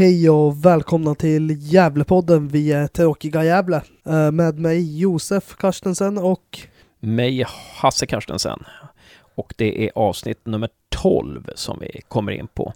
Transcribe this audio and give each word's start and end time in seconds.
Hej 0.00 0.30
och 0.30 0.64
välkomna 0.64 1.14
till 1.14 1.56
Gävlepodden. 1.58 2.48
Vi 2.48 2.72
är 2.72 2.86
Tråkiga 2.86 3.44
Gävle. 3.44 3.82
Eh, 4.06 4.30
med 4.30 4.58
mig 4.58 4.98
Josef 4.98 5.56
Karstensen 5.56 6.18
och 6.18 6.58
mig 7.00 7.44
Hasse 7.74 8.06
Karstensen. 8.06 8.64
Och 9.34 9.54
det 9.56 9.84
är 9.84 9.90
avsnitt 9.94 10.46
nummer 10.46 10.68
12 10.88 11.50
som 11.54 11.78
vi 11.80 12.00
kommer 12.08 12.32
in 12.32 12.46
på. 12.46 12.72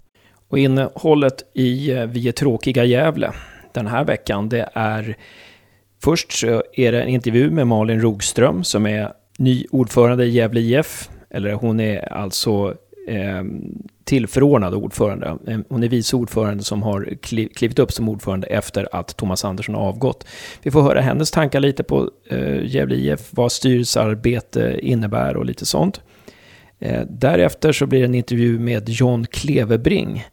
Och 0.49 0.59
innehållet 0.59 1.51
i 1.53 1.91
eh, 1.91 2.05
Vi 2.05 2.27
är 2.27 2.31
tråkiga 2.31 2.83
Gävle 2.83 3.33
den 3.73 3.87
här 3.87 4.03
veckan, 4.03 4.49
det 4.49 4.69
är 4.73 5.17
först 6.03 6.31
så 6.31 6.63
är 6.73 6.91
det 6.91 7.01
en 7.01 7.09
intervju 7.09 7.49
med 7.49 7.67
Malin 7.67 8.01
Rogström 8.01 8.63
som 8.63 8.85
är 8.85 9.13
ny 9.37 9.65
ordförande 9.71 10.25
i 10.25 10.29
Gävle 10.29 10.59
IF. 10.59 11.09
Eller 11.29 11.53
hon 11.53 11.79
är 11.79 12.13
alltså 12.13 12.75
Ehm, 13.07 13.87
tillförordnad 14.03 14.73
ordförande. 14.73 15.37
Ehm, 15.47 15.63
hon 15.69 15.83
är 15.83 15.87
vice 15.89 16.15
ordförande 16.15 16.63
som 16.63 16.83
har 16.83 17.09
klivit 17.53 17.79
upp 17.79 17.91
som 17.91 18.09
ordförande 18.09 18.47
efter 18.47 18.87
att 18.91 19.17
Thomas 19.17 19.45
Andersson 19.45 19.75
har 19.75 19.81
avgått. 19.81 20.27
Vi 20.63 20.71
får 20.71 20.81
höra 20.81 21.01
hennes 21.01 21.31
tankar 21.31 21.59
lite 21.59 21.83
på 21.83 22.11
eh, 22.29 22.65
Gävle 22.65 22.95
IF, 22.95 23.29
vad 23.31 23.51
styrelsearbete 23.51 24.79
innebär 24.81 25.37
och 25.37 25.45
lite 25.45 25.65
sånt. 25.65 26.01
Eh, 26.79 27.01
därefter 27.09 27.71
så 27.71 27.85
blir 27.85 27.99
det 27.99 28.05
en 28.05 28.15
intervju 28.15 28.59
med 28.59 28.89
John 28.89 29.25
Klevebring 29.25 30.25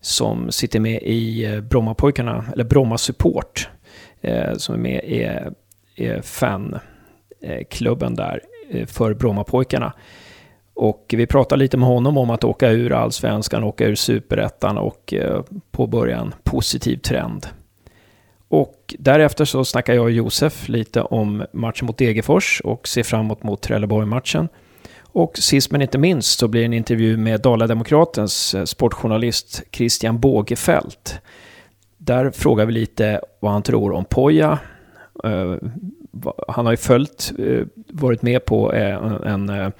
som 0.00 0.52
sitter 0.52 0.80
med 0.80 1.02
i 1.02 1.44
eh, 1.44 1.60
Brommapojkarna, 1.60 2.44
eller 2.52 2.64
Bromma 2.64 2.98
Support, 2.98 3.68
som 4.56 4.74
är 4.74 4.78
med 4.78 5.04
i, 5.04 5.28
fanklubben 6.22 8.14
där 8.14 8.40
för 8.86 9.14
Brommapojkarna. 9.14 9.92
Och 10.80 11.04
vi 11.08 11.26
pratar 11.26 11.56
lite 11.56 11.76
med 11.76 11.88
honom 11.88 12.18
om 12.18 12.30
att 12.30 12.44
åka 12.44 12.70
ur 12.70 12.92
allsvenskan, 12.92 13.64
åka 13.64 13.86
ur 13.86 13.94
superettan 13.94 14.78
och 14.78 15.14
eh, 15.14 15.42
påbörja 15.70 16.18
en 16.18 16.34
positiv 16.42 16.96
trend. 16.96 17.46
Och 18.48 18.94
därefter 18.98 19.44
så 19.44 19.64
snackar 19.64 19.94
jag 19.94 20.04
och 20.04 20.10
Josef 20.10 20.68
lite 20.68 21.02
om 21.02 21.44
matchen 21.52 21.86
mot 21.86 21.98
Degerfors 21.98 22.60
och 22.64 22.88
ser 22.88 23.02
framåt 23.02 23.42
mot 23.42 23.62
Trelleborg-matchen. 23.62 24.48
Och 25.02 25.38
sist 25.38 25.70
men 25.70 25.82
inte 25.82 25.98
minst 25.98 26.38
så 26.38 26.48
blir 26.48 26.60
det 26.60 26.66
en 26.66 26.72
intervju 26.72 27.16
med 27.16 27.40
Dala-Demokratens 27.40 28.54
eh, 28.54 28.64
sportjournalist 28.64 29.62
Christian 29.72 30.20
Bågefelt. 30.20 31.20
Där 31.98 32.30
frågar 32.30 32.66
vi 32.66 32.72
lite 32.72 33.20
vad 33.40 33.52
han 33.52 33.62
tror 33.62 33.92
om 33.92 34.04
Poja. 34.04 34.58
Eh, 35.24 35.54
han 36.48 36.66
har 36.66 36.72
ju 36.72 36.76
följt, 36.76 37.32
varit 37.88 38.22
med 38.22 38.44
på 38.44 38.72
en 38.72 39.72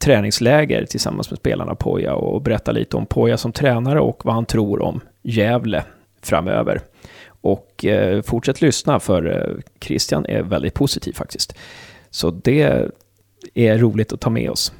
träningsläger 0.00 0.84
tillsammans 0.84 1.30
med 1.30 1.38
spelarna 1.38 1.74
Poja 1.74 2.14
och 2.14 2.42
berätta 2.42 2.72
lite 2.72 2.96
om 2.96 3.06
Poja 3.06 3.36
som 3.36 3.52
tränare 3.52 4.00
och 4.00 4.24
vad 4.24 4.34
han 4.34 4.46
tror 4.46 4.82
om 4.82 5.00
Gävle 5.22 5.84
framöver. 6.22 6.80
Och 7.26 7.84
eh, 7.84 8.22
fortsätt 8.22 8.60
lyssna 8.60 9.00
för 9.00 9.26
eh, 9.26 9.62
Christian 9.80 10.26
är 10.26 10.42
väldigt 10.42 10.74
positiv 10.74 11.12
faktiskt. 11.12 11.54
Så 12.10 12.30
det 12.30 12.88
är 13.54 13.78
roligt 13.78 14.12
att 14.12 14.20
ta 14.20 14.30
med 14.30 14.50
oss. 14.50 14.72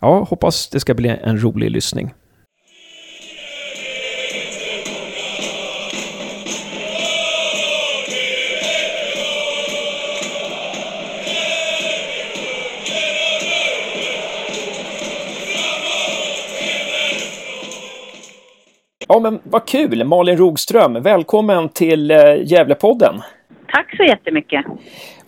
Ja, 0.00 0.26
hoppas 0.30 0.68
det 0.68 0.80
ska 0.80 0.94
bli 0.94 1.08
en 1.08 1.42
rolig 1.42 1.70
lyssning. 1.70 2.14
Ja, 19.10 19.20
men 19.20 19.40
vad 19.44 19.66
kul! 19.66 20.04
Malin 20.04 20.36
Rogström, 20.36 21.02
välkommen 21.02 21.68
till 21.68 22.10
eh, 22.10 22.16
Gävlepodden. 22.42 23.14
Tack 23.66 23.96
så 23.96 24.02
jättemycket. 24.02 24.64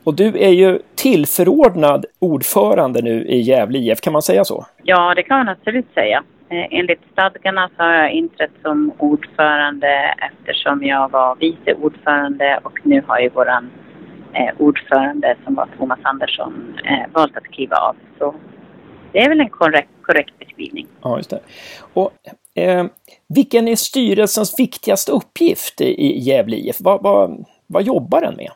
Och 0.05 0.14
du 0.14 0.27
är 0.39 0.50
ju 0.50 0.78
tillförordnad 0.95 2.06
ordförande 2.19 3.03
nu 3.03 3.25
i 3.27 3.40
Gävle 3.40 3.79
IF, 3.79 4.01
kan 4.01 4.13
man 4.13 4.23
säga 4.23 4.45
så? 4.45 4.67
Ja, 4.83 5.14
det 5.14 5.23
kan 5.23 5.39
man 5.39 5.48
absolut 5.48 5.86
säga. 5.95 6.23
Eh, 6.48 6.67
enligt 6.70 7.01
stadgarna 7.13 7.70
så 7.77 7.83
har 7.83 7.92
jag 7.92 8.13
inträtt 8.13 8.51
som 8.63 8.92
ordförande 8.98 10.14
eftersom 10.30 10.85
jag 10.85 11.11
var 11.11 11.36
vice 11.40 11.74
ordförande 11.83 12.61
och 12.63 12.79
nu 12.83 13.02
har 13.07 13.19
ju 13.19 13.29
våran 13.29 13.70
eh, 14.33 14.55
ordförande 14.58 15.36
som 15.45 15.55
var 15.55 15.69
Thomas 15.79 15.98
Andersson 16.02 16.79
valt 17.13 17.36
att 17.36 17.45
kliva 17.45 17.77
av. 17.77 17.96
Så 18.19 18.35
det 19.13 19.19
är 19.19 19.29
väl 19.29 19.40
en 19.40 19.51
korrekt, 19.51 19.90
korrekt 20.02 20.39
beskrivning. 20.39 20.86
Ja, 21.02 21.17
just 21.17 21.30
det. 21.30 21.40
Och 21.95 22.11
Eh, 22.55 22.84
vilken 23.28 23.68
är 23.68 23.77
styrelsens 23.77 24.61
viktigaste 24.61 25.12
uppgift 25.12 25.80
i 25.80 26.18
Gävle 26.18 26.56
IF? 26.56 26.77
Vad, 26.80 27.02
vad, 27.02 27.44
vad 27.66 27.83
jobbar 27.83 28.20
den 28.20 28.36
med? 28.36 28.50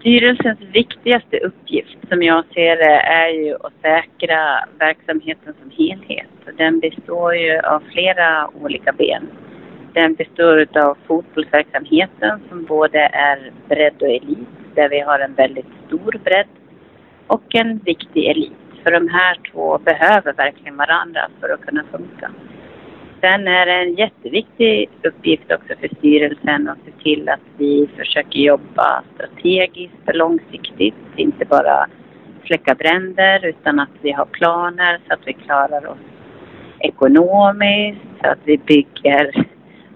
Styrelsens 0.00 0.60
viktigaste 0.72 1.38
uppgift 1.38 1.98
som 2.08 2.22
jag 2.22 2.44
ser 2.54 2.76
det 2.76 3.00
är 3.00 3.28
ju 3.28 3.54
att 3.54 3.72
säkra 3.82 4.68
verksamheten 4.78 5.54
som 5.60 5.70
helhet. 5.70 6.56
Den 6.56 6.80
består 6.80 7.34
ju 7.34 7.58
av 7.58 7.82
flera 7.92 8.50
olika 8.62 8.92
ben. 8.92 9.28
Den 9.92 10.14
består 10.14 10.66
av 10.74 10.96
fotbollsverksamheten 11.06 12.40
som 12.48 12.64
både 12.64 12.98
är 13.00 13.52
bredd 13.68 14.02
och 14.02 14.08
elit, 14.08 14.48
där 14.74 14.88
vi 14.88 15.00
har 15.00 15.18
en 15.18 15.34
väldigt 15.34 15.66
stor 15.86 16.20
bredd, 16.24 16.46
och 17.26 17.54
en 17.54 17.78
viktig 17.78 18.24
elit. 18.24 18.52
För 18.82 18.90
de 18.90 19.08
här 19.08 19.38
två 19.52 19.78
behöver 19.78 20.32
verkligen 20.32 20.76
varandra 20.76 21.28
för 21.40 21.48
att 21.48 21.60
kunna 21.60 21.84
funka. 21.90 22.30
Sen 23.20 23.48
är 23.48 23.66
det 23.66 23.72
en 23.72 23.94
jätteviktig 23.94 24.90
uppgift 25.02 25.52
också 25.52 25.74
för 25.80 25.88
styrelsen 25.98 26.68
att 26.68 26.78
se 26.84 27.02
till 27.02 27.28
att 27.28 27.40
vi 27.56 27.88
försöker 27.96 28.38
jobba 28.38 29.02
strategiskt 29.14 30.08
och 30.08 30.14
långsiktigt. 30.14 30.94
Inte 31.16 31.44
bara 31.44 31.86
släcka 32.46 32.74
bränder 32.74 33.46
utan 33.46 33.80
att 33.80 33.90
vi 34.00 34.12
har 34.12 34.24
planer 34.24 35.00
så 35.06 35.14
att 35.14 35.26
vi 35.26 35.32
klarar 35.32 35.86
oss 35.86 35.98
ekonomiskt, 36.80 38.00
så 38.22 38.28
att 38.28 38.38
vi 38.44 38.58
bygger 38.58 39.46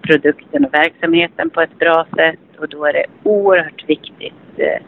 produkten 0.00 0.65
och 0.65 0.75
verksamheten 0.75 1.50
på 1.50 1.60
ett 1.60 1.78
bra 1.78 2.06
sätt. 2.16 2.41
Och 2.59 2.69
då 2.69 2.84
är 2.84 2.93
det 2.93 3.06
oerhört 3.22 3.89
viktigt 3.89 4.34
eh, 4.56 4.83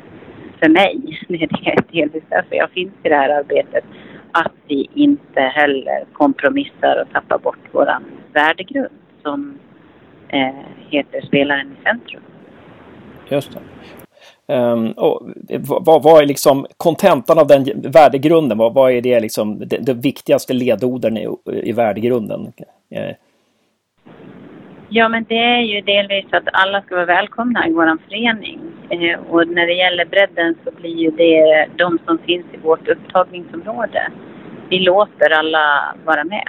för 0.61 0.69
mig, 0.69 1.19
det 1.28 1.43
är 1.43 1.93
delvis 1.93 2.25
därför 2.28 2.56
jag 2.56 2.71
finns 2.71 2.93
i 3.03 3.09
det 3.09 3.15
här 3.15 3.39
arbetet, 3.39 3.84
att 4.33 4.53
vi 4.66 4.89
inte 4.95 5.41
heller 5.41 6.05
kompromissar 6.12 7.03
och 7.03 7.12
tappar 7.12 7.39
bort 7.39 7.59
våran 7.72 8.05
värdegrund 8.34 8.99
som 9.22 9.59
eh, 10.28 10.55
heter 10.91 11.21
Spelaren 11.27 11.67
i 11.67 11.83
centrum. 11.83 12.22
Just 13.28 13.53
det. 13.53 13.61
Um, 14.47 14.91
och, 14.91 15.31
vad, 15.87 16.03
vad, 16.03 16.22
är 16.22 16.27
liksom 16.27 16.67
kontentan 16.77 17.39
av 17.39 17.47
den 17.47 17.65
värdegrunden? 17.93 18.59
Vad, 18.59 18.75
vad 18.75 18.93
är 18.93 19.00
det 19.00 19.21
liksom 19.21 19.59
det, 19.59 19.78
det 19.78 19.95
viktigaste 19.95 20.53
ledorden 20.53 21.17
i, 21.17 21.28
i 21.47 21.72
värdegrunden? 21.72 22.53
Eh. 22.91 23.15
Ja, 24.89 25.09
men 25.09 25.25
det 25.28 25.39
är 25.39 25.61
ju 25.61 25.81
delvis 25.81 26.25
att 26.31 26.49
alla 26.53 26.83
ska 26.83 26.95
vara 26.95 27.05
välkomna 27.05 27.69
i 27.69 27.72
vår 27.72 27.99
förening. 28.09 28.61
Eh, 28.91 29.21
och 29.31 29.49
när 29.49 29.66
det 29.66 29.72
gäller 29.72 30.05
bredden 30.05 30.55
så 30.65 30.71
blir 30.71 30.97
ju 30.97 31.11
det 31.11 31.69
de 31.77 31.99
som 32.06 32.19
finns 32.19 32.47
i 32.53 32.56
vårt 32.56 32.89
upptagningsområde. 32.89 34.11
Vi 34.69 34.78
låter 34.78 35.31
alla 35.31 35.95
vara 36.05 36.25
med. 36.25 36.49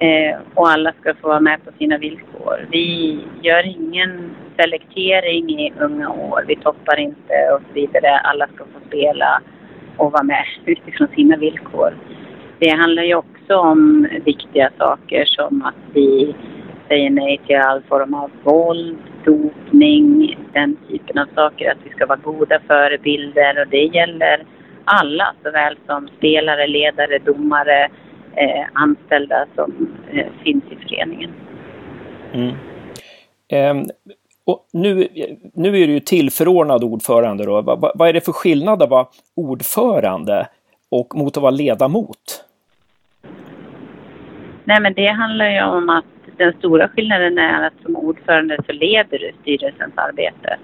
Eh, 0.00 0.36
och 0.54 0.70
alla 0.70 0.92
ska 1.00 1.14
få 1.14 1.28
vara 1.28 1.40
med 1.40 1.64
på 1.64 1.70
sina 1.78 1.98
villkor. 1.98 2.66
Vi 2.70 3.18
gör 3.42 3.66
ingen 3.66 4.30
selektering 4.56 5.60
i 5.60 5.72
unga 5.80 6.08
år. 6.10 6.44
Vi 6.46 6.56
toppar 6.56 6.98
inte 6.98 7.34
och 7.54 7.60
så 7.68 7.74
vidare. 7.74 8.18
Alla 8.18 8.46
ska 8.46 8.64
få 8.64 8.86
spela 8.88 9.42
och 9.96 10.12
vara 10.12 10.22
med 10.22 10.44
utifrån 10.66 11.08
sina 11.14 11.36
villkor. 11.36 11.96
Det 12.58 12.70
handlar 12.70 13.02
ju 13.02 13.14
också 13.14 13.56
om 13.56 14.08
viktiga 14.24 14.70
saker 14.78 15.24
som 15.24 15.62
att 15.62 15.94
vi 15.94 16.34
säger 16.88 17.10
nej 17.10 17.40
till 17.46 17.56
all 17.56 17.82
form 17.82 18.14
av 18.14 18.30
våld, 18.42 18.98
dopning, 19.24 20.38
den 20.52 20.76
typen 20.88 21.18
av 21.18 21.26
saker. 21.34 21.70
Att 21.70 21.78
vi 21.84 21.90
ska 21.90 22.06
vara 22.06 22.18
goda 22.22 22.60
förebilder 22.66 23.60
och 23.60 23.68
det 23.68 23.84
gäller 23.84 24.44
alla 24.84 25.34
såväl 25.42 25.76
som 25.86 26.08
spelare, 26.16 26.66
ledare, 26.66 27.18
domare, 27.18 27.88
eh, 28.36 28.66
anställda 28.72 29.46
som 29.54 29.88
eh, 30.12 30.26
finns 30.44 30.64
i 30.70 30.76
föreningen. 30.76 31.30
Mm. 32.32 32.54
Eh, 33.48 33.92
och 34.46 34.68
nu, 34.72 35.08
nu 35.54 35.68
är 35.68 35.86
du 35.86 35.92
ju 35.92 36.00
tillförordnad 36.00 36.84
ordförande. 36.84 37.44
Då. 37.44 37.62
Va, 37.62 37.76
va, 37.76 37.92
vad 37.94 38.08
är 38.08 38.12
det 38.12 38.24
för 38.24 38.32
skillnad 38.32 38.82
att 38.82 38.90
vara 38.90 39.06
ordförande 39.36 40.46
och 40.90 41.14
mot 41.14 41.36
att 41.36 41.42
vara 41.42 41.50
ledamot? 41.50 42.44
Nej, 44.64 44.80
men 44.80 44.94
det 44.94 45.06
handlar 45.06 45.50
ju 45.50 45.62
om 45.62 45.90
att 45.90 46.04
den 46.36 46.52
stora 46.52 46.88
skillnaden 46.88 47.38
är 47.38 47.66
att 47.66 47.72
som 47.82 47.96
ordförande 47.96 48.58
så 48.66 48.72
leder 48.72 49.18
du 49.18 49.32
styrelsens 49.42 49.92
arbete. 49.96 50.58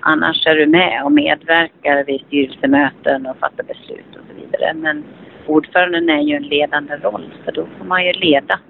Annars 0.00 0.46
är 0.46 0.54
du 0.54 0.66
med 0.66 1.04
och 1.04 1.12
medverkar 1.12 2.04
vid 2.04 2.20
styrelsemöten 2.26 3.26
och 3.26 3.36
fattar 3.36 3.64
beslut 3.64 4.10
och 4.10 4.22
så 4.28 4.40
vidare. 4.40 4.74
Men 4.74 5.04
ordföranden 5.48 6.08
är 6.08 6.20
ju 6.20 6.36
en 6.36 6.42
ledande 6.42 6.96
roll 6.96 7.34
så 7.44 7.50
då 7.50 7.66
får 7.78 7.84
man 7.84 8.04
ju 8.06 8.12
leda 8.12 8.60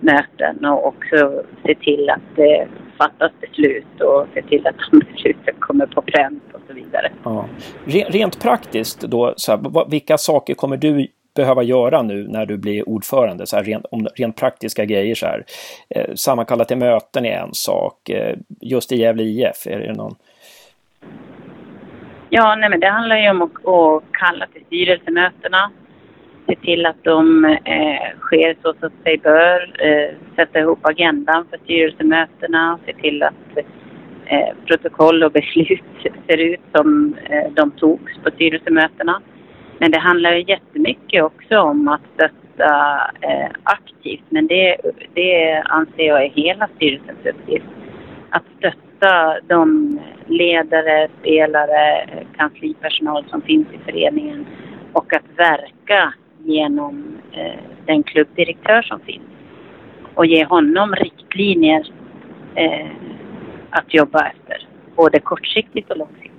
möten 0.00 0.64
och 0.64 0.86
också 0.86 1.42
se 1.66 1.74
till 1.74 2.10
att 2.10 2.36
det 2.36 2.68
fattas 2.98 3.32
beslut 3.40 4.00
och 4.00 4.26
se 4.34 4.42
till 4.42 4.66
att 4.66 4.76
de 4.90 4.98
besluten 5.12 5.54
kommer 5.58 5.86
på 5.86 6.02
pränt 6.02 6.42
och 6.52 6.60
så 6.68 6.74
vidare. 6.74 7.12
Ja. 7.24 7.46
Rent 8.08 8.42
praktiskt 8.42 9.00
då, 9.00 9.34
så 9.36 9.52
här, 9.52 9.90
vilka 9.90 10.18
saker 10.18 10.54
kommer 10.54 10.76
du 10.76 11.06
behöva 11.34 11.62
göra 11.62 12.02
nu 12.02 12.28
när 12.28 12.46
du 12.46 12.56
blir 12.56 12.88
ordförande? 12.88 13.46
Så 13.46 13.56
här, 13.56 13.64
rent, 13.64 13.86
om, 13.90 14.08
rent 14.14 14.36
praktiska 14.36 14.84
grejer 14.84 15.14
så 15.14 15.26
här. 15.26 15.44
Eh, 15.90 16.14
sammankalla 16.14 16.64
till 16.64 16.76
möten 16.76 17.26
är 17.26 17.38
en 17.38 17.54
sak. 17.54 18.10
Eh, 18.10 18.36
just 18.60 18.92
i 18.92 18.96
Gävle 18.96 19.22
IF, 19.22 19.66
är 19.66 19.78
det 19.78 19.92
någon? 19.92 20.14
Ja, 22.30 22.54
nej 22.54 22.70
men 22.70 22.80
det 22.80 22.88
handlar 22.88 23.16
ju 23.16 23.30
om 23.30 23.42
att, 23.42 23.66
att 23.66 24.02
kalla 24.12 24.46
till 24.46 24.64
styrelsemötena. 24.66 25.70
Se 26.46 26.56
till 26.56 26.86
att 26.86 27.04
de 27.04 27.44
eh, 27.44 28.18
sker 28.20 28.56
så 28.62 28.74
som 28.80 28.90
sig 29.02 29.18
bör. 29.18 29.86
Eh, 29.86 30.14
sätta 30.36 30.60
ihop 30.60 30.78
agendan 30.82 31.46
för 31.50 31.58
styrelsemötena. 31.64 32.78
Se 32.86 32.92
till 32.92 33.22
att 33.22 33.58
eh, 34.26 34.56
protokoll 34.66 35.22
och 35.22 35.32
beslut 35.40 35.82
ser 36.26 36.38
ut 36.38 36.60
som 36.74 37.16
eh, 37.30 37.52
de 37.52 37.70
togs 37.70 38.18
på 38.24 38.30
styrelsemötena. 38.30 39.22
Men 39.78 39.90
det 39.90 39.98
handlar 39.98 40.32
ju 40.32 40.44
jättemycket 40.48 41.24
också 41.24 41.60
om 41.60 41.88
att 41.88 42.00
stötta 42.14 43.00
eh, 43.20 43.50
aktivt. 43.62 44.24
Men 44.28 44.46
det, 44.46 44.76
det 45.14 45.62
anser 45.64 46.02
jag 46.02 46.24
är 46.24 46.30
hela 46.30 46.68
styrelsens 46.76 47.26
uppgift. 47.26 47.66
Att 48.30 48.44
stötta 48.58 49.40
de 49.48 49.98
ledare, 50.26 51.08
spelare, 51.20 52.02
eh, 52.02 52.26
kanslipersonal 52.36 53.24
som 53.30 53.42
finns 53.42 53.66
i 53.72 53.78
föreningen 53.84 54.46
och 54.92 55.14
att 55.14 55.38
verka 55.38 56.14
genom 56.44 57.18
eh, 57.32 57.60
den 57.86 58.02
klubbdirektör 58.02 58.82
som 58.82 59.00
finns 59.00 59.22
och 60.14 60.26
ge 60.26 60.44
honom 60.44 60.94
riktlinjer 60.94 61.92
eh, 62.54 62.90
att 63.70 63.94
jobba 63.94 64.26
efter, 64.26 64.68
både 64.96 65.20
kortsiktigt 65.20 65.90
och 65.90 65.96
långsiktigt. 65.96 66.32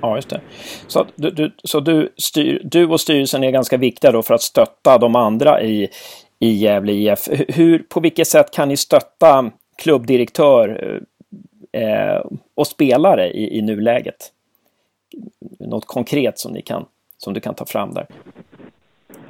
Ja, 0.00 0.16
just 0.16 0.28
det. 0.28 0.40
Så, 0.86 1.06
du, 1.14 1.30
du, 1.30 1.52
så 1.64 1.80
du, 1.80 2.12
styr, 2.16 2.60
du 2.64 2.86
och 2.86 3.00
styrelsen 3.00 3.44
är 3.44 3.50
ganska 3.50 3.76
viktiga 3.76 4.12
då 4.12 4.22
för 4.22 4.34
att 4.34 4.42
stötta 4.42 4.98
de 4.98 5.16
andra 5.16 5.62
i, 5.62 5.88
i 6.38 6.50
Gävle 6.50 6.92
IF. 6.92 7.28
Hur, 7.48 7.78
på 7.78 8.00
vilket 8.00 8.28
sätt 8.28 8.50
kan 8.50 8.68
ni 8.68 8.76
stötta 8.76 9.50
klubbdirektör 9.82 11.00
eh, 11.72 11.82
eh, 11.82 12.22
och 12.54 12.66
spelare 12.66 13.30
i, 13.30 13.58
i 13.58 13.62
nuläget? 13.62 14.32
Något 15.60 15.86
konkret 15.86 16.38
som, 16.38 16.52
ni 16.52 16.62
kan, 16.62 16.86
som 17.18 17.34
du 17.34 17.40
kan 17.40 17.54
ta 17.54 17.64
fram 17.66 17.94
där? 17.94 18.06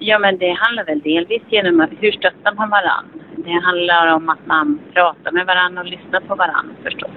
Ja, 0.04 0.18
men 0.18 0.38
det 0.38 0.52
handlar 0.52 0.84
väl 0.84 1.00
delvis 1.00 1.42
genom 1.48 1.80
att, 1.80 1.90
hur 2.00 2.12
stöttar 2.12 2.54
man 2.54 2.70
varandra? 2.70 3.24
Det 3.36 3.50
handlar 3.50 4.14
om 4.14 4.28
att 4.28 4.46
man 4.46 4.80
pratar 4.94 5.32
med 5.32 5.46
varandra 5.46 5.80
och 5.80 5.88
lyssnar 5.88 6.20
på 6.20 6.34
varandra 6.34 6.74
förstås. 6.82 7.10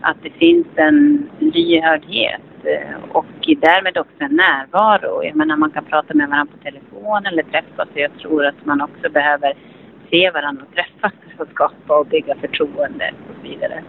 Att 0.00 0.16
det 0.22 0.30
finns 0.30 0.66
en 0.76 1.28
lyhördhet 1.38 2.40
eh, 2.64 3.10
och 3.12 3.26
därmed 3.60 3.98
också 3.98 4.16
en 4.18 4.36
närvaro. 4.36 5.24
Jag 5.24 5.36
menar, 5.36 5.56
man 5.56 5.70
kan 5.70 5.84
prata 5.84 6.14
med 6.14 6.28
varandra 6.28 6.52
på 6.56 6.64
telefon 6.64 7.26
eller 7.26 7.42
träffas 7.42 7.88
jag 7.94 8.18
tror 8.18 8.46
att 8.46 8.64
man 8.64 8.80
också 8.80 9.10
behöver 9.10 9.52
se 10.10 10.30
varandra 10.30 10.62
och 10.68 10.74
träffas 10.74 11.12
för 11.36 11.42
att 11.44 11.50
skapa 11.50 11.98
och 11.98 12.06
bygga 12.06 12.34
förtroende 12.34 13.14
och 13.28 13.34
så 13.36 13.48
vidare. 13.48 13.82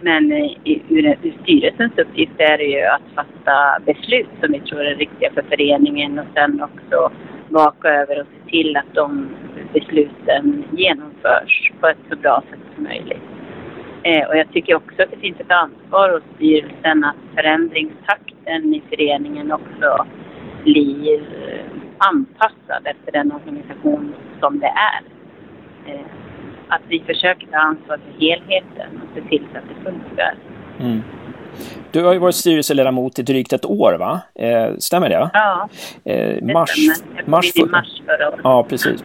Men 0.00 0.32
eh, 0.32 0.50
ur, 0.64 1.16
ur 1.22 1.34
styrelsens 1.42 1.98
uppgift 1.98 2.40
är 2.40 2.58
det 2.58 2.64
ju 2.64 2.82
att 2.82 3.14
fatta 3.14 3.78
beslut 3.86 4.30
som 4.40 4.52
vi 4.52 4.60
tror 4.60 4.80
är 4.80 4.94
riktiga 4.94 5.30
för 5.34 5.42
föreningen 5.42 6.18
och 6.18 6.26
sen 6.34 6.62
också 6.62 7.10
vaka 7.56 7.88
över 7.88 8.20
och 8.20 8.26
se 8.26 8.50
till 8.50 8.76
att 8.76 8.94
de 8.94 9.28
besluten 9.72 10.64
genomförs 10.72 11.72
på 11.80 11.86
ett 11.88 12.04
så 12.10 12.16
bra 12.16 12.42
sätt 12.50 12.60
som 12.74 12.84
möjligt. 12.84 13.22
Eh, 14.02 14.28
och 14.28 14.36
jag 14.36 14.52
tycker 14.52 14.74
också 14.74 15.02
att 15.02 15.10
det 15.10 15.16
finns 15.16 15.40
ett 15.40 15.52
ansvar 15.52 16.10
hos 16.10 16.22
styrelsen 16.36 17.04
att 17.04 17.16
förändringstakten 17.34 18.74
i 18.74 18.82
föreningen 18.90 19.52
också 19.52 20.06
blir 20.64 21.20
eh, 21.20 21.66
anpassad 21.98 22.82
efter 22.84 23.12
den 23.12 23.32
organisation 23.32 24.14
som 24.40 24.58
det 24.58 24.72
är. 24.94 25.02
Eh, 25.92 26.06
att 26.68 26.82
vi 26.88 27.00
försöker 27.00 27.46
ta 27.46 27.58
ansvar 27.58 27.98
för 27.98 28.20
helheten 28.20 28.90
och 29.02 29.08
se 29.14 29.28
till 29.28 29.46
så 29.52 29.58
att 29.58 29.68
det 29.68 29.90
funkar. 29.90 30.34
Mm. 30.80 31.02
Du 31.90 32.04
har 32.04 32.12
ju 32.12 32.18
varit 32.18 32.34
styrelseledamot 32.34 33.18
i 33.18 33.22
drygt 33.22 33.52
ett 33.52 33.64
år, 33.64 33.92
va? 33.92 34.20
Eh, 34.34 34.68
stämmer 34.78 35.08
det? 35.08 35.30
Ja, 35.32 35.68
eh, 36.04 36.42
mars, 36.42 36.70
stämmer. 36.70 37.30
Mars, 37.30 37.52
för... 37.52 37.66
mars 37.66 38.02
förra 38.06 38.28
året. 38.28 38.40
Ja, 38.42 38.66
precis. 38.68 39.04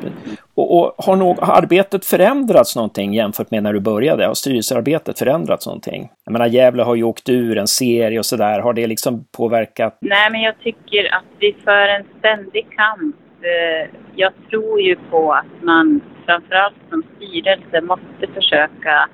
Och, 0.54 0.80
och 0.80 0.94
har, 0.98 1.16
nog, 1.16 1.40
har 1.40 1.54
arbetet 1.54 2.06
förändrats 2.06 2.76
någonting 2.76 3.14
jämfört 3.14 3.52
med 3.52 3.64
när 3.64 3.74
du 3.74 3.80
började? 3.80 4.26
Har 4.26 4.34
styrelsearbetet 4.34 5.20
förändrats 5.20 5.66
någonting? 5.66 6.10
Jag 6.26 6.32
menar, 6.32 6.46
Gävle 6.48 6.84
har 6.84 6.96
ju 6.96 7.04
åkt 7.04 7.30
ur 7.30 7.58
en 7.58 7.68
serie 7.68 8.20
och 8.20 8.26
sådär. 8.26 8.60
Har 8.60 8.74
det 8.74 8.88
liksom 8.88 9.26
påverkat? 9.38 9.98
Nej, 10.02 10.32
men 10.32 10.42
jag 10.42 10.60
tycker 10.60 11.16
att 11.16 11.26
vi 11.40 11.56
för 11.64 11.88
en 11.88 12.04
ständig 12.20 12.68
kamp. 12.76 13.16
Eh, 13.42 13.90
jag 14.16 14.32
tror 14.50 14.82
ju 14.82 14.96
på 14.96 15.34
att 15.34 15.64
man 15.64 16.02
framförallt 16.26 16.76
som 16.90 17.04
styrelse 17.16 17.82
måste 17.82 18.34
försöka 18.34 19.10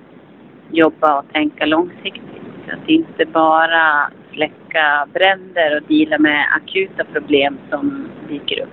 jobba 0.71 1.19
och 1.19 1.25
tänka 1.33 1.65
långsiktigt. 1.65 2.46
Liksom, 2.67 2.83
att 2.83 2.89
inte 2.89 3.25
bara 3.25 4.09
släcka 4.33 5.07
bränder 5.13 5.75
och 5.75 5.83
dela 5.87 6.17
med 6.17 6.45
akuta 6.55 7.03
problem 7.03 7.59
som 7.69 8.09
dyker 8.29 8.61
upp. 8.63 8.69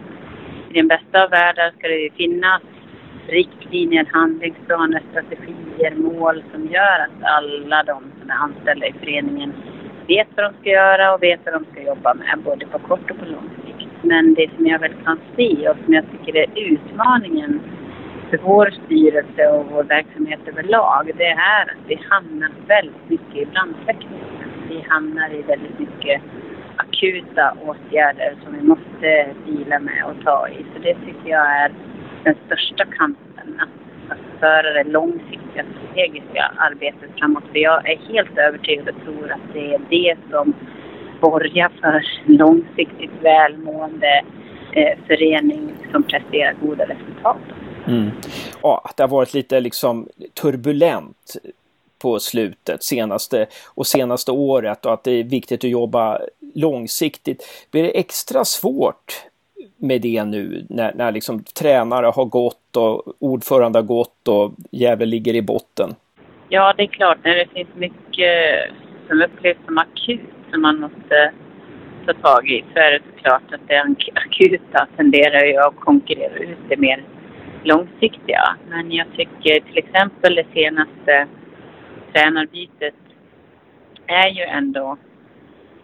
I 0.71 0.75
den 0.75 0.89
bästa 0.89 1.25
av 1.25 1.31
världar 1.31 1.73
ska 1.79 1.89
det 1.89 2.11
finnas 2.17 2.63
riktlinjer, 3.29 4.07
handlingsplaner, 4.13 5.03
strategier, 5.11 5.95
mål 5.95 6.43
som 6.53 6.67
gör 6.67 7.01
att 7.01 7.23
alla 7.23 7.83
de 7.83 8.13
som 8.21 8.31
är 8.31 8.35
anställda 8.35 8.87
i 8.87 8.93
föreningen 9.01 9.53
vet 10.07 10.29
vad 10.37 10.47
de 10.47 10.61
ska 10.61 10.71
göra 10.71 11.15
och 11.15 11.23
vet 11.23 11.41
vad 11.45 11.55
de 11.55 11.65
ska 11.65 11.83
jobba 11.83 12.15
med, 12.15 12.39
både 12.45 12.67
på 12.67 12.79
kort 12.79 13.11
och 13.11 13.19
på 13.19 13.25
lång 13.25 13.51
sikt. 13.65 13.91
Men 14.03 14.35
det 14.35 14.51
som 14.57 14.67
jag 14.67 14.79
väl 14.79 14.95
kan 15.05 15.19
se 15.37 15.69
och 15.69 15.77
som 15.85 15.95
jag 15.95 16.05
tycker 16.11 16.37
är 16.37 16.47
utmaningen 16.55 17.61
för 18.39 18.47
vår 18.47 18.71
styrelse 18.85 19.49
och 19.49 19.67
vår 19.71 19.85
verksamhet 19.85 20.41
överlag, 20.47 21.11
det 21.17 21.27
är 21.27 21.63
att 21.63 21.85
vi 21.87 21.99
hamnar 22.11 22.51
väldigt 22.67 23.09
mycket 23.09 23.37
i 23.37 23.47
brandsläckningen. 23.47 24.51
Vi 24.69 24.85
hamnar 24.89 25.31
i 25.35 25.43
väldigt 25.43 25.79
mycket 25.79 26.23
akuta 26.77 27.55
åtgärder 27.67 28.35
som 28.45 28.55
vi 28.55 28.63
måste 28.63 29.35
dela 29.47 29.79
med 29.79 30.05
och 30.05 30.25
ta 30.25 30.49
i. 30.49 30.67
Så 30.75 30.79
det 30.83 30.95
tycker 30.95 31.31
jag 31.31 31.47
är 31.63 31.73
den 32.25 32.35
största 32.47 32.85
kampen, 32.85 33.61
att, 33.61 34.13
att 34.13 34.41
föra 34.41 34.73
det 34.73 34.91
långsiktiga 34.91 35.65
strategiska 35.73 36.53
arbetet 36.57 37.11
framåt. 37.19 37.45
För 37.53 37.59
jag 37.59 37.91
är 37.91 37.97
helt 37.97 38.39
övertygad 38.39 38.89
och 38.89 39.05
tror 39.05 39.33
att 39.33 39.53
det 39.53 39.75
är 39.75 39.81
det 39.91 40.17
som 40.31 40.55
borgar 41.21 41.73
för 41.81 42.03
långsiktigt 42.27 43.23
välmående 43.23 44.25
eh, 44.73 44.99
förening 45.07 45.75
som 45.93 46.03
presterar 46.03 46.55
goda 46.61 46.85
resultat. 46.85 47.64
Mm. 47.89 48.11
Ja, 48.63 48.83
att 48.85 48.97
det 48.97 49.03
har 49.03 49.09
varit 49.09 49.35
lite 49.35 49.61
liksom 49.61 50.09
turbulent 50.35 51.37
på 51.99 52.19
slutet 52.21 52.83
senaste 52.83 53.47
och 53.75 53.87
senaste 53.87 54.33
året 54.33 54.87
och 54.87 54.93
att 54.93 55.05
det 55.05 55.13
är 55.13 55.25
viktigt 55.25 55.65
att 55.65 55.71
jobba 55.71 56.21
långsiktigt. 56.55 57.69
Blir 57.71 57.83
det 57.83 57.99
extra 57.99 58.45
svårt 58.45 59.25
med 59.77 60.01
det 60.01 60.25
nu 60.25 60.67
när, 60.69 60.95
när 60.95 61.13
liksom 61.13 61.45
tränare 61.45 62.07
har 62.07 62.25
gått 62.25 62.77
och 62.77 63.03
ordförande 63.19 63.79
har 63.79 63.85
gått 63.85 64.29
och 64.29 64.53
Gävle 64.71 65.07
ligger 65.07 65.35
i 65.35 65.43
botten? 65.43 65.95
Ja, 66.49 66.75
det 66.77 66.83
är 66.83 66.87
klart. 66.87 67.19
När 67.25 67.35
det 67.35 67.47
finns 67.55 67.75
mycket 67.75 68.35
som 69.09 69.23
upplevs 69.23 69.59
som 69.65 69.79
akut 69.79 70.21
som 70.51 70.63
man 70.63 70.81
måste 70.81 71.33
ta 72.07 72.13
tag 72.13 72.51
i 72.51 72.65
så 72.73 72.79
är 72.79 72.91
det 72.91 73.01
såklart 73.15 73.55
att 73.55 73.69
det 73.69 73.81
akuta 74.15 74.89
tenderar 74.97 75.45
ju 75.45 75.57
att 75.57 75.81
konkurrera 75.81 76.39
ut 76.39 76.59
det 76.69 76.77
mer 76.77 77.05
långsiktiga. 77.65 78.57
Men 78.69 78.93
jag 78.93 79.07
tycker 79.17 79.61
till 79.61 79.79
exempel 79.79 80.35
det 80.35 80.47
senaste 80.53 81.27
tränarbytet 82.13 82.95
är 84.07 84.29
ju 84.29 84.43
ändå 84.43 84.97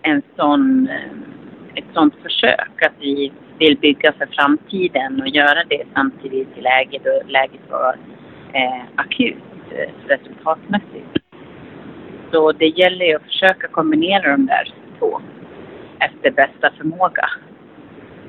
en 0.02 0.22
sån, 0.36 0.88
eh, 0.88 1.12
ett 1.74 1.84
sånt 1.94 2.14
försök 2.22 2.82
att 2.86 2.92
vi 3.00 3.32
vill 3.58 3.78
bygga 3.78 4.12
för 4.12 4.26
framtiden 4.26 5.20
och 5.20 5.28
göra 5.28 5.64
det 5.68 5.84
samtidigt 5.94 6.48
i 6.58 6.60
läget 6.60 7.04
då 7.04 7.22
läget 7.26 7.70
var 7.70 7.96
eh, 8.52 8.82
akut 8.94 9.36
eh, 9.70 9.90
resultatmässigt. 10.06 11.18
Så 12.32 12.52
det 12.52 12.66
gäller 12.66 13.06
ju 13.06 13.16
att 13.16 13.22
försöka 13.22 13.68
kombinera 13.68 14.30
de 14.30 14.46
där 14.46 14.74
två 14.98 15.20
efter 16.00 16.30
bästa 16.30 16.70
förmåga 16.78 17.30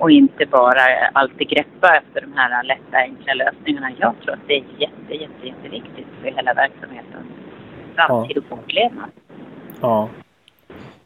och 0.02 0.12
inte 0.12 0.46
bara 0.46 0.82
alltid 1.14 1.50
greppa 1.50 1.98
efter 1.98 2.22
de 2.22 2.34
här 2.36 2.64
lätta, 2.64 2.98
enkla 2.98 3.34
lösningarna. 3.34 3.92
Jag 4.00 4.14
tror 4.22 4.34
att 4.34 4.48
det 4.48 4.54
är 4.54 4.64
jätte, 4.78 5.14
jätte, 5.14 5.48
jätteviktigt 5.48 6.08
för 6.22 6.32
hela 6.32 6.54
verksamhetens 6.54 7.26
framtid 7.96 8.38
och 8.38 8.44
fortlevnad. 8.50 9.10
Ja. 9.82 10.10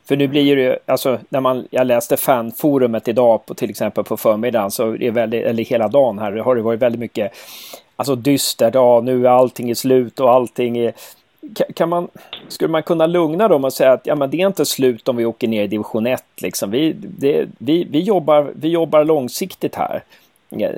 För 0.07 0.15
nu 0.15 0.27
blir 0.27 0.55
det 0.55 0.61
ju, 0.61 0.75
alltså 0.85 1.19
när 1.29 1.41
man, 1.41 1.67
jag 1.71 1.87
läste 1.87 2.17
fanforumet 2.17 3.07
idag 3.07 3.45
på 3.45 3.53
till 3.53 3.69
exempel 3.69 4.03
på 4.03 4.17
förmiddagen 4.17 4.71
så 4.71 4.95
är 4.95 5.11
väldigt, 5.11 5.45
eller 5.45 5.63
hela 5.63 5.87
dagen 5.87 6.19
här, 6.19 6.31
har 6.31 6.55
det 6.55 6.61
varit 6.61 6.81
väldigt 6.81 6.99
mycket, 6.99 7.31
alltså 7.95 8.15
dystert, 8.15 8.75
ja 8.75 9.01
nu 9.03 9.27
är 9.27 9.31
allting 9.31 9.69
i 9.69 9.75
slut 9.75 10.19
och 10.19 10.31
allting 10.31 10.77
är 10.77 10.93
kan 11.75 11.89
man, 11.89 12.07
skulle 12.47 12.71
man 12.71 12.83
kunna 12.83 13.07
lugna 13.07 13.47
dem 13.47 13.63
och 13.65 13.73
säga 13.73 13.91
att 13.91 14.07
ja, 14.07 14.15
men 14.15 14.29
det 14.29 14.41
är 14.41 14.47
inte 14.47 14.65
slut 14.65 15.07
om 15.07 15.15
vi 15.15 15.25
åker 15.25 15.47
ner 15.47 15.63
i 15.63 15.67
division 15.67 16.07
1. 16.07 16.23
Liksom. 16.41 16.71
Vi, 16.71 16.93
det, 16.93 17.45
vi, 17.57 17.87
vi, 17.91 17.99
jobbar, 17.99 18.51
vi 18.55 18.69
jobbar 18.69 19.03
långsiktigt 19.03 19.75
här. 19.75 20.03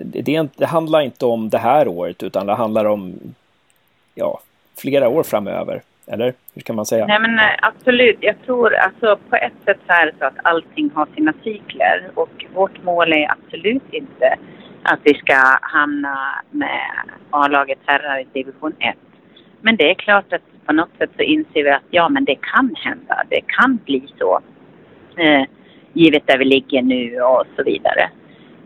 Det, 0.01 0.49
det 0.57 0.65
handlar 0.65 1.01
inte 1.01 1.25
om 1.25 1.49
det 1.49 1.57
här 1.57 1.87
året 1.87 2.23
utan 2.23 2.45
det 2.45 2.53
handlar 2.53 2.85
om 2.85 3.15
ja, 4.15 4.39
flera 4.77 5.09
år 5.09 5.23
framöver. 5.23 5.81
Eller 6.07 6.33
hur 6.53 6.61
kan 6.61 6.75
man 6.75 6.85
säga? 6.85 7.05
Nej 7.07 7.19
men 7.19 7.39
eh, 7.39 7.45
absolut. 7.61 8.17
Jag 8.19 8.35
tror 8.45 8.75
alltså 8.75 9.19
på 9.29 9.35
ett 9.35 9.53
sätt 9.65 9.77
så 9.87 9.93
är 9.93 10.05
det 10.05 10.13
så 10.19 10.25
att 10.25 10.37
allting 10.43 10.91
har 10.95 11.07
sina 11.15 11.33
cykler 11.43 12.09
och 12.13 12.45
vårt 12.53 12.83
mål 12.83 13.13
är 13.13 13.31
absolut 13.31 13.93
inte 13.93 14.37
att 14.83 14.99
vi 15.03 15.13
ska 15.13 15.57
hamna 15.61 16.41
med 16.51 16.81
A-laget 17.29 17.79
herrar 17.85 18.19
i 18.19 18.27
division 18.33 18.73
1. 18.79 18.95
Men 19.61 19.75
det 19.75 19.89
är 19.89 19.93
klart 19.93 20.33
att 20.33 20.41
på 20.67 20.73
något 20.73 20.97
sätt 20.97 21.09
så 21.15 21.21
inser 21.21 21.63
vi 21.63 21.69
att 21.69 21.83
ja 21.89 22.09
men 22.09 22.25
det 22.25 22.35
kan 22.35 22.75
hända. 22.75 23.23
Det 23.29 23.41
kan 23.47 23.79
bli 23.85 24.07
så. 24.19 24.39
Eh, 25.17 25.43
givet 25.93 26.27
där 26.27 26.37
vi 26.37 26.45
ligger 26.45 26.81
nu 26.81 27.21
och 27.21 27.43
så 27.55 27.63
vidare. 27.63 28.09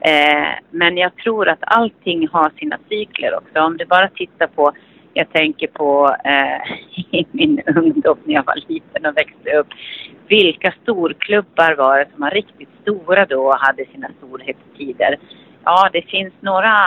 Eh, 0.02 0.50
men 0.70 0.98
jag 0.98 1.16
tror 1.16 1.50
att 1.50 1.60
allting 1.62 2.28
har 2.28 2.52
sina 2.58 2.78
cykler 2.90 3.36
också. 3.38 3.60
Om 3.60 3.78
du 3.78 3.86
bara 3.86 4.08
tittar 4.08 4.48
på 4.48 4.72
jag 5.14 5.34
tänker 5.34 5.68
på 5.68 6.16
eh, 6.24 6.72
i 7.20 7.26
min 7.32 7.62
ungdom 7.76 8.18
när 8.24 8.34
jag 8.34 8.46
var 8.46 8.60
liten 8.68 9.06
och 9.06 9.18
växte 9.18 9.58
upp. 9.58 9.68
Vilka 10.28 10.74
storklubbar 10.82 11.76
var 11.76 12.00
det 12.00 12.12
som 12.12 12.22
var 12.22 12.32
riktigt 12.32 12.70
stora 12.82 13.26
då 13.26 13.48
och 13.48 13.60
hade 13.60 13.86
sina 13.86 14.08
storhetstider? 14.18 15.20
Ja, 15.64 15.90
det 15.94 16.02
finns 16.02 16.34
några 16.40 16.78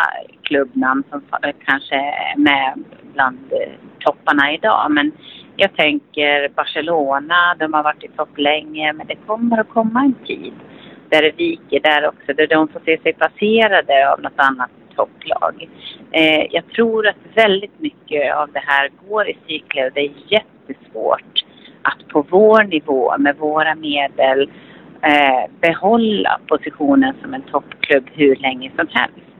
klubbnamn 0.42 1.04
som 1.10 1.22
kanske 1.64 1.94
är 1.94 2.38
med 2.38 2.84
bland 3.12 3.52
eh, 3.52 3.72
topparna 4.04 4.52
idag. 4.52 4.90
Men 4.90 5.12
jag 5.56 5.76
tänker 5.76 6.48
Barcelona, 6.48 7.56
de 7.58 7.72
har 7.72 7.82
varit 7.82 8.04
i 8.04 8.08
topp 8.08 8.38
länge. 8.38 8.92
Men 8.92 9.06
det 9.06 9.16
kommer 9.26 9.60
att 9.60 9.68
komma 9.68 10.00
en 10.00 10.26
tid 10.26 10.54
där 11.08 11.22
det 11.22 11.32
viker 11.36 11.80
där 11.80 12.08
också. 12.08 12.32
Där 12.36 12.46
de 12.46 12.68
får 12.68 12.80
se 12.84 12.98
sig 12.98 13.12
passerade 13.12 14.12
av 14.12 14.20
något 14.20 14.32
annat 14.36 14.70
topplag. 14.96 15.68
Eh, 16.12 16.46
jag 16.50 16.68
tror 16.68 17.08
att 17.08 17.16
väldigt 17.34 17.80
mycket 17.80 18.36
av 18.36 18.52
det 18.52 18.62
här 18.66 18.90
går 19.08 19.28
i 19.28 19.36
cykler 19.46 19.86
och 19.86 19.92
det 19.94 20.00
är 20.00 20.12
jättesvårt 20.28 21.44
att 21.82 22.08
på 22.08 22.26
vår 22.30 22.62
nivå 22.62 23.14
med 23.18 23.36
våra 23.36 23.74
medel 23.74 24.50
eh, 25.02 25.50
behålla 25.60 26.40
positionen 26.46 27.14
som 27.22 27.34
en 27.34 27.42
toppklubb 27.42 28.10
hur 28.12 28.36
länge 28.36 28.70
som 28.76 28.86
helst. 28.90 29.33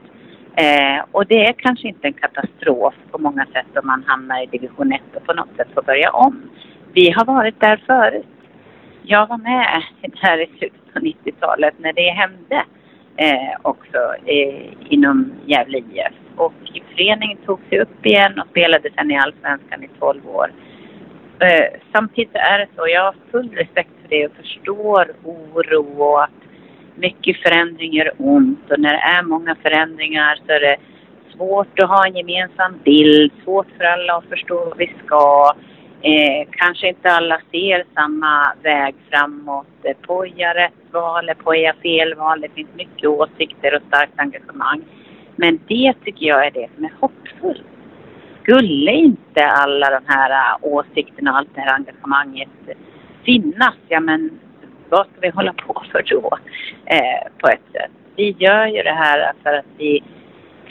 Eh, 0.57 1.05
och 1.11 1.25
det 1.27 1.45
är 1.45 1.53
kanske 1.53 1.87
inte 1.87 2.07
en 2.07 2.13
katastrof 2.13 2.93
på 3.11 3.17
många 3.17 3.45
sätt 3.45 3.77
om 3.77 3.87
man 3.87 4.03
hamnar 4.07 4.43
i 4.43 4.45
division 4.45 4.91
1 4.91 5.01
och 5.15 5.25
på 5.25 5.33
något 5.33 5.55
sätt 5.57 5.67
får 5.73 5.81
börja 5.81 6.11
om. 6.11 6.49
Vi 6.93 7.11
har 7.11 7.25
varit 7.25 7.59
där 7.59 7.83
förut. 7.87 8.25
Jag 9.03 9.27
var 9.27 9.37
med 9.37 9.83
här 10.15 10.41
i 10.41 10.47
slutet 10.57 10.93
på 10.93 10.99
90-talet 10.99 11.73
när 11.77 11.93
det 11.93 12.09
hände 12.09 12.65
eh, 13.17 13.59
också 13.61 14.15
eh, 14.25 14.73
inom 14.89 15.33
Gävle 15.45 15.77
IF. 15.77 16.13
Och 16.35 16.53
föreningen 16.95 17.37
tog 17.37 17.59
sig 17.69 17.79
upp 17.79 18.05
igen 18.05 18.39
och 18.39 18.47
spelade 18.47 18.89
sen 18.95 19.11
i 19.11 19.17
Allsvenskan 19.17 19.83
i 19.83 19.89
12 19.99 20.29
år. 20.29 20.51
Eh, 21.39 21.79
samtidigt 21.91 22.35
är 22.35 22.59
det 22.59 22.67
så, 22.75 22.87
jag 22.87 23.03
har 23.03 23.15
full 23.31 23.49
respekt 23.49 23.91
för 24.01 24.09
det 24.09 24.25
och 24.25 24.35
förstår 24.35 25.11
oro 25.23 26.01
och 26.01 26.23
att 26.23 26.44
mycket 26.95 27.37
förändring 27.37 27.93
gör 27.93 28.11
ont 28.17 28.71
och 28.71 28.79
när 28.79 28.93
det 28.93 29.17
är 29.17 29.23
många 29.23 29.55
förändringar 29.55 30.39
så 30.45 30.51
är 30.51 30.59
det 30.59 30.77
svårt 31.35 31.79
att 31.79 31.89
ha 31.89 32.07
en 32.07 32.15
gemensam 32.15 32.79
bild, 32.83 33.31
svårt 33.43 33.67
för 33.77 33.83
alla 33.83 34.13
att 34.13 34.25
förstå 34.29 34.65
vad 34.65 34.77
vi 34.77 34.93
ska. 35.05 35.55
Eh, 36.01 36.47
kanske 36.51 36.89
inte 36.89 37.11
alla 37.11 37.41
ser 37.51 37.83
samma 37.93 38.53
väg 38.63 38.95
framåt. 39.09 39.67
Eh, 39.83 39.95
poja 40.01 40.53
rätt 40.53 40.91
val, 40.91 41.31
poja 41.43 41.73
fel 41.81 42.15
val. 42.15 42.41
Det 42.41 42.49
finns 42.55 42.69
mycket 42.75 43.09
åsikter 43.09 43.75
och 43.75 43.81
starkt 43.87 44.19
engagemang. 44.19 44.81
Men 45.35 45.59
det 45.67 45.93
tycker 46.05 46.25
jag 46.25 46.47
är 46.47 46.51
det 46.51 46.67
som 46.75 46.85
är 46.85 46.93
hoppfullt. 46.99 47.67
Skulle 48.43 48.91
inte 48.91 49.45
alla 49.45 49.89
de 49.89 50.01
här 50.07 50.31
eh, 50.31 50.57
åsikterna 50.61 51.31
och 51.31 51.37
allt 51.37 51.55
det 51.55 51.61
här 51.61 51.75
engagemanget 51.75 52.49
finnas, 53.25 53.75
ja 53.87 53.99
men 53.99 54.39
vad 54.89 55.07
ska 55.07 55.21
vi 55.21 55.29
hålla 55.29 55.53
på 55.53 55.83
för 55.91 56.03
då? 56.09 56.37
Eh, 56.85 57.31
på 57.37 57.47
ett 57.47 57.71
sätt. 57.71 57.91
Vi 58.15 58.35
gör 58.39 58.65
ju 58.65 58.83
det 58.83 58.93
här 58.93 59.33
för 59.43 59.53
att 59.53 59.65
vi 59.77 60.03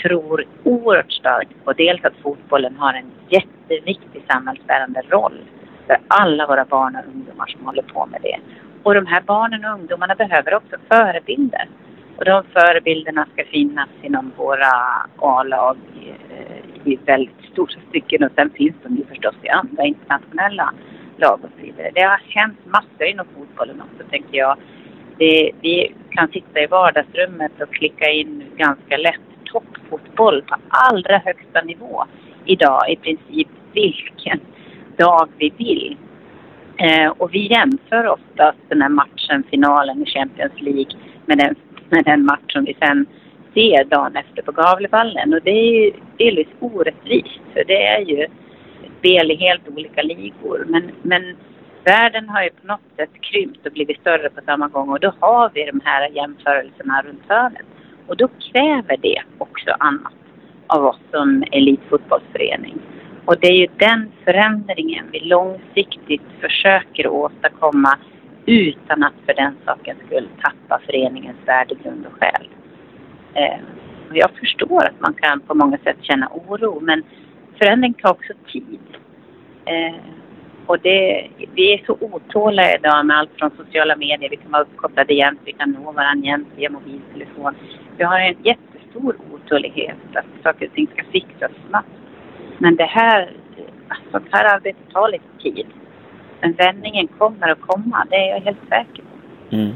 tror 0.02 0.44
oerhört 0.64 1.12
starkt 1.12 1.64
på 1.64 1.73
dels 1.73 2.04
att 2.04 2.16
fotbollen 2.23 2.76
har 2.76 2.94
en 2.94 3.11
jätteviktig 3.28 4.23
samhällsbärande 4.28 5.02
roll 5.09 5.40
för 5.87 5.99
alla 6.09 6.47
våra 6.47 6.64
barn 6.64 6.97
och 6.97 7.14
ungdomar 7.14 7.47
som 7.47 7.66
håller 7.66 7.83
på 7.83 8.06
med 8.06 8.21
det. 8.23 8.38
Och 8.83 8.94
de 8.94 9.06
här 9.06 9.21
barnen 9.21 9.64
och 9.64 9.73
ungdomarna 9.73 10.14
behöver 10.14 10.54
också 10.54 10.76
förebilder. 10.88 11.68
Och 12.16 12.25
de 12.25 12.44
förebilderna 12.52 13.26
ska 13.33 13.44
finnas 13.44 13.88
inom 14.02 14.33
våra 14.37 14.73
A-lag 15.16 15.76
i, 15.94 16.09
eh, 16.09 16.92
i 16.92 16.99
väldigt 17.04 17.44
stora 17.52 17.80
stycken 17.88 18.25
och 18.25 18.30
sen 18.35 18.50
finns 18.50 18.75
de 18.83 18.97
ju 18.97 19.04
förstås 19.04 19.35
i 19.42 19.49
andra 19.49 19.85
internationella 19.85 20.73
lag 21.18 21.40
och 21.42 21.50
så 21.56 21.66
vidare. 21.66 21.90
Det 21.94 22.02
har 22.02 22.21
hänt 22.28 22.59
massor 22.66 23.06
inom 23.06 23.26
fotbollen 23.37 23.80
också 23.80 24.09
tänker 24.11 24.38
jag. 24.38 24.56
Det, 25.18 25.50
vi 25.61 25.94
kan 26.11 26.28
sitta 26.28 26.61
i 26.61 26.66
vardagsrummet 26.66 27.52
och 27.62 27.75
klicka 27.75 28.11
in 28.11 28.44
ganska 28.56 28.97
lätt 28.97 29.21
toppfotboll 29.44 30.42
på 30.42 30.56
allra 30.68 31.18
högsta 31.18 31.61
nivå 31.61 32.04
idag 32.44 32.90
i 32.90 32.97
princip 32.97 33.49
vilken 33.73 34.40
dag 34.97 35.28
vi 35.38 35.52
vill. 35.56 35.97
Eh, 36.76 37.09
och 37.09 37.35
vi 37.35 37.52
jämför 37.52 38.06
oftast 38.06 38.59
den 38.68 38.83
här 38.83 38.88
matchen, 38.88 39.44
finalen 39.50 40.02
i 40.02 40.06
Champions 40.06 40.61
League 40.61 40.92
med 41.26 41.38
den, 41.38 41.54
med 41.90 42.04
den 42.04 42.25
match 42.25 42.52
som 42.52 42.64
vi 42.64 42.76
sen 42.80 43.06
ser 43.54 43.85
dagen 43.85 44.16
efter 44.16 44.42
på 44.42 44.52
Gavlevallen. 44.52 45.35
Och 45.35 45.40
det 45.42 45.50
är 45.50 45.85
ju 45.85 45.92
delvis 46.18 46.49
orättvist 46.61 47.40
för 47.52 47.64
det 47.64 47.87
är 47.87 48.00
ju 48.00 48.26
spel 49.04 49.30
i 49.30 49.37
helt 49.37 49.68
olika 49.68 50.02
ligor. 50.02 50.64
Men, 50.68 50.90
men 51.02 51.37
världen 51.84 52.28
har 52.28 52.42
ju 52.42 52.50
på 52.50 52.66
något 52.66 52.96
sätt 52.96 53.11
krympt 53.20 53.66
och 53.66 53.73
blivit 53.73 54.00
större 54.00 54.30
på 54.30 54.40
samma 54.46 54.68
gång 54.68 54.88
och 54.88 55.00
då 55.00 55.12
har 55.20 55.50
vi 55.54 55.64
de 55.64 55.80
här 55.84 56.08
jämförelserna 56.08 57.02
runt 57.02 57.23
hörnet. 57.28 57.66
Och 58.06 58.16
då 58.16 58.28
kräver 58.28 58.96
det 58.96 59.23
också 59.38 59.70
annat 59.78 60.12
av 60.66 60.84
oss 60.84 61.00
som 61.11 61.44
elitfotbollsförening. 61.52 62.78
Och 63.25 63.37
det 63.40 63.46
är 63.46 63.56
ju 63.56 63.66
den 63.76 64.12
förändringen 64.25 65.04
vi 65.12 65.20
långsiktigt 65.20 66.28
försöker 66.40 67.06
åstadkomma 67.06 67.99
utan 68.46 69.02
att 69.02 69.14
för 69.26 69.34
den 69.34 69.56
sakens 69.64 69.99
skull 70.06 70.28
tappa 70.42 70.82
föreningens 70.87 71.38
värdegrund 71.46 72.06
och 72.06 72.12
själ. 72.20 72.49
Eh, 73.34 73.61
och 74.11 74.16
jag 74.16 74.30
förstår 74.40 74.84
att 74.84 75.00
man 75.00 75.14
kan 75.14 75.40
på 75.40 75.54
många 75.54 75.78
sätt 75.78 75.96
känna 76.02 76.28
oro 76.32 76.80
men 76.80 77.02
förändring 77.58 77.94
tar 77.94 78.11
också 78.11 78.32
tid. 78.52 78.80
Eh, 79.64 79.94
och 80.66 80.78
det, 80.78 81.28
vi 81.54 81.73
är 81.73 81.84
så 81.87 81.96
otåliga 82.00 82.75
idag 82.75 83.06
med 83.06 83.18
allt 83.18 83.30
från 83.38 83.50
sociala 83.56 83.96
medier, 83.96 84.30
vi 84.30 84.37
kan 84.37 84.50
vara 84.50 84.62
uppkopplade 84.62 85.14
jämt, 85.14 85.40
vi 85.44 85.52
kan 85.52 85.70
nå 85.70 85.92
varandra 85.92 86.26
jämt 86.26 86.49
via 86.56 86.70
mobiltelefon. 86.70 87.54
Vi 87.96 88.04
har 88.04 88.18
en 88.18 88.37
jättestor 88.42 89.16
otålighet 89.32 89.96
att 90.14 90.42
saker 90.42 90.66
och 90.66 90.75
ting 90.75 90.87
ska 90.87 91.04
fixas 91.12 91.52
snabbt. 91.68 91.88
Men 92.58 92.76
det 92.76 92.84
här, 92.84 93.32
alltså, 93.88 94.11
sånt 94.11 94.26
här 94.30 94.54
arbete 94.54 94.78
tar 94.92 95.08
lite 95.08 95.42
tid. 95.42 95.66
Men 96.40 96.52
vändningen 96.52 97.08
kommer 97.08 97.49
att 97.49 97.61
komma, 97.61 98.06
det 98.11 98.16
är 98.16 98.28
jag 98.28 98.40
helt 98.40 98.68
säker 98.68 99.02
på. 99.02 99.56
Mm. 99.56 99.73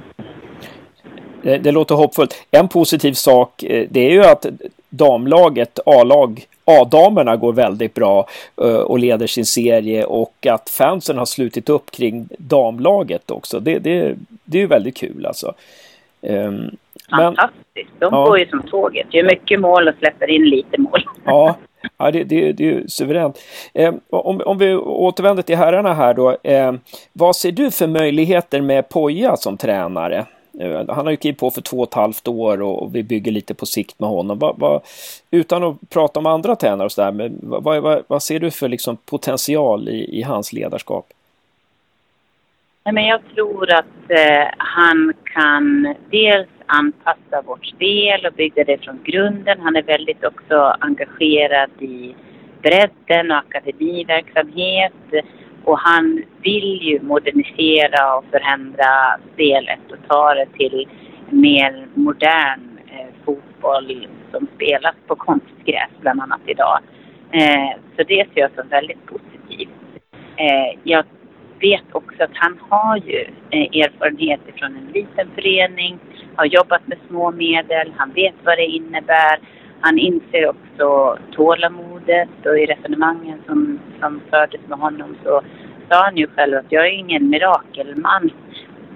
Det, 1.43 1.59
det, 1.59 1.73
låter 1.73 1.95
hoppfullt. 1.95 2.47
En 2.51 2.69
positiv 2.69 3.13
sak, 3.13 3.63
eh, 3.63 3.87
det 3.91 4.01
är 4.01 4.11
ju 4.11 4.25
att 4.25 4.47
damlaget, 4.91 5.79
A-lag, 5.87 6.45
A-damerna 6.69 7.37
går 7.37 7.53
väldigt 7.53 7.95
bra 7.95 8.27
eh, 8.63 8.75
och 8.75 8.99
leder 8.99 9.27
sin 9.27 9.47
serie 9.47 10.05
och 10.05 10.47
att 10.47 10.71
fansen 10.71 11.19
har 11.19 11.25
slutit 11.25 11.69
upp 11.69 11.91
kring 11.91 12.29
damlaget 12.39 13.31
också. 13.31 13.61
Det, 13.61 13.79
det, 13.79 14.17
det 14.45 14.63
är 14.63 14.67
väldigt 14.67 14.97
kul 14.97 15.27
alltså. 15.27 15.55
Um, 16.21 16.71
Fantastiskt. 17.11 17.91
De 17.99 18.15
ja. 18.15 18.25
går 18.25 18.39
ju 18.39 18.47
som 18.47 18.63
tåget. 18.63 19.15
Gör 19.15 19.25
mycket 19.25 19.61
mål 19.61 19.89
och 19.89 19.95
släpper 19.99 20.31
in 20.31 20.45
lite 20.45 20.81
mål. 20.81 21.05
Ja, 21.25 21.57
ja 21.97 22.11
det, 22.11 22.25
det, 22.25 22.53
det 22.53 22.65
är 22.65 22.73
ju 22.73 22.89
suveränt. 22.89 23.39
Eh, 23.75 23.95
om, 24.11 24.43
om 24.45 24.59
vi 24.59 24.75
återvänder 24.75 25.43
till 25.43 25.57
herrarna 25.57 25.95
här 25.95 26.15
då. 26.15 26.37
Eh, 26.43 26.73
vad 27.13 27.37
ser 27.37 27.53
du 27.53 27.71
för 27.71 27.87
möjligheter 27.87 28.61
med 28.61 28.89
Poja 28.89 29.37
som 29.37 29.57
tränare? 29.57 30.27
Eh, 30.61 30.85
han 30.89 31.07
har 31.07 31.11
ju 31.11 31.17
klivit 31.17 31.41
på 31.41 31.51
för 31.51 31.61
två 31.61 31.77
och 31.77 31.89
ett 31.89 31.95
halvt 31.95 32.29
år 32.29 32.63
och 32.63 32.95
vi 32.95 33.03
bygger 33.03 33.33
lite 33.33 33.55
på 33.55 33.67
sikt 33.67 34.01
med 34.01 34.09
honom. 34.09 34.39
Va, 34.39 34.55
va, 34.59 34.81
utan 35.31 35.65
att 35.65 35.77
prata 35.91 36.21
om 36.21 36.27
andra 36.27 36.57
tränare 36.57 36.85
och 36.85 36.93
sådär, 36.93 37.31
vad, 37.43 37.83
vad, 37.83 38.03
vad 38.07 38.23
ser 38.23 38.41
du 38.41 38.51
för 38.51 38.69
liksom 38.69 38.97
potential 38.97 39.89
i, 39.89 40.19
i 40.19 40.23
hans 40.23 40.53
ledarskap? 40.53 41.07
men 42.93 43.07
jag 43.07 43.21
tror 43.35 43.73
att 43.73 44.11
eh, 44.11 44.49
han 44.59 45.15
kan 45.25 45.95
dels 46.11 46.49
anpassa 46.67 47.43
vårt 47.47 47.67
spel 47.67 48.27
och 48.27 48.33
bygga 48.33 48.65
det 48.65 48.79
från 48.79 48.99
grunden. 49.05 49.61
Han 49.61 49.77
är 49.77 49.83
väldigt 49.83 50.25
också 50.25 50.77
engagerad 50.81 51.71
i 51.81 52.15
bredden 52.63 53.31
och 53.31 53.37
akademiverksamhet. 53.37 54.93
Och 55.69 55.79
han 55.79 56.23
vill 56.43 56.83
ju 56.83 57.01
modernisera 57.03 58.17
och 58.17 58.25
förändra 58.31 59.19
spelet 59.33 59.81
och 59.91 60.09
ta 60.09 60.35
det 60.35 60.47
till 60.47 60.89
mer 61.31 61.87
modern 61.95 62.79
eh, 62.87 63.25
fotboll 63.25 64.09
som 64.31 64.49
spelas 64.55 64.95
på 65.07 65.17
konstgräs 65.17 65.91
bland 66.01 66.21
annat 66.21 66.41
idag. 66.47 66.79
Eh, 67.33 67.71
så 67.97 68.03
det 68.03 68.27
ser 68.35 68.41
jag 68.41 68.51
som 68.55 68.69
väldigt 68.69 69.07
positivt. 69.07 69.71
Eh, 70.37 70.79
jag 70.83 71.05
vet 71.61 71.85
också 71.93 72.23
att 72.23 72.35
han 72.35 72.59
har 72.69 72.97
ju 72.97 73.21
eh, 73.51 73.81
erfarenhet 73.83 74.41
från 74.57 74.77
en 74.77 74.93
liten 74.93 75.31
förening, 75.35 75.99
har 76.37 76.45
jobbat 76.45 76.87
med 76.87 76.99
små 77.09 77.31
medel, 77.31 77.93
han 77.97 78.13
vet 78.13 78.35
vad 78.45 78.59
det 78.59 78.67
innebär. 78.67 79.39
Han 79.81 79.99
inser 79.99 80.49
också 80.49 81.19
tålamodet 81.33 82.47
och 82.47 82.59
i 82.59 82.67
resonemangen 82.67 83.43
som, 83.47 83.81
som 84.01 84.21
fördes 84.31 84.61
med 84.69 84.79
honom 84.79 85.17
så 85.25 85.43
sa 85.89 86.05
han 86.05 86.17
ju 86.17 86.27
själv 86.27 86.57
att 86.57 86.73
jag 86.73 86.87
är 86.87 86.93
ingen 86.93 87.31
mirakelman. 87.31 88.31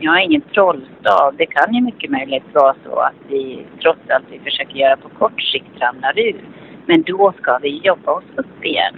Jag 0.00 0.18
är 0.18 0.24
ingen 0.24 0.40
trollstav. 0.40 1.34
Det 1.36 1.46
kan 1.46 1.74
ju 1.74 1.80
mycket 1.80 2.10
möjligt 2.10 2.54
vara 2.54 2.74
så 2.84 2.96
att 2.96 3.20
vi 3.28 3.66
trots 3.82 4.00
allt 4.10 4.24
vi 4.30 4.38
försöker 4.38 4.74
göra 4.74 4.96
på 4.96 5.08
kort 5.08 5.42
sikt 5.42 5.80
ramlar 5.80 6.18
ur. 6.18 6.44
Men 6.86 7.02
då 7.02 7.32
ska 7.40 7.58
vi 7.58 7.80
jobba 7.84 8.12
oss 8.12 8.30
upp 8.36 8.64
igen. 8.64 8.94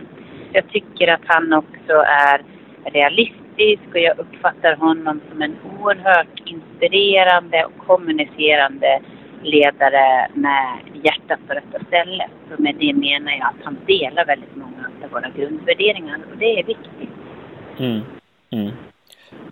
Jag 0.53 0.69
tycker 0.69 1.09
att 1.09 1.25
han 1.25 1.53
också 1.53 1.93
är 2.07 2.43
realistisk 2.85 3.83
och 3.93 4.01
jag 4.01 4.19
uppfattar 4.19 4.77
honom 4.77 5.21
som 5.31 5.43
en 5.43 5.57
oerhört 5.79 6.41
inspirerande 6.45 7.65
och 7.65 7.87
kommunicerande 7.87 9.01
ledare 9.43 10.29
med 10.35 10.79
hjärtat 11.03 11.41
på 11.47 11.55
rätta 11.55 11.85
stället. 11.87 12.31
Och 12.53 12.61
med 12.61 12.75
det 12.79 12.95
menar 12.95 13.33
jag 13.33 13.47
att 13.47 13.65
han 13.65 13.79
delar 13.87 14.25
väldigt 14.25 14.57
många 14.57 14.91
av 15.05 15.11
våra 15.11 15.31
grundvärderingar 15.37 16.19
och 16.31 16.39
det 16.39 16.59
är 16.61 16.65
viktigt. 16.65 17.14
Mm. 17.79 18.01
Mm. 18.51 18.73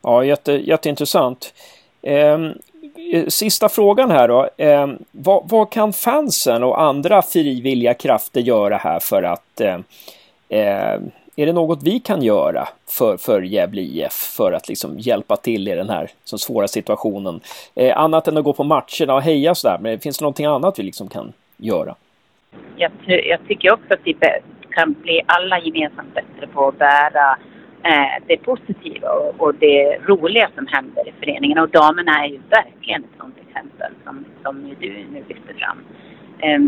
Ja, 0.02 0.24
jätte, 0.24 0.52
jätteintressant. 0.52 1.54
Ehm, 2.02 2.52
eh, 3.12 3.26
sista 3.26 3.68
frågan 3.68 4.10
här 4.10 4.28
då. 4.28 4.48
Eh, 4.56 4.86
vad, 5.10 5.48
vad, 5.48 5.70
kan 5.70 5.92
fansen 5.92 6.62
och 6.62 6.82
andra 6.82 7.22
frivilliga 7.22 7.94
krafter 7.94 8.40
göra 8.40 8.76
här 8.76 9.00
för 9.00 9.22
att 9.22 9.60
eh, 9.60 9.78
eh 10.48 11.00
är 11.36 11.46
det 11.46 11.52
något 11.52 11.82
vi 11.82 12.00
kan 12.00 12.22
göra 12.22 12.68
för, 12.88 13.16
för 13.16 13.42
Gävle 13.42 13.80
IF 13.80 14.12
för 14.12 14.52
att 14.52 14.68
liksom 14.68 14.98
hjälpa 14.98 15.36
till 15.36 15.68
i 15.68 15.74
den 15.74 15.90
här 15.90 16.10
så 16.24 16.38
svåra 16.38 16.68
situationen? 16.68 17.40
Eh, 17.74 17.98
annat 17.98 18.28
än 18.28 18.36
att 18.36 18.44
gå 18.44 18.52
på 18.52 18.64
matcherna 18.64 19.14
och 19.14 19.22
heja 19.22 19.54
sådär, 19.54 19.78
men 19.80 19.98
finns 19.98 20.18
det 20.18 20.22
någonting 20.22 20.46
annat 20.46 20.78
vi 20.78 20.82
liksom 20.82 21.08
kan 21.08 21.32
göra? 21.56 21.94
Jag, 22.76 22.92
jag 23.06 23.38
tycker 23.48 23.72
också 23.72 23.94
att 23.94 24.00
vi 24.04 24.16
kan 24.70 24.92
bli 24.92 25.22
alla 25.26 25.58
gemensamt 25.58 26.14
bättre 26.14 26.46
på 26.46 26.68
att 26.68 26.78
bära 26.78 27.38
eh, 27.84 28.24
det 28.26 28.36
positiva 28.36 29.08
och, 29.08 29.40
och, 29.40 29.54
det 29.54 29.98
roliga 30.06 30.50
som 30.54 30.66
händer 30.66 31.08
i 31.08 31.12
föreningen. 31.20 31.58
Och 31.58 31.68
damerna 31.68 32.24
är 32.24 32.28
ju 32.28 32.40
verkligen 32.50 33.04
ett 33.04 33.10
sådant 33.16 33.38
exempel 33.48 33.92
som, 34.04 34.24
som 34.42 34.74
du 34.80 34.88
nu 34.88 35.24
lyfter 35.28 35.54
fram. 35.54 35.78
Eh, 36.38 36.60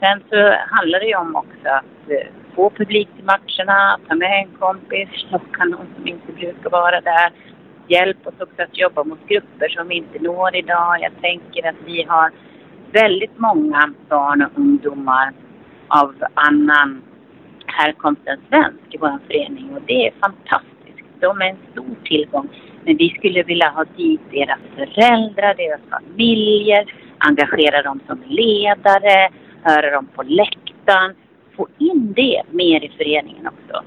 sen 0.00 0.22
så 0.30 0.54
handlar 0.70 1.00
det 1.00 1.06
ju 1.06 1.16
om 1.16 1.36
också 1.36 1.68
att 1.68 2.10
eh, 2.10 2.26
få 2.54 2.70
publik 2.70 3.08
till 3.16 3.24
matcherna, 3.24 3.98
ta 4.08 4.14
med 4.14 4.44
en 4.44 4.58
kompis, 4.58 5.08
locka 5.30 5.64
någon 5.64 5.86
som 5.96 6.08
inte 6.08 6.32
brukar 6.32 6.70
vara 6.70 7.00
där. 7.00 7.32
Hjälp 7.88 8.26
oss 8.26 8.40
också 8.40 8.62
att 8.62 8.78
jobba 8.78 9.04
mot 9.04 9.26
grupper 9.28 9.68
som 9.68 9.88
vi 9.88 9.94
inte 9.94 10.18
når 10.18 10.56
idag. 10.56 11.00
Jag 11.00 11.12
tänker 11.20 11.68
att 11.68 11.76
vi 11.86 12.02
har 12.02 12.30
väldigt 12.92 13.38
många 13.38 13.92
barn 14.08 14.42
och 14.42 14.58
ungdomar 14.58 15.32
av 15.88 16.14
annan 16.34 17.02
här 17.72 17.92
kom 17.92 18.16
en 18.24 18.40
svensk 18.48 18.94
i 18.94 18.96
vår 18.96 19.18
förening 19.26 19.70
och 19.74 19.82
det 19.86 20.06
är 20.06 20.12
fantastiskt. 20.20 21.08
De 21.20 21.40
är 21.40 21.46
en 21.46 21.56
stor 21.72 21.94
tillgång. 22.04 22.48
Men 22.84 22.96
vi 22.96 23.10
skulle 23.10 23.42
vilja 23.42 23.68
ha 23.68 23.84
dit 23.96 24.20
deras 24.30 24.60
föräldrar, 24.76 25.54
deras 25.54 25.80
familjer, 25.90 26.94
engagera 27.18 27.82
dem 27.82 28.00
som 28.06 28.22
ledare, 28.28 29.30
höra 29.62 29.90
dem 29.90 30.06
på 30.14 30.22
läktaren, 30.22 31.14
få 31.56 31.68
in 31.78 32.12
det 32.12 32.42
mer 32.50 32.84
i 32.84 32.88
föreningen 32.96 33.46
också. 33.46 33.84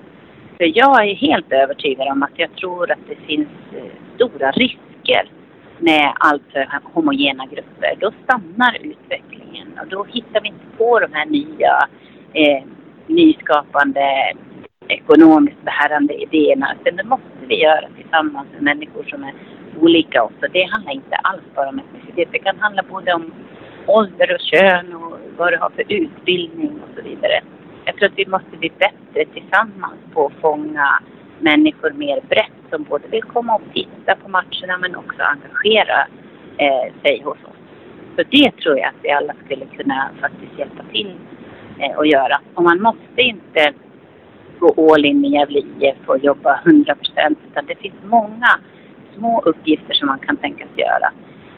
För 0.57 0.77
jag 0.77 1.09
är 1.09 1.15
helt 1.15 1.51
övertygad 1.51 2.07
om 2.07 2.23
att 2.23 2.31
jag 2.35 2.55
tror 2.55 2.91
att 2.91 3.07
det 3.07 3.15
finns 3.15 3.47
eh, 3.75 3.83
stora 4.15 4.51
risker 4.51 5.29
med 5.79 6.13
alltför 6.19 6.67
homogena 6.83 7.45
grupper. 7.45 7.95
Då 7.99 8.11
stannar 8.23 8.77
utvecklingen 8.81 9.79
och 9.81 9.87
då 9.87 10.03
hittar 10.03 10.41
vi 10.41 10.47
inte 10.47 10.77
på 10.77 10.99
de 10.99 11.13
här 11.13 11.25
nya 11.25 11.87
eh, 12.33 12.63
nyskapande, 13.07 14.33
ekonomiskt 14.87 15.61
bärande 15.61 16.13
idéerna. 16.13 16.75
Sen 16.83 16.95
det 16.95 17.03
måste 17.03 17.45
vi 17.47 17.61
göra 17.61 17.87
tillsammans 17.97 18.47
med 18.53 18.63
människor 18.63 19.03
som 19.03 19.23
är 19.23 19.33
olika 19.81 20.23
oss. 20.23 20.33
Det 20.53 20.63
handlar 20.63 20.93
inte 20.93 21.15
alls 21.15 21.43
bara 21.55 21.69
om 21.69 21.79
etnicitet. 21.79 22.29
Det 22.31 22.39
kan 22.39 22.59
handla 22.59 22.83
både 22.89 23.13
om 23.13 23.33
ålder 23.87 24.33
och 24.33 24.39
kön 24.39 24.93
och 24.93 25.19
vad 25.37 25.53
du 25.53 25.57
har 25.57 25.69
för 25.69 25.85
utbildning 25.89 26.71
och 26.83 26.89
så 26.95 27.01
vidare. 27.01 27.41
Jag 27.85 27.95
tror 27.95 28.09
att 28.09 28.17
vi 28.17 28.25
måste 28.25 28.57
bli 28.57 28.71
bättre 28.79 29.25
tillsammans 29.33 29.99
på 30.13 30.25
att 30.25 30.41
fånga 30.41 30.99
människor 31.39 31.91
mer 31.91 32.21
brett 32.29 32.59
som 32.69 32.83
både 32.83 33.07
vill 33.07 33.23
komma 33.23 33.55
och 33.55 33.73
titta 33.73 34.15
på 34.15 34.29
matcherna 34.29 34.77
men 34.81 34.95
också 34.95 35.21
engagera 35.21 36.07
eh, 36.57 36.93
sig 37.01 37.21
hos 37.23 37.37
oss. 37.37 37.63
Så 38.15 38.23
det 38.29 38.51
tror 38.51 38.77
jag 38.77 38.87
att 38.87 39.03
vi 39.03 39.11
alla 39.11 39.33
skulle 39.45 39.65
kunna 39.65 40.09
faktiskt 40.21 40.59
hjälpa 40.59 40.83
till 40.91 41.15
eh, 41.79 41.99
att 41.99 42.07
göra. 42.07 42.41
Och 42.53 42.63
man 42.63 42.81
måste 42.81 43.21
inte 43.21 43.73
gå 44.59 44.93
all 44.93 45.05
in 45.05 45.25
i 45.25 45.33
Gävle 45.33 45.59
IF 45.59 45.95
och 46.05 46.17
jobba 46.17 46.59
100 46.65 46.95
procent 46.95 47.39
utan 47.51 47.65
det 47.65 47.75
finns 47.75 48.03
många 48.03 48.59
små 49.15 49.41
uppgifter 49.45 49.93
som 49.93 50.07
man 50.07 50.19
kan 50.19 50.37
tänkas 50.37 50.69
göra. 50.75 51.11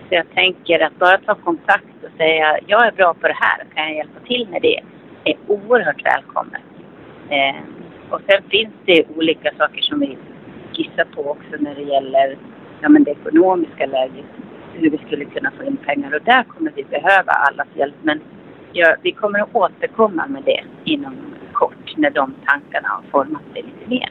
Så 0.10 0.16
jag 0.16 0.26
tänker 0.34 0.80
att 0.80 1.00
bara 1.00 1.18
ta 1.18 1.36
kontakt 1.36 2.04
och 2.04 2.18
säga 2.18 2.60
jag 2.68 2.88
är 2.88 2.92
bra 2.92 3.14
på 3.14 3.28
det 3.28 3.38
här, 3.40 3.66
kan 3.76 3.84
jag 3.84 3.96
hjälpa 3.96 4.20
till 4.20 4.48
med 4.50 4.62
det? 4.62 4.80
är 5.26 5.38
oerhört 5.48 6.06
välkommet. 6.06 6.62
Eh, 7.30 7.62
och 8.10 8.22
sen 8.30 8.44
finns 8.50 8.74
det 8.86 9.04
olika 9.16 9.52
saker 9.58 9.82
som 9.82 10.00
vi 10.00 10.18
skissar 10.74 11.06
på 11.16 11.22
också 11.22 11.56
när 11.60 11.76
det 11.76 11.82
gäller 11.82 12.38
ja, 12.82 12.90
men 12.90 13.04
det 13.04 13.12
ekonomiska 13.12 13.86
läget. 13.86 14.26
Hur 14.74 14.90
vi 14.90 14.98
skulle 14.98 15.26
kunna 15.26 15.52
få 15.52 15.64
in 15.64 15.78
pengar 15.78 16.16
och 16.16 16.24
där 16.24 16.44
kommer 16.44 16.72
vi 16.76 16.84
behöva 16.84 17.32
allas 17.32 17.68
hjälp. 17.74 17.96
Men 18.02 18.22
ja, 18.76 18.96
vi 19.02 19.12
kommer 19.12 19.40
att 19.40 19.56
återkomma 19.56 20.28
med 20.28 20.44
det 20.44 20.64
inom 20.84 21.16
kort 21.54 21.94
när 21.98 22.10
de 22.10 22.36
tankarna 22.46 22.88
har 22.88 23.04
format 23.12 23.42
sig 23.54 23.62
lite 23.62 23.90
mer. 23.90 24.10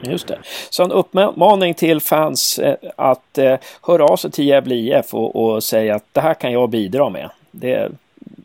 Just 0.00 0.28
det. 0.28 0.38
Så 0.70 0.84
en 0.84 0.92
uppmaning 0.92 1.74
till 1.74 2.00
fans 2.00 2.58
eh, 2.58 2.76
att 2.96 3.38
eh, 3.38 3.58
höra 3.82 4.04
av 4.04 4.16
sig 4.16 4.30
till 4.30 4.46
Gävle 4.46 4.74
IF 4.74 5.14
och, 5.14 5.36
och 5.36 5.64
säga 5.64 5.94
att 5.94 6.04
det 6.12 6.20
här 6.20 6.34
kan 6.34 6.52
jag 6.52 6.70
bidra 6.70 7.10
med. 7.10 7.30
Det, 7.50 7.88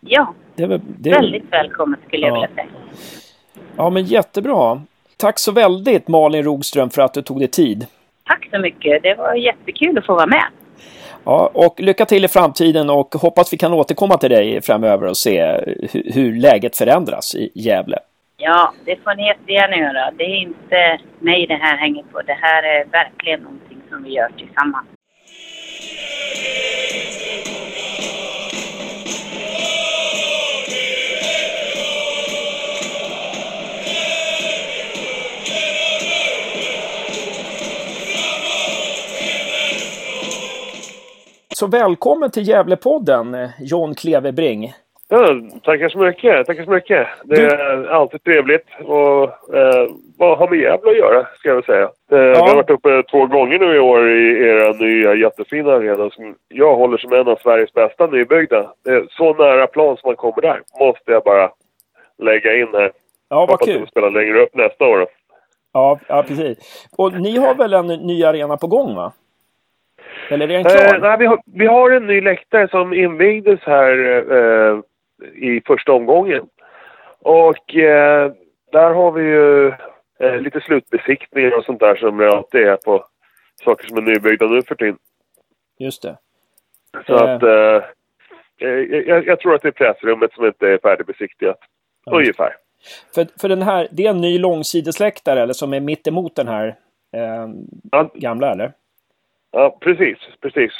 ja, 0.01 0.33
det 0.55 0.81
det 0.97 1.09
väldigt 1.11 1.51
välkommet 1.53 1.99
skulle 2.07 2.27
jag 2.27 2.33
vilja 2.33 2.49
säga. 2.55 2.67
Ja, 3.77 3.89
men 3.89 4.03
jättebra. 4.03 4.81
Tack 5.17 5.39
så 5.39 5.51
väldigt 5.51 6.07
Malin 6.07 6.43
Rogström 6.43 6.89
för 6.89 7.01
att 7.01 7.13
du 7.13 7.21
tog 7.21 7.39
dig 7.39 7.47
tid. 7.47 7.85
Tack 8.23 8.47
så 8.51 8.59
mycket. 8.59 9.03
Det 9.03 9.15
var 9.15 9.33
jättekul 9.33 9.97
att 9.97 10.05
få 10.05 10.13
vara 10.13 10.27
med. 10.27 10.45
Ja, 11.23 11.51
och 11.53 11.79
lycka 11.79 12.05
till 12.05 12.25
i 12.25 12.27
framtiden 12.27 12.89
och 12.89 13.15
hoppas 13.15 13.53
vi 13.53 13.57
kan 13.57 13.73
återkomma 13.73 14.17
till 14.17 14.29
dig 14.29 14.61
framöver 14.61 15.07
och 15.07 15.17
se 15.17 15.41
hur, 15.91 16.13
hur 16.13 16.33
läget 16.33 16.77
förändras 16.77 17.35
i 17.35 17.51
Gävle. 17.55 17.97
Ja, 18.37 18.73
det 18.85 18.95
får 19.03 19.15
ni 19.15 19.27
jättegärna 19.27 19.75
göra. 19.75 20.11
Det 20.11 20.23
är 20.23 20.41
inte 20.41 20.99
mig 21.19 21.47
det 21.47 21.55
här 21.55 21.77
hänger 21.77 22.03
på. 22.03 22.21
Det 22.21 22.37
här 22.41 22.63
är 22.63 22.85
verkligen 22.85 23.39
någonting 23.39 23.77
som 23.89 24.03
vi 24.03 24.09
gör 24.09 24.29
tillsammans. 24.37 24.87
Så 41.59 41.67
välkommen 41.67 42.31
till 42.31 42.47
Gävlepodden, 42.47 43.37
John 43.59 43.95
Klevebring. 43.95 44.73
Ja, 45.09 45.27
tackar 45.63 45.89
så 45.89 45.97
mycket. 45.97 46.45
Tackar 46.45 46.63
så 46.63 46.71
mycket. 46.71 47.07
Det 47.23 47.41
är 47.41 47.87
alltid 47.87 48.23
trevligt 48.23 48.65
att 48.79 49.53
eh, 50.19 50.37
ha 50.37 50.49
med 50.49 50.59
Gävle 50.59 50.91
att 50.91 50.97
göra, 50.97 51.27
ska 51.37 51.49
jag 51.49 51.55
väl 51.55 51.63
säga. 51.63 51.83
Eh, 51.83 52.17
ja. 52.17 52.43
Vi 52.43 52.49
har 52.49 52.55
varit 52.55 52.69
uppe 52.69 53.03
två 53.11 53.25
gånger 53.25 53.59
nu 53.59 53.75
i 53.75 53.79
år 53.79 54.09
i 54.09 54.47
era 54.47 54.73
nya 54.73 55.15
jättefina 55.15 55.71
arena 55.71 56.09
som 56.09 56.35
jag 56.47 56.75
håller 56.75 56.97
som 56.97 57.13
en 57.13 57.27
av 57.27 57.35
Sveriges 57.35 57.73
bästa 57.73 58.07
nybyggda. 58.07 58.73
Det 58.85 58.91
är 58.91 59.07
så 59.09 59.33
nära 59.33 59.67
plan 59.67 59.97
som 59.97 60.07
man 60.07 60.15
kommer 60.15 60.41
där, 60.41 60.61
måste 60.79 61.11
jag 61.11 61.23
bara 61.23 61.51
lägga 62.23 62.57
in 62.57 62.67
här. 62.73 62.91
Ja, 63.29 63.39
vad 63.39 63.49
Hoppas 63.49 63.65
kul. 63.65 63.75
Hoppas 63.75 63.89
spela 63.89 64.09
längre 64.09 64.41
upp 64.41 64.55
nästa 64.55 64.85
år. 64.85 64.97
Då. 64.97 65.07
Ja, 65.73 65.99
ja, 66.07 66.23
precis. 66.27 66.87
Och 66.97 67.13
ni 67.13 67.37
har 67.37 67.55
väl 67.55 67.73
en 67.73 67.87
ny 67.87 68.23
arena 68.23 68.57
på 68.57 68.67
gång, 68.67 68.95
va? 68.95 69.11
Eller 70.29 70.49
är 70.49 70.53
den 70.53 70.63
klar? 70.63 70.95
Eh, 70.95 71.01
nej, 71.01 71.17
vi 71.19 71.25
har, 71.25 71.41
vi 71.45 71.65
har 71.65 71.91
en 71.91 72.07
ny 72.07 72.21
läktare 72.21 72.67
som 72.67 72.93
invigdes 72.93 73.59
här 73.63 73.97
eh, 74.31 74.79
i 75.35 75.61
första 75.65 75.91
omgången. 75.91 76.47
Och 77.19 77.75
eh, 77.75 78.31
där 78.71 78.91
har 78.93 79.11
vi 79.11 79.23
ju 79.23 79.67
eh, 80.19 80.41
lite 80.41 80.61
slutbesiktningar 80.61 81.57
och 81.57 81.63
sånt 81.63 81.79
där 81.79 81.95
som 81.95 82.17
det 82.17 82.29
alltid 82.31 82.61
är 82.61 82.75
på 82.77 83.05
saker 83.65 83.87
som 83.87 83.97
är 83.97 84.01
nybyggda 84.01 84.45
nu 84.45 84.61
för 84.61 84.75
tiden. 84.75 84.97
Just 85.79 86.01
det. 86.03 86.17
Så 87.07 87.13
Eh. 87.15 87.21
att 87.35 87.43
eh, 87.43 87.83
jag, 89.07 89.27
jag 89.27 89.39
tror 89.39 89.55
att 89.55 89.61
det 89.61 89.67
är 89.67 89.71
pressrummet 89.71 90.33
som 90.33 90.45
inte 90.45 90.67
är 90.67 90.77
färdigbesiktigat. 90.77 91.57
Ja. 92.05 92.17
Ungefär. 92.17 92.53
För, 93.15 93.27
för 93.41 93.49
den 93.49 93.61
här, 93.61 93.87
det 93.91 94.05
är 94.05 94.09
en 94.09 94.21
ny 94.21 94.39
långsidesläktare 94.39 95.41
eller 95.41 95.53
som 95.53 95.73
är 95.73 95.79
mitt 95.79 96.07
emot 96.07 96.35
den 96.35 96.47
här 96.47 96.67
eh, 97.15 97.47
Ja, 97.91 98.11
gamla 98.13 98.51
eller? 98.51 98.71
Ja 99.51 99.77
precis, 99.81 100.17
precis. 100.41 100.71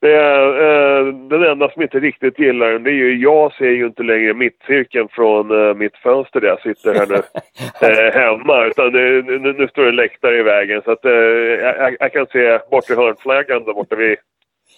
Det 0.00 0.14
är, 0.14 0.46
eh, 0.46 1.14
den 1.14 1.42
enda 1.42 1.70
som 1.70 1.82
inte 1.82 1.98
riktigt 2.00 2.38
gillar 2.38 2.72
den, 2.72 2.82
det 2.82 2.90
är 2.90 2.94
ju 2.94 3.16
jag 3.16 3.52
ser 3.52 3.70
ju 3.70 3.86
inte 3.86 4.02
längre 4.02 4.34
mittcirkeln 4.34 5.08
från 5.08 5.50
eh, 5.50 5.74
mitt 5.74 5.96
fönster 5.96 6.40
där 6.40 6.48
jag 6.48 6.60
sitter 6.60 6.94
här 6.94 7.06
nu 7.06 7.14
eh, 7.88 8.12
hemma. 8.14 8.66
Utan 8.66 8.92
det, 8.92 9.22
nu, 9.22 9.38
nu 9.52 9.68
står 9.68 9.84
det 9.84 9.92
läktare 9.92 10.38
i 10.38 10.42
vägen 10.42 10.82
så 10.84 10.90
att 10.90 11.04
eh, 11.04 11.12
jag, 11.12 11.96
jag 12.00 12.12
kan 12.12 12.26
se 12.26 12.58
bort 12.70 12.90
i 12.90 12.94
hörnflaggan 12.94 13.64
där 13.64 13.72
borta 13.72 13.96
vid 13.96 14.16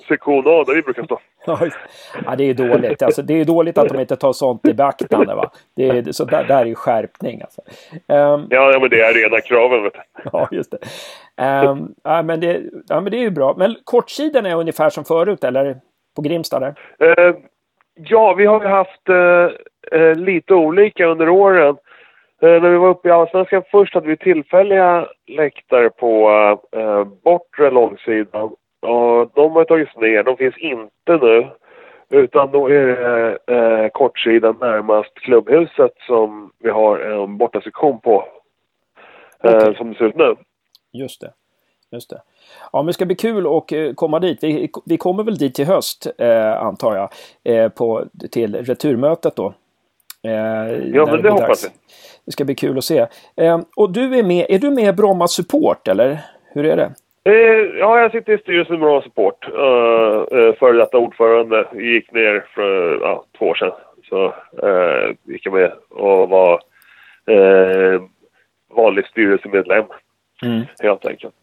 sektion 0.09 0.45
A 0.47 0.65
där 0.67 0.75
vi 0.75 0.83
brukar 0.83 1.03
stå. 1.05 1.21
Ja, 2.27 2.37
det 2.37 2.45
är 2.45 2.47
ju 2.47 2.55
dåligt. 2.55 3.03
Alltså, 3.03 3.23
det 3.23 3.33
är 3.33 3.39
ju 3.39 3.45
dåligt 3.45 3.79
att 3.79 3.89
de 3.89 4.01
inte 4.01 4.17
tar 4.17 4.33
sånt 4.33 4.69
i 4.69 4.75
beaktande. 4.75 5.35
Va? 5.35 5.51
Det 5.77 5.89
är, 5.89 6.13
så 6.13 6.25
där, 6.25 6.45
där 6.45 6.61
är 6.61 6.67
ju 6.67 6.75
skärpning. 6.75 7.43
Alltså. 7.43 7.61
Ehm, 8.09 8.47
Ja, 8.51 8.73
ja 8.73 8.79
men 8.81 8.91
det 8.91 9.01
är 9.01 9.15
rena 9.15 9.41
kraven 9.41 9.83
vet 9.83 9.95
du. 9.95 10.01
ja, 10.33 10.49
just 10.51 10.71
det. 10.71 10.79
Ehm, 11.43 11.89
ja, 12.05 12.23
men 12.23 12.41
det. 12.41 12.63
Ja, 12.89 13.01
men 13.01 13.11
det 13.13 13.17
är 13.17 13.21
ju 13.21 13.31
bra. 13.31 13.55
Men 13.59 13.77
kortsidan 13.85 14.47
är 14.47 14.55
ungefär 14.57 14.91
som 14.91 15.05
förut, 15.05 15.45
eller? 15.45 15.77
På 16.17 16.23
Grimsta 16.23 16.61
där? 16.61 16.75
Eh, 16.99 17.35
ja, 17.95 18.35
vi 18.35 18.47
har 18.47 18.63
ju 18.63 18.69
haft 18.69 19.09
eh, 19.09 20.01
eh, 20.01 20.15
lite 20.15 20.55
olika 20.55 21.07
under 21.07 21.29
åren. 21.29 21.77
Eh, 22.43 22.63
när 22.63 22.71
vi 22.71 22.77
var 22.77 22.89
uppe 22.89 23.09
i 23.09 23.13
Allsvenskan 23.13 23.63
först 23.71 23.95
hade 23.95 24.09
vi 24.09 24.17
tillfälliga 24.17 25.07
läktare 25.27 25.91
på 25.91 26.31
bortre 27.25 27.71
långsidan. 27.71 28.51
Och 28.85 29.31
de 29.35 29.53
har 29.53 29.65
tagits 29.65 29.97
ner, 29.97 30.23
de 30.23 30.37
finns 30.37 30.59
inte 30.59 31.17
nu. 31.27 31.47
Utan 32.11 32.51
då 32.51 32.69
är 32.69 32.87
det 32.87 33.39
eh, 33.47 33.89
kortsidan 33.89 34.57
närmast 34.61 35.15
klubbhuset 35.15 35.93
som 36.07 36.53
vi 36.59 36.71
har 36.71 36.99
en 36.99 37.39
bortasektion 37.39 38.01
på. 38.01 38.25
Eh. 39.45 39.75
Som 39.75 39.91
det 39.93 39.99
ser 39.99 40.05
ut 40.05 40.17
nu. 40.17 40.35
Just 40.93 41.21
det. 41.21 41.33
Just 41.91 42.11
det. 42.11 42.23
Ja, 42.73 42.79
men 42.79 42.87
det 42.87 42.93
ska 42.93 43.05
bli 43.07 43.17
kul 43.17 43.47
att 43.47 43.73
eh, 43.73 43.93
komma 43.95 44.19
dit. 44.21 44.39
Vi, 44.43 44.71
vi 44.87 44.97
kommer 44.97 45.25
väl 45.25 45.37
dit 45.37 45.55
till 45.55 45.67
höst, 45.67 46.07
eh, 46.19 46.63
antar 46.63 46.97
jag, 46.97 47.11
eh, 47.55 47.69
på, 47.69 48.05
till 48.31 48.57
returmötet 48.57 49.37
då. 49.37 49.55
Eh, 50.23 50.33
Ja, 50.95 51.07
men 51.07 51.23
det 51.23 51.31
hoppas 51.31 51.65
vi. 51.65 51.69
Det 52.25 52.33
ska 52.33 52.45
bli 52.45 52.55
kul 52.55 52.79
att 52.79 52.85
se. 52.85 53.07
Eh, 53.37 53.61
och 53.77 53.93
du 53.93 54.19
är 54.19 54.23
med, 54.23 54.47
är 54.49 54.59
du 54.59 54.71
med 54.71 54.97
Bromma 54.97 55.29
Support, 55.29 55.89
eller? 55.89 56.19
Hur 56.53 56.67
är 56.67 56.77
det? 56.77 56.93
Eh, 57.25 57.79
ja, 57.79 58.01
jag 58.01 58.13
sitter 58.13 58.33
i 58.33 58.39
styrelsen 58.39 58.81
med 58.81 59.03
Support. 59.03 59.49
Uh, 59.49 60.39
uh, 60.39 60.55
före 60.55 60.77
detta 60.77 60.99
ordförande. 60.99 61.67
Gick 61.75 62.13
ner 62.13 62.47
för 62.55 62.99
ja, 63.01 63.25
två 63.39 63.47
år 63.47 63.55
sedan. 63.55 63.73
Så 64.09 64.27
uh, 64.67 65.15
gick 65.25 65.47
jag 65.47 65.55
med 65.55 65.73
och 65.91 66.29
var 66.29 66.61
uh, 67.31 68.03
vanlig 68.77 69.07
styrelsemedlem 69.07 69.85
Mm. 70.43 70.63
helt 70.83 71.07
enkelt. 71.07 71.35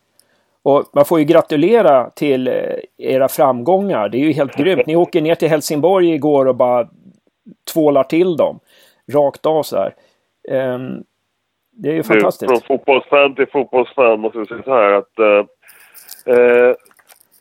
Och 0.64 0.86
man 0.94 1.06
får 1.06 1.20
ju 1.20 1.26
gratulera 1.26 2.10
till 2.10 2.48
eh, 2.48 2.54
era 2.98 3.28
framgångar. 3.28 4.10
Det 4.10 4.18
är 4.18 4.26
ju 4.26 4.32
helt 4.32 4.56
grymt. 4.56 4.86
Ni 4.86 4.96
åker 4.96 5.22
ner 5.22 5.36
till 5.36 5.50
Helsingborg 5.50 6.14
igår 6.14 6.46
och 6.46 6.56
bara 6.56 6.88
tvålar 7.74 8.04
till 8.04 8.38
dem. 8.38 8.60
Rakt 9.14 9.46
av 9.46 9.64
så 9.64 9.78
här. 9.78 9.94
Ehm, 10.50 11.04
det 11.72 11.90
är 11.90 11.94
ju 11.94 12.04
fantastiskt. 12.04 12.50
från 12.52 12.78
fotbollsfan 12.78 13.36
till 13.36 13.48
fotbollsfan 13.48 14.20
måste 14.20 14.38
jag 14.38 14.48
säga 14.48 14.64
så 14.64 14.74
här 14.74 14.92
att 14.92 15.20
eh, 16.26 16.76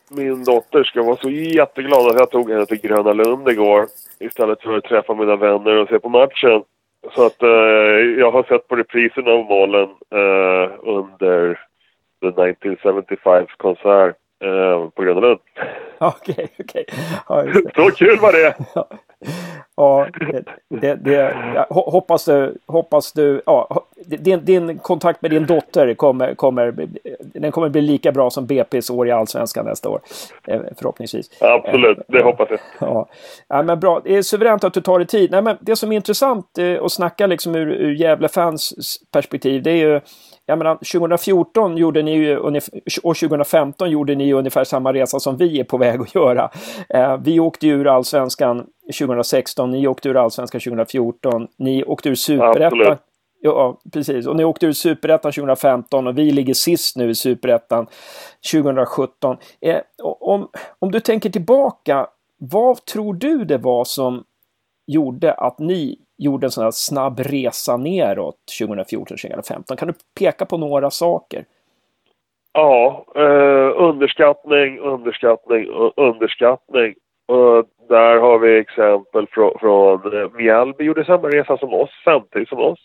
min 0.09 0.43
dotter 0.43 0.83
ska 0.83 1.03
vara 1.03 1.17
så 1.17 1.29
jätteglad 1.29 2.07
att 2.07 2.19
jag 2.19 2.31
tog 2.31 2.51
henne 2.51 2.65
till 2.65 2.81
Gröna 2.81 3.13
Lund 3.13 3.49
igår 3.49 3.87
istället 4.19 4.61
för 4.61 4.77
att 4.77 4.83
träffa 4.83 5.13
mina 5.13 5.35
vänner 5.35 5.77
och 5.77 5.89
se 5.89 5.99
på 5.99 6.09
matchen. 6.09 6.63
Så 7.15 7.25
att 7.25 7.43
eh, 7.43 7.49
jag 8.19 8.31
har 8.31 8.43
sett 8.43 8.67
på 8.67 8.75
reprisen 8.75 9.27
av 9.27 9.45
målen 9.45 9.89
eh, 10.09 10.71
under 10.83 11.59
The 12.21 12.27
1975 12.27 13.45
konsert 13.57 14.15
eh, 14.43 14.89
på 14.89 15.03
Gröna 15.03 15.19
Lund. 15.19 15.39
Okej, 15.97 16.47
okej. 16.59 16.85
Ja, 17.29 17.43
just 17.43 17.63
det. 17.63 17.71
Så 17.75 17.91
kul 17.91 18.19
var 18.19 18.31
det! 18.31 18.55
Ja, 19.81 20.07
det, 20.69 20.95
det, 20.95 21.35
hoppas 21.69 22.25
du, 22.25 22.57
hoppas 22.67 23.13
du, 23.13 23.41
ja, 23.45 23.85
din, 24.05 24.45
din 24.45 24.77
kontakt 24.77 25.21
med 25.21 25.31
din 25.31 25.45
dotter 25.45 25.93
kommer, 25.93 26.35
kommer, 26.35 26.87
den 27.19 27.51
kommer 27.51 27.69
bli 27.69 27.81
lika 27.81 28.11
bra 28.11 28.29
som 28.29 28.47
BP's 28.47 28.91
år 28.91 29.07
i 29.07 29.11
Allsvenskan 29.11 29.65
nästa 29.65 29.89
år. 29.89 29.99
Eh, 30.47 30.61
Förhoppningsvis. 30.77 31.29
Absolut, 31.41 31.97
det 32.07 32.23
hoppas 32.23 32.47
jag. 32.49 32.59
Ja. 32.79 33.07
ja, 33.47 33.63
men 33.63 33.79
bra. 33.79 34.01
Det 34.03 34.17
är 34.17 34.21
suveränt 34.21 34.63
att 34.63 34.73
du 34.73 34.81
tar 34.81 34.99
dig 34.99 35.07
tid. 35.07 35.31
Nej, 35.31 35.41
men 35.41 35.57
det 35.61 35.75
som 35.75 35.91
är 35.91 35.95
intressant 35.95 36.57
eh, 36.57 36.83
att 36.83 36.91
snacka 36.91 37.27
liksom 37.27 37.55
ur, 37.55 37.67
ur 37.71 37.95
Gävle-fans 37.95 38.73
perspektiv, 39.11 39.63
det 39.63 39.71
är 39.71 39.75
ju 39.75 40.01
jag 40.45 40.57
menar, 40.57 40.75
2014 40.75 41.77
gjorde 41.77 42.01
ni 42.01 42.15
ju 42.15 42.37
och 42.37 42.53
2015 43.03 43.89
gjorde 43.91 44.15
ni 44.15 44.25
ju 44.25 44.33
ungefär 44.33 44.63
samma 44.63 44.93
resa 44.93 45.19
som 45.19 45.37
vi 45.37 45.59
är 45.59 45.63
på 45.63 45.77
väg 45.77 46.01
att 46.01 46.15
göra. 46.15 46.49
Eh, 46.89 47.17
vi 47.17 47.39
åkte 47.39 47.67
ju 47.67 47.73
ur 47.73 47.87
allsvenskan 47.87 48.65
2016, 48.91 49.71
ni 49.71 49.87
åkte 49.87 50.09
ur 50.09 50.17
allsvenskan 50.17 50.61
2014, 50.61 51.47
ni 51.57 51.83
åkte 51.83 52.09
ur 52.09 52.15
superettan. 52.15 52.97
Ja, 53.43 53.77
precis. 53.93 54.27
Och 54.27 54.35
ni 54.35 54.43
åkte 54.43 54.65
ur 54.65 54.71
superettan 54.71 55.31
2015 55.31 56.07
och 56.07 56.17
vi 56.17 56.31
ligger 56.31 56.53
sist 56.53 56.95
nu 56.95 57.09
i 57.09 57.15
superettan 57.15 57.87
2017. 58.51 59.37
Eh, 59.61 59.81
om, 60.03 60.47
om 60.79 60.91
du 60.91 60.99
tänker 60.99 61.29
tillbaka, 61.29 62.07
vad 62.37 62.85
tror 62.85 63.13
du 63.13 63.45
det 63.45 63.57
var 63.57 63.83
som 63.83 64.23
gjorde 64.87 65.33
att 65.33 65.59
ni 65.59 65.99
gjorde 66.17 66.47
en 66.47 66.51
sån 66.51 66.63
här 66.63 66.71
snabb 66.71 67.19
resa 67.19 67.77
neråt 67.77 68.35
2014-2015? 68.59 69.75
Kan 69.75 69.87
du 69.87 69.93
peka 70.19 70.45
på 70.45 70.57
några 70.57 70.89
saker? 70.89 71.45
Ja, 72.53 73.05
eh, 73.15 73.81
underskattning, 73.81 74.79
underskattning 74.79 75.67
underskattning. 75.95 76.95
Och 77.25 77.65
där 77.91 78.19
har 78.19 78.39
vi 78.39 78.57
exempel 78.57 79.27
från, 79.27 79.59
från 79.59 80.17
eh, 80.17 80.29
Mjällby 80.33 80.83
gjorde 80.83 81.05
samma 81.05 81.27
resa 81.27 81.57
som 81.57 81.73
oss, 81.73 81.89
samtidigt 82.03 82.49
som 82.49 82.59
oss. 82.59 82.79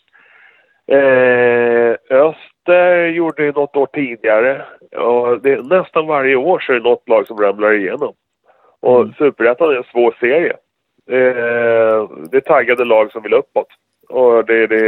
Eh, 0.87 1.95
Öster 2.09 3.05
gjorde 3.05 3.43
ju 3.43 3.51
något 3.51 3.75
år 3.75 3.85
tidigare. 3.93 4.65
Och 4.97 5.41
det, 5.41 5.67
nästan 5.67 6.07
varje 6.07 6.35
år 6.35 6.59
så 6.59 6.71
är 6.71 6.75
det 6.75 6.89
något 6.89 7.09
lag 7.09 7.27
som 7.27 7.37
ramlar 7.37 7.73
igenom. 7.73 8.13
Och 8.79 9.01
Mm. 9.01 9.13
Superettan 9.13 9.69
är 9.69 9.75
en 9.75 9.83
svår 9.83 10.15
serie. 10.19 10.53
Eh, 11.09 12.09
det 12.31 12.37
är 12.37 12.41
taggade 12.41 12.85
lag 12.85 13.11
som 13.11 13.23
vill 13.23 13.33
uppåt. 13.33 13.67
Och 14.09 14.45
det, 14.45 14.67
det, 14.67 14.87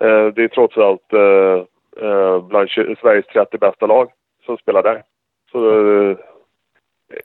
eh, 0.00 0.26
det 0.26 0.42
är 0.44 0.48
trots 0.48 0.76
allt 0.76 1.12
eh, 1.12 1.64
eh, 2.06 2.42
bland 2.42 2.70
Sveriges 2.70 3.26
30 3.26 3.58
bästa 3.58 3.86
lag 3.86 4.10
som 4.46 4.56
spelar 4.56 4.82
där. 4.82 5.02
Så 5.52 5.58
eh, 6.10 6.16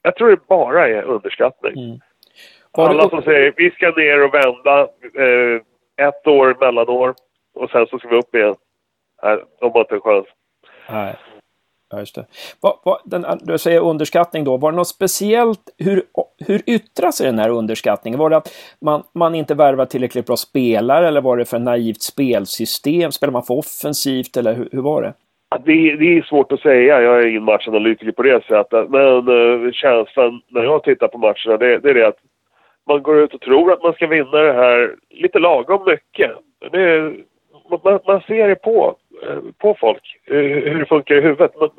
jag 0.01 0.15
tror 0.15 0.29
det 0.29 0.47
bara 0.47 0.89
är 0.89 1.03
underskattning. 1.03 1.85
Mm. 1.85 1.99
Var 2.71 2.89
Alla 2.89 3.09
som 3.09 3.21
säger 3.21 3.53
vi 3.57 3.71
ska 3.71 3.91
ner 3.91 4.23
och 4.23 4.33
vända 4.33 4.81
eh, 4.81 5.61
ett 6.07 6.27
år 6.27 6.57
mellanår 6.59 7.15
och 7.55 7.69
sen 7.69 7.87
så 7.87 7.99
ska 7.99 8.07
vi 8.07 8.17
upp 8.17 8.35
igen. 8.35 8.55
Nej, 9.23 9.43
de 9.59 9.71
har 9.71 9.79
inte 9.79 9.95
en 9.95 10.01
chans. 10.01 10.27
Nej. 10.89 11.15
Ja, 11.93 11.99
just 11.99 12.15
det. 12.15 12.25
Vad, 12.59 12.79
vad, 12.83 13.01
den, 13.05 13.25
du 13.41 13.57
säger 13.57 13.79
underskattning 13.79 14.43
då. 14.43 14.57
Var 14.57 14.71
det 14.71 14.75
något 14.75 14.87
speciellt? 14.87 15.69
Hur, 15.77 16.03
hur 16.47 16.61
yttrar 16.65 17.11
sig 17.11 17.25
den 17.25 17.39
här 17.39 17.49
underskattningen? 17.49 18.19
Var 18.19 18.29
det 18.29 18.37
att 18.37 18.49
man, 18.81 19.03
man 19.13 19.35
inte 19.35 19.55
värvar 19.55 19.85
tillräckligt 19.85 20.25
bra 20.25 20.37
spelare 20.37 21.07
eller 21.07 21.21
var 21.21 21.37
det 21.37 21.45
för 21.45 21.59
naivt 21.59 22.01
spelsystem? 22.01 23.11
Spelar 23.11 23.31
man 23.31 23.43
för 23.43 23.53
offensivt 23.53 24.37
eller 24.37 24.53
hur, 24.53 24.69
hur 24.71 24.81
var 24.81 25.01
det? 25.01 25.13
Det, 25.57 25.95
det 25.95 26.17
är 26.17 26.21
svårt 26.21 26.51
att 26.51 26.59
säga. 26.59 27.01
Jag 27.01 27.23
är 27.23 27.27
ingen 27.27 27.43
matchanalytiker 27.43 28.11
på 28.11 28.23
det 28.23 28.45
sättet. 28.45 28.89
Men 28.89 29.29
uh, 29.29 29.71
känslan 29.71 30.41
när 30.47 30.63
jag 30.63 30.83
tittar 30.83 31.07
på 31.07 31.17
matcherna 31.17 31.57
det, 31.57 31.77
det 31.77 31.89
är 31.89 31.93
det 31.93 32.07
att 32.07 32.19
man 32.87 33.03
går 33.03 33.19
ut 33.19 33.33
och 33.33 33.41
tror 33.41 33.73
att 33.73 33.83
man 33.83 33.93
ska 33.93 34.07
vinna 34.07 34.37
det 34.37 34.53
här 34.53 34.95
lite 35.09 35.39
lagom 35.39 35.85
mycket. 35.85 36.31
Det 36.71 37.13
man, 37.83 37.99
man 38.07 38.21
ser 38.21 38.47
det 38.47 38.55
på, 38.55 38.95
eh, 39.23 39.39
på 39.57 39.75
folk, 39.79 40.19
eh, 40.25 40.35
hur 40.37 40.79
det 40.79 40.85
funkar 40.85 41.15
i 41.15 41.21
huvudet. 41.21 41.55
Man, 41.59 41.69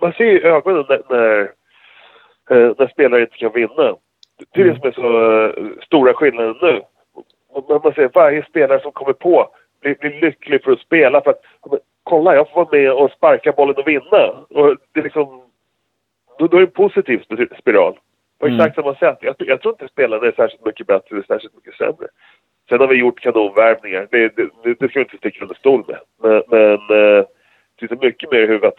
man 0.00 0.12
ser 0.12 0.24
i 0.24 0.44
ögonen 0.44 0.84
när, 0.88 1.02
när, 1.10 1.50
när 2.78 2.86
spelare 2.86 3.20
inte 3.20 3.36
kan 3.36 3.52
vinna. 3.52 3.96
Det 4.54 4.60
är 4.60 4.64
det 4.64 4.74
som 4.74 4.88
är 4.88 4.92
så 4.92 5.52
stora 5.84 6.14
skillnaden 6.14 6.56
nu. 6.62 6.80
Man, 7.68 7.80
man 7.84 7.94
ser 7.94 8.10
varje 8.14 8.44
spelare 8.44 8.80
som 8.80 8.92
kommer 8.92 9.12
på 9.12 9.48
blir, 9.80 9.96
blir 10.00 10.20
lycklig 10.20 10.64
för 10.64 10.72
att 10.72 10.80
spela. 10.80 11.20
För 11.20 11.30
att, 11.30 11.40
kolla, 12.04 12.34
jag 12.34 12.48
får 12.50 12.64
vara 12.64 12.68
med 12.82 12.92
och 12.92 13.10
sparka 13.10 13.52
bollen 13.52 13.76
och 13.76 13.88
vinna. 13.88 14.30
Och 14.50 14.76
det 14.92 15.00
är 15.00 15.04
liksom, 15.04 15.42
då, 16.38 16.46
då 16.46 16.56
är 16.56 16.60
det 16.60 16.66
en 16.66 16.70
positiv 16.72 17.22
sp- 17.28 17.58
spiral. 17.60 17.98
På 18.38 18.46
Mm. 18.46 18.60
exakt 18.60 18.74
samma 18.76 18.94
sätt. 18.94 19.18
Jag, 19.20 19.34
jag 19.38 19.60
tror 19.60 19.74
inte 19.74 19.88
spelarna 19.88 20.26
är 20.26 20.32
särskilt 20.32 20.64
mycket 20.66 20.86
bättre 20.86 21.16
eller 21.16 21.24
särskilt 21.26 21.54
mycket 21.54 21.74
sämre. 21.74 22.06
Sen 22.68 22.80
har 22.80 22.86
vi 22.86 22.94
gjort 22.96 23.20
kanonvärvningar. 23.20 24.08
Det, 24.10 24.28
det, 24.36 24.48
det 24.80 24.88
ska 24.88 24.98
vi 24.98 25.04
inte 25.04 25.16
sticka 25.16 25.42
under 25.42 25.54
stol 25.54 25.84
med. 25.88 25.98
Men, 26.22 26.42
men 26.48 26.72
eh, 26.72 27.24
det 27.78 27.80
sitter 27.80 27.96
mycket 28.06 28.30
mer 28.32 28.38
i 28.38 28.46
huvudet. 28.46 28.74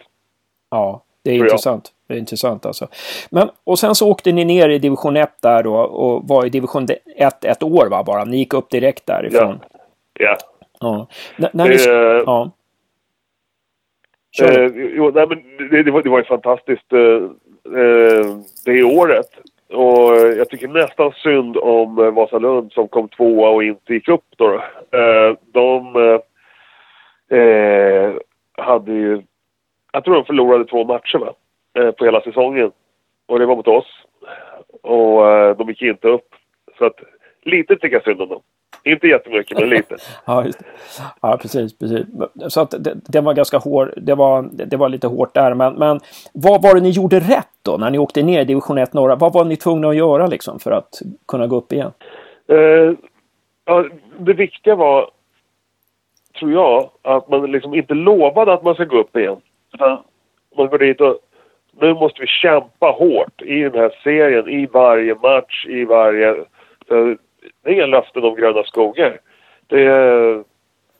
Ja, 0.70 1.02
det 1.24 1.30
är 1.30 1.34
intressant. 1.34 1.92
Det 2.08 2.14
är 2.14 2.18
intressant 2.18 2.66
alltså. 2.66 2.88
Men, 3.30 3.48
och 3.64 3.78
sen 3.78 3.94
så 3.94 4.10
åkte 4.10 4.32
ni 4.32 4.44
ner 4.44 4.68
i 4.68 4.78
division 4.78 5.16
1 5.16 5.30
där 5.42 5.62
då 5.62 5.74
och 5.76 6.28
var 6.28 6.46
i 6.46 6.48
division 6.48 6.86
1 7.16 7.44
ett 7.44 7.62
år 7.62 7.86
va 7.90 8.02
bara? 8.04 8.24
Ni 8.24 8.36
gick 8.36 8.54
upp 8.54 8.70
direkt 8.70 9.06
därifrån? 9.06 9.60
Ja. 10.18 10.36
ja. 10.80 11.06
N 11.38 11.46
när 11.52 11.68
ni, 11.68 11.74
eh, 11.74 12.22
ja. 12.26 12.50
Eh, 14.42 14.70
jo, 14.74 15.10
nej, 15.14 15.26
men 15.28 15.68
det, 15.70 15.82
det, 15.82 15.90
var, 15.90 16.02
det 16.02 16.10
var 16.10 16.18
ju 16.18 16.24
fantastiskt 16.24 16.92
eh, 16.92 17.22
eh 17.80 18.26
det 18.64 18.82
året. 18.82 19.28
Och 19.68 20.16
jag 20.16 20.48
tycker 20.48 20.68
nästan 20.68 21.12
synd 21.12 21.56
om 21.56 21.98
eh, 21.98 22.10
Vasalund 22.10 22.72
som 22.72 22.88
kom 22.88 23.08
tvåa 23.08 23.48
och 23.48 23.64
inte 23.64 23.94
gick 23.94 24.08
upp 24.08 24.24
då. 24.36 24.54
Eh, 24.98 25.36
de 25.52 25.96
eh, 25.96 27.38
eh, 27.38 28.12
hade 28.56 28.92
ju, 28.92 29.22
jag 29.92 30.04
tror 30.04 30.14
de 30.14 30.24
förlorade 30.24 30.64
två 30.64 30.84
matcher 30.84 31.18
va? 31.18 31.32
Eh, 31.78 31.90
på 31.90 32.04
hela 32.04 32.20
säsongen. 32.20 32.70
Och 33.26 33.38
det 33.38 33.46
var 33.46 33.56
mot 33.56 33.68
oss. 33.68 33.86
Och 34.82 35.30
eh, 35.30 35.56
de 35.56 35.68
gick 35.68 35.82
inte 35.82 36.08
upp. 36.08 36.28
Så 36.78 36.84
att 36.84 37.00
lite 37.46 37.76
tycker 37.76 37.96
jag 37.96 38.04
synd 38.04 38.20
om 38.20 38.28
dem. 38.28 38.40
Inte 38.84 39.06
jättemycket, 39.06 39.58
men 39.58 39.68
lite. 39.68 39.96
ja, 40.26 40.44
just 40.44 40.58
det. 40.58 40.64
ja, 41.22 41.38
precis. 41.42 41.78
precis. 41.78 42.06
Så 42.48 42.60
att 42.60 42.70
det, 42.70 42.94
det, 43.08 43.20
var 43.20 43.34
ganska 43.34 43.58
hård, 43.58 43.92
det 43.96 44.14
var, 44.14 44.48
det 44.52 44.76
var 44.76 44.88
lite 44.88 45.06
hårt 45.06 45.34
där. 45.34 45.54
Men, 45.54 45.74
men 45.74 46.00
vad 46.34 46.62
var 46.62 46.74
det 46.74 46.80
ni 46.80 46.90
gjorde 46.90 47.20
rätt 47.20 47.48
då 47.62 47.76
när 47.76 47.90
ni 47.90 47.98
åkte 47.98 48.22
ner 48.22 48.40
i 48.40 48.44
division 48.44 48.78
1 48.78 48.92
norra? 48.92 49.16
Vad 49.16 49.32
var 49.32 49.44
ni 49.44 49.56
tvungna 49.56 49.88
att 49.88 49.96
göra 49.96 50.26
liksom 50.26 50.58
för 50.58 50.70
att 50.70 51.02
kunna 51.28 51.46
gå 51.46 51.56
upp 51.56 51.72
igen? 51.72 51.92
Uh, 52.52 52.94
ja, 53.64 53.84
det 54.18 54.32
viktiga 54.32 54.74
var, 54.74 55.10
tror 56.38 56.52
jag, 56.52 56.90
att 57.02 57.28
man 57.28 57.50
liksom 57.50 57.74
inte 57.74 57.94
lovade 57.94 58.52
att 58.52 58.62
man 58.62 58.74
ska 58.74 58.84
gå 58.84 58.98
upp 58.98 59.16
igen. 59.16 59.36
Utan 59.74 59.98
man 60.56 60.68
går 60.68 60.78
dit 60.78 61.00
och 61.00 61.18
nu 61.80 61.94
måste 61.94 62.20
vi 62.20 62.26
kämpa 62.26 62.86
hårt 62.86 63.42
i 63.42 63.62
den 63.62 63.74
här 63.74 63.92
serien, 64.04 64.48
i 64.48 64.66
varje 64.66 65.14
match, 65.14 65.66
i 65.68 65.84
varje 65.84 66.36
det 67.66 67.72
är 67.72 67.74
inga 67.74 67.86
löften 67.86 68.24
om 68.24 68.34
gröna 68.34 68.64
skogar. 68.64 69.20
Det, 69.66 69.84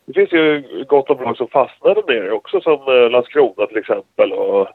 det 0.05 0.13
finns 0.15 0.33
ju 0.33 0.65
gott 0.89 1.11
om 1.11 1.23
lag 1.23 1.37
som 1.37 1.49
fastnar 1.49 1.95
där 1.95 2.03
nere 2.07 2.33
också 2.33 2.61
som 2.61 2.73
eh, 2.73 3.11
Landskrona 3.11 3.67
till 3.67 3.77
exempel. 3.77 4.33
Och, 4.33 4.69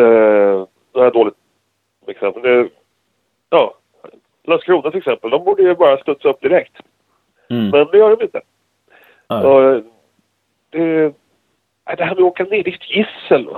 eh, 0.00 0.66
det 0.92 1.00
här 1.00 1.06
är 1.06 1.10
dåligt 1.10 1.34
exempel. 2.06 2.42
Det, 2.42 2.68
ja, 3.50 3.74
Landskrona 4.44 4.90
till 4.90 4.98
exempel, 4.98 5.30
de 5.30 5.44
borde 5.44 5.62
ju 5.62 5.74
bara 5.74 5.98
studsa 5.98 6.28
upp 6.28 6.40
direkt. 6.40 6.76
Mm. 7.50 7.70
Men 7.70 7.86
det 7.92 7.98
gör 7.98 8.16
de 8.16 8.24
inte. 8.24 8.40
Och, 9.26 9.82
det, 10.70 11.12
det 11.96 12.04
här 12.04 12.14
med 12.14 12.18
att 12.18 12.20
åka 12.20 12.44
ner, 12.44 12.62
det 12.62 12.70
är 12.70 12.74
ett 12.74 12.90
gissel. 12.90 13.48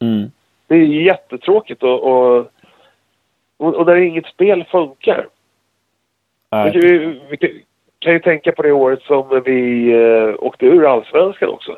Mm. 0.00 0.30
Det 0.66 0.74
är 0.74 0.84
jättetråkigt 0.84 1.82
och, 1.82 2.02
och, 2.02 2.46
och, 3.56 3.74
och 3.74 3.86
när 3.86 3.96
inget 3.96 4.26
spel 4.26 4.64
funkar. 4.70 5.28
Vi, 6.52 7.20
vi, 7.30 7.64
kan 7.98 8.12
ju 8.12 8.18
tänka 8.18 8.52
på 8.52 8.62
det 8.62 8.72
året 8.72 9.02
som 9.02 9.42
vi 9.44 9.92
eh, 9.92 10.34
åkte 10.38 10.66
ur 10.66 10.86
allsvenskan 10.92 11.48
också. 11.48 11.76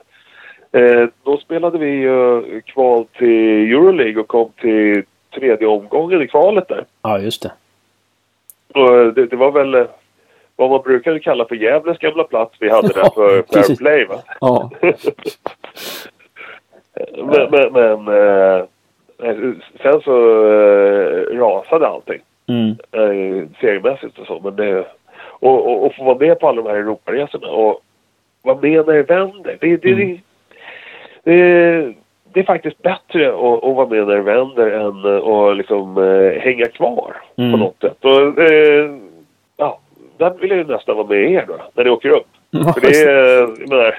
Eh, 0.72 1.08
då 1.22 1.38
spelade 1.38 1.78
vi 1.78 2.04
eh, 2.04 2.60
kval 2.60 3.06
till 3.18 3.72
Euroleague 3.72 4.20
och 4.20 4.28
kom 4.28 4.50
till 4.60 5.02
tredje 5.34 5.66
omgången 5.66 6.22
i 6.22 6.28
kvalet 6.28 6.68
där. 6.68 6.84
Ja, 7.02 7.18
just 7.18 7.42
det. 7.42 7.52
Och 8.74 8.96
eh, 8.96 9.06
det, 9.06 9.26
det 9.26 9.36
var 9.36 9.52
väl 9.52 9.74
eh, 9.74 9.86
vad 10.56 10.70
man 10.70 10.82
brukar 10.82 11.18
kalla 11.18 11.44
för 11.44 11.54
Gävles 11.54 11.98
gamla 11.98 12.24
plats 12.24 12.54
vi 12.60 12.70
hade 12.70 12.88
där 12.88 13.10
för 13.14 13.42
fair 13.52 13.76
play 13.76 14.04
va? 14.04 14.22
Ja. 14.40 14.70
men, 17.16 17.50
men, 17.50 17.72
men 17.72 18.08
eh, 18.08 18.64
sen 19.82 20.00
så 20.00 20.44
rasade 21.32 21.86
allting. 21.86 22.20
Mm. 22.46 22.70
Eh, 22.70 23.48
seriemässigt 23.60 24.18
och 24.18 24.26
så. 24.26 24.40
Men 24.44 24.56
det, 24.56 24.86
och, 25.16 25.66
och, 25.66 25.86
och 25.86 25.94
få 25.94 26.04
vara 26.04 26.18
med 26.18 26.40
på 26.40 26.48
alla 26.48 26.62
de 26.62 26.68
här 26.68 26.76
Europaresorna 26.76 27.48
och 27.48 27.80
vara 28.42 28.60
med 28.60 28.86
när 28.86 28.94
det 28.94 29.02
vänder. 29.02 29.58
Det, 29.60 29.76
det, 29.76 29.92
mm. 29.92 30.18
det, 31.24 31.32
det, 31.32 31.94
det 32.32 32.40
är 32.40 32.44
faktiskt 32.44 32.82
bättre 32.82 33.28
att, 33.28 33.64
att 33.64 33.76
vara 33.76 33.88
med 33.88 34.06
när 34.06 34.14
det 34.14 34.22
vänder 34.22 34.70
än 34.70 35.22
att 35.32 35.56
liksom, 35.56 35.98
eh, 35.98 36.40
hänga 36.42 36.66
kvar 36.66 37.16
mm. 37.36 37.52
på 37.52 37.56
något 37.56 37.80
sätt. 37.80 38.04
Och, 38.04 38.38
eh, 38.38 38.90
ja, 39.56 39.78
där 40.16 40.34
vill 40.40 40.50
jag 40.50 40.58
ju 40.58 40.64
nästan 40.64 40.96
vara 40.96 41.06
med 41.06 41.30
er 41.30 41.44
då, 41.48 41.56
när 41.74 41.84
ni 41.84 41.90
åker 41.90 42.08
upp. 42.08 42.26
För 42.74 42.80
det 42.80 43.02
är, 43.02 43.40
jag 43.60 43.68
menar, 43.68 43.98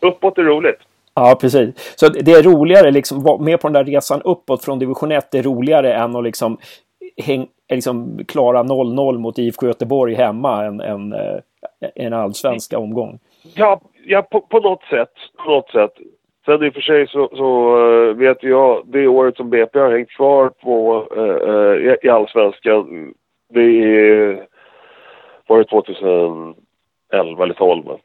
uppåt 0.00 0.38
är 0.38 0.42
roligt. 0.42 0.78
Ja, 1.14 1.38
precis. 1.40 1.94
Så 1.96 2.08
det 2.08 2.32
är 2.32 2.42
roligare, 2.42 2.90
liksom, 2.90 3.38
med 3.40 3.60
på 3.60 3.68
den 3.68 3.72
där 3.72 3.92
resan 3.92 4.22
uppåt 4.22 4.64
från 4.64 4.78
division 4.78 5.12
1 5.12 5.30
det 5.30 5.38
är 5.38 5.42
roligare 5.42 5.94
än 5.94 6.16
att 6.16 6.24
liksom 6.24 6.58
häng, 7.16 7.46
liksom 7.74 8.18
klara 8.28 8.62
0-0 8.62 9.18
mot 9.18 9.38
IFK 9.38 9.66
Göteborg 9.66 10.14
hemma 10.14 10.64
en, 10.64 10.80
en, 10.80 11.12
eh, 11.12 11.40
en 11.94 12.12
allsvenska 12.12 12.78
omgång. 12.78 13.18
Ja, 13.54 13.80
ja 14.06 14.22
på, 14.22 14.40
på 14.40 14.60
något 14.60 14.82
sätt. 14.82 15.12
På 15.44 15.50
något 15.50 15.70
sätt. 15.70 15.92
Sen 16.44 16.64
i 16.64 16.68
och 16.68 16.74
för 16.74 16.80
sig 16.80 17.06
så, 17.08 17.28
så 17.32 17.78
uh, 17.78 18.16
vet 18.16 18.42
jag, 18.42 18.82
det 18.86 19.06
året 19.06 19.36
som 19.36 19.50
BP 19.50 19.78
har 19.78 19.90
hängt 19.90 20.10
kvar 20.10 20.48
på 20.48 21.06
uh, 21.16 21.94
i 22.02 22.08
allsvenskan, 22.08 23.14
det 23.48 23.60
är, 23.60 24.46
var 25.46 25.58
det 25.58 25.64
2011 25.64 26.54
eller 27.42 27.54
12 27.54 27.88
uh, 27.88 27.96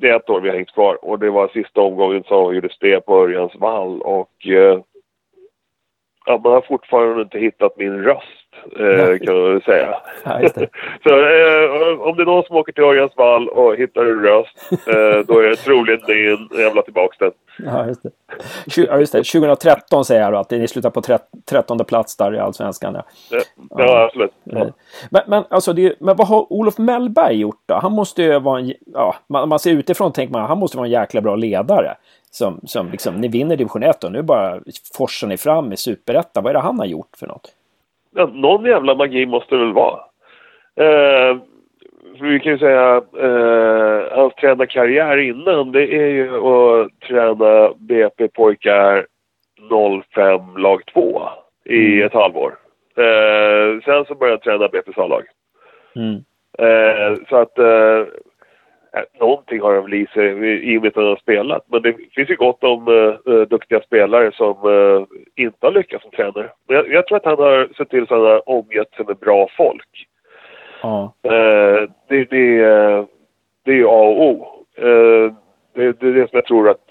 Det 0.00 0.08
är 0.08 0.16
ett 0.16 0.30
år 0.30 0.40
vi 0.40 0.48
har 0.48 0.56
hängt 0.56 0.74
kvar 0.74 1.04
och 1.04 1.18
det 1.18 1.30
var 1.30 1.48
sista 1.48 1.80
omgången 1.80 2.22
som 2.22 2.54
gjordes 2.54 2.78
det 2.80 3.00
på 3.00 3.22
Örjans 3.22 3.54
vall 3.54 4.00
och 4.02 4.46
ja, 6.26 6.40
man 6.44 6.52
har 6.52 6.60
fortfarande 6.60 7.22
inte 7.22 7.38
hittat 7.38 7.76
min 7.76 8.02
röst, 8.02 8.44
eh, 8.78 9.18
kan 9.26 9.34
man 9.34 9.52
väl 9.52 9.62
säga. 9.62 9.96
Ja, 10.24 10.48
så 11.02 11.10
eh, 11.10 12.00
om 12.00 12.16
det 12.16 12.22
är 12.22 12.26
någon 12.26 12.44
som 12.44 12.56
åker 12.56 12.72
till 12.72 12.84
Örjans 12.84 13.12
vall 13.16 13.48
och 13.48 13.76
hittar 13.76 14.04
en 14.04 14.22
röst, 14.22 14.72
eh, 14.72 15.26
då 15.26 15.38
är 15.38 15.48
det 15.48 15.56
troligen 15.56 16.00
din 16.06 16.48
jävla 16.58 16.82
tillbaks 16.82 17.18
den. 17.18 17.32
Ja, 17.58 17.86
just. 17.86 18.00
Ja, 18.76 18.98
just 18.98 19.12
det. 19.12 19.24
2013 19.24 20.04
säger 20.04 20.22
jag 20.22 20.32
då, 20.32 20.38
att 20.38 20.50
ni 20.50 20.68
slutar 20.68 20.90
på 20.90 21.02
13 21.50 21.78
plats 21.78 22.16
där 22.16 22.34
i 22.34 22.38
Allsvenskan. 22.38 22.94
Ja, 22.94 23.04
ja, 23.30 23.40
ja 23.78 24.04
absolut. 24.04 24.32
Ja. 24.44 24.66
Men, 25.10 25.22
men, 25.26 25.44
alltså, 25.50 25.72
det, 25.72 25.94
men 26.00 26.16
vad 26.16 26.28
har 26.28 26.52
Olof 26.52 26.78
Mellberg 26.78 27.40
gjort 27.40 27.62
då? 27.66 27.74
Han 27.74 27.92
måste 27.92 28.22
ju 28.22 28.40
vara 28.40 28.60
en... 28.60 28.72
Ja, 28.86 29.14
man, 29.28 29.48
man 29.48 29.58
ser 29.58 29.70
utifrån 29.70 30.12
tänker 30.12 30.32
man 30.32 30.48
han 30.48 30.58
måste 30.58 30.76
vara 30.76 30.86
en 30.86 30.92
jäkla 30.92 31.20
bra 31.20 31.36
ledare 31.36 31.96
som, 32.34 32.60
som 32.64 32.90
liksom, 32.90 33.14
ni 33.14 33.28
vinner 33.28 33.56
division 33.56 33.82
1 33.82 34.04
och 34.04 34.12
nu 34.12 34.22
bara 34.22 34.60
forsar 34.96 35.26
ni 35.26 35.36
fram 35.36 35.72
i 35.72 35.76
superettan. 35.76 36.42
Vad 36.42 36.50
är 36.50 36.54
det 36.54 36.60
han 36.60 36.78
har 36.78 36.86
gjort 36.86 37.16
för 37.18 37.26
något? 37.26 37.48
Ja, 38.14 38.30
någon 38.32 38.64
jävla 38.64 38.94
magi 38.94 39.26
måste 39.26 39.54
det 39.54 39.60
väl 39.60 39.72
vara. 39.72 39.98
Eh, 40.76 41.38
för 42.18 42.26
vi 42.26 42.40
kan 42.40 42.52
ju 42.52 42.58
säga 42.58 42.96
eh, 42.96 44.18
hans 44.18 44.34
tränarkarriär 44.34 45.16
innan 45.16 45.72
det 45.72 45.94
är 45.94 46.08
ju 46.08 46.36
att 46.36 47.00
träna 47.00 47.72
BP-pojkar 47.78 49.06
05 50.14 50.56
lag 50.56 50.82
2 50.92 51.22
i 51.64 51.94
mm. 51.94 52.06
ett 52.06 52.12
halvår. 52.12 52.54
Eh, 52.96 53.82
sen 53.84 54.04
så 54.04 54.14
började 54.14 54.34
jag 54.34 54.42
träna 54.42 54.68
BP's 54.68 55.00
A-lag. 55.00 55.24
Mm. 55.96 56.24
Eh, 56.58 57.18
så 57.28 57.36
att 57.36 57.58
eh, 57.58 58.06
någonting 59.20 59.60
har 59.60 59.74
han 59.74 59.84
väl 59.84 59.94
i 59.94 60.06
sig 60.06 60.28
i 60.72 60.78
och 60.78 60.82
med 60.82 60.88
att 60.88 60.96
han 60.96 61.04
har 61.04 61.16
spelat. 61.16 61.64
Men 61.66 61.82
det 61.82 61.96
finns 62.14 62.30
ju 62.30 62.36
gott 62.36 62.64
om 62.64 62.88
uh, 62.88 63.42
duktiga 63.42 63.80
spelare 63.80 64.32
som 64.32 64.66
uh, 64.66 65.04
inte 65.36 65.66
har 65.66 65.72
lyckats 65.72 66.02
som 66.02 66.10
tränare. 66.10 66.50
Men 66.68 66.76
jag, 66.76 66.92
jag, 66.92 67.06
tror 67.06 67.16
att 67.16 67.24
han 67.24 67.38
har 67.38 67.68
sett 67.76 67.90
till 67.90 68.06
så 68.06 68.14
att 68.14 68.20
han 68.20 68.30
har 68.30 68.48
omgett 68.48 68.94
sig 68.94 69.04
med 69.06 69.16
bra 69.16 69.48
folk. 69.56 70.06
Ja. 70.82 71.14
Uh, 71.26 71.88
det, 72.08 72.24
det, 72.24 72.58
det 73.64 73.70
är 73.70 73.76
ju 73.76 73.86
A 73.86 74.02
och 74.02 74.22
O. 74.22 74.46
det, 75.74 75.92
det 76.00 76.06
är 76.08 76.12
det 76.12 76.30
som 76.30 76.36
jag 76.36 76.44
tror 76.44 76.70
att 76.70 76.84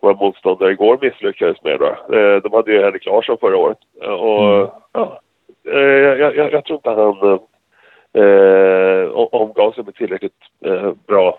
våra 0.00 0.14
motståndare 0.14 0.72
igår 0.72 0.98
misslyckades 1.02 1.62
med. 1.62 1.80
Då. 1.80 1.96
de 2.40 2.52
hade 2.52 2.72
ju 2.72 2.82
Henrik 2.82 3.06
Larsson 3.06 3.36
förra 3.40 3.56
året. 3.56 3.78
Och 4.00 4.44
mm. 4.44 4.68
ja, 4.92 5.20
jag, 5.62 6.18
jag, 6.18 6.52
jag 6.52 6.64
tror 6.64 6.76
inte 6.76 6.90
han 6.90 7.38
eh, 8.12 9.10
omgav 9.14 9.72
sig 9.72 9.84
med 9.84 9.94
tillräckligt 9.94 10.38
eh, 10.64 10.92
bra 11.06 11.38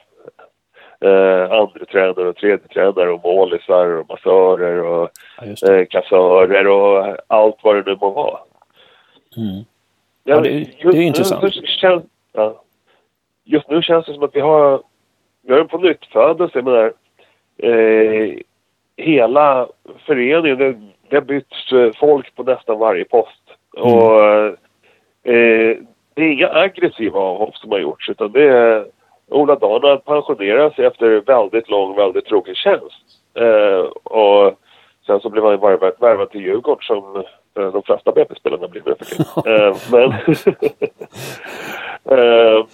eh, 1.00 1.52
andra 1.52 1.86
tränare 1.92 2.30
och 2.30 2.36
tredje 2.36 2.68
tränare 2.68 3.12
och 3.12 3.24
målisar 3.24 3.88
och 3.88 4.10
massörer 4.10 4.84
och 4.84 5.10
ja, 5.42 5.72
eh, 5.72 5.86
kassörer 5.86 6.68
och 6.68 7.18
allt 7.28 7.58
vad 7.62 7.76
det 7.76 7.92
nu 7.92 7.98
må 8.02 8.10
vara. 8.10 8.40
Mm. 9.38 9.64
Ja, 10.24 10.42
det, 10.42 10.50
det, 10.92 10.98
är 10.98 11.02
intressant. 11.02 11.44
Just, 11.44 11.68
känns, 11.68 12.04
ja, 12.34 12.64
just 13.44 13.70
nu 13.70 13.82
känns 13.82 14.06
det 14.06 14.14
som 14.14 14.24
att 14.24 14.36
vi 14.36 14.40
har, 14.40 14.82
vi 15.42 15.54
har 15.54 15.60
en 15.60 15.68
på 15.68 15.78
nytt 15.78 16.06
födelse. 16.06 16.58
Jag 16.58 16.66
menar, 16.66 16.94
eh, 17.58 18.38
hela 18.98 19.68
föreningen, 20.06 20.58
det, 20.58 20.74
det 21.10 21.16
har 21.16 21.22
bytts 21.22 21.72
eh, 21.72 21.92
folk 22.00 22.36
på 22.36 22.44
nästan 22.44 22.80
varje 22.80 23.06
post. 23.06 23.42
Mm. 23.78 23.94
Och 23.94 24.22
eh, 25.34 25.78
det 26.14 26.22
är 26.22 26.32
inga 26.32 26.50
aggressiva 26.50 27.20
avhopp 27.20 27.56
som 27.56 27.72
har 27.72 27.80
gjorts 27.80 28.10
utan 28.10 28.32
det 28.32 28.44
är 28.44 28.86
Ola 29.30 29.56
Dana 29.56 29.98
pensionerar 29.98 30.70
sig 30.70 30.86
efter 30.86 31.22
väldigt 31.22 31.70
lång, 31.70 31.96
väldigt 31.96 32.26
tråkig 32.26 32.58
tjänst. 32.58 33.04
Eh, 33.34 33.80
och 34.04 34.60
sen 35.06 35.20
så 35.20 35.30
blev 35.30 35.44
han 35.44 35.60
värvad, 35.60 35.94
värvad 36.00 36.32
till 36.32 36.42
Djurgården 36.42 36.82
som 36.82 37.16
eh, 37.58 37.72
de 37.72 37.84
flesta 37.84 38.12
BP-spelarna 38.12 38.68
blir 38.68 38.84
nu. 38.86 38.96
Eh, 39.52 39.76
men... 39.92 40.12
eh, 42.20 42.66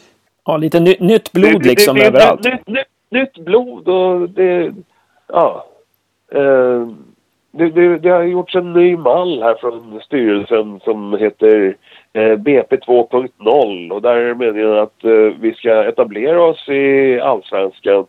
ja, 0.45 0.57
lite 0.57 0.79
ny, 0.79 0.95
nytt 0.99 1.31
blod 1.31 1.61
det, 1.61 1.69
liksom 1.69 1.95
det, 1.95 2.01
det, 2.01 2.07
överallt. 2.07 2.43
Nytt, 2.43 2.67
nytt, 2.67 2.87
nytt 3.09 3.37
blod 3.37 3.87
och 3.87 4.29
det... 4.29 4.73
Ja. 5.27 5.65
Eh, 6.31 6.87
det, 7.51 8.09
har 8.09 8.23
gjorts 8.23 8.55
en 8.55 8.73
ny 8.73 8.97
mall 8.97 9.43
här 9.43 9.55
från 9.55 10.01
styrelsen 10.05 10.79
som 10.79 11.13
heter 11.13 11.75
BP 12.13 12.75
2.0 12.75 13.91
och 13.91 14.01
där 14.01 14.15
är 14.15 14.27
det 14.27 14.35
meningen 14.35 14.73
att 14.73 15.03
eh, 15.03 15.39
vi 15.39 15.53
ska 15.53 15.83
etablera 15.83 16.43
oss 16.43 16.69
i 16.69 17.19
allsvenskan 17.19 18.05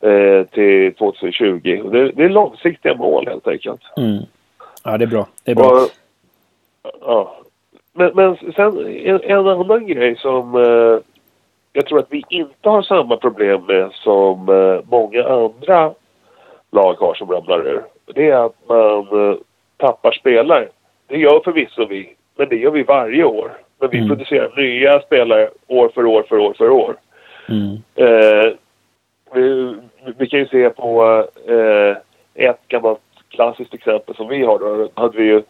eh, 0.00 0.46
till 0.46 0.94
2020. 0.94 1.82
Och 1.84 1.90
det, 1.90 2.12
det, 2.12 2.24
är 2.24 2.28
långsiktiga 2.28 2.94
mål 2.94 3.26
helt 3.28 3.48
enkelt. 3.48 3.80
Mm. 3.96 4.22
Ja, 4.84 4.98
det 4.98 5.04
är 5.04 5.08
bra. 5.08 5.26
Det 5.44 5.50
är 5.50 5.54
bra. 5.54 5.66
Och, 5.66 5.88
ja. 7.00 7.36
men, 7.92 8.12
men 8.14 8.36
sen 8.36 8.86
en, 8.86 9.20
en, 9.22 9.46
annan 9.46 9.86
grej 9.86 10.16
som 10.16 10.54
eh, 10.54 10.98
jag 11.72 11.86
tror 11.86 11.98
att 11.98 12.12
vi 12.12 12.24
inte 12.28 12.68
har 12.68 12.82
samma 12.82 13.16
problem 13.16 13.62
med 13.66 13.90
som 13.92 14.48
eh, 14.48 14.90
många 14.90 15.24
andra 15.24 15.94
lag 16.70 16.94
har 16.94 17.14
som 17.14 17.30
ramlar 17.30 17.66
ur 17.66 17.82
det 18.06 18.30
är 18.30 18.46
att 18.46 18.68
man 18.68 19.30
eh, 19.30 19.36
tappar 19.76 20.12
spelare. 20.12 20.68
Det 21.06 21.16
gör 21.18 21.40
förvisso 21.44 21.86
vi, 21.86 22.14
men 22.36 22.48
det 22.48 22.56
gör 22.56 22.70
vi 22.70 22.82
varje 22.82 23.24
år. 23.24 23.52
Men 23.80 23.90
vi 23.90 23.98
mm. 23.98 24.08
producerar 24.08 24.52
nya 24.56 25.00
spelare 25.00 25.48
år 25.66 25.88
för 25.94 26.06
år 26.06 26.22
för 26.28 26.38
år 26.38 26.54
för 26.58 26.70
år. 26.70 26.96
Mm. 27.48 27.82
Eh, 27.94 28.52
vi, 29.32 29.76
vi, 30.18 30.26
kan 30.26 30.40
ju 30.40 30.46
se 30.46 30.70
på 30.70 31.04
eh, 31.46 31.96
ett 32.34 32.68
gammalt 32.68 33.00
klassiskt 33.28 33.74
exempel 33.74 34.14
som 34.14 34.28
vi 34.28 34.44
har. 34.44 34.58
Då 34.58 34.88
hade 34.94 35.18
vi 35.18 35.24
ju 35.24 35.42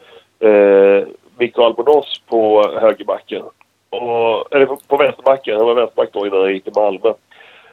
eh, 0.48 1.06
Mikael 1.38 1.74
Bonos 1.74 2.22
på 2.28 2.70
högerbacken. 2.80 3.42
Och, 3.90 4.54
eller 4.54 4.66
på, 4.66 4.78
på 4.88 4.96
vänsterbacken. 4.96 5.56
Han 5.56 5.66
var 5.66 5.74
vänsterback 5.74 6.08
då 6.12 6.26
innan 6.26 6.40
han 6.40 6.52
gick 6.52 6.64
till 6.64 6.72
Malmö. 6.76 7.08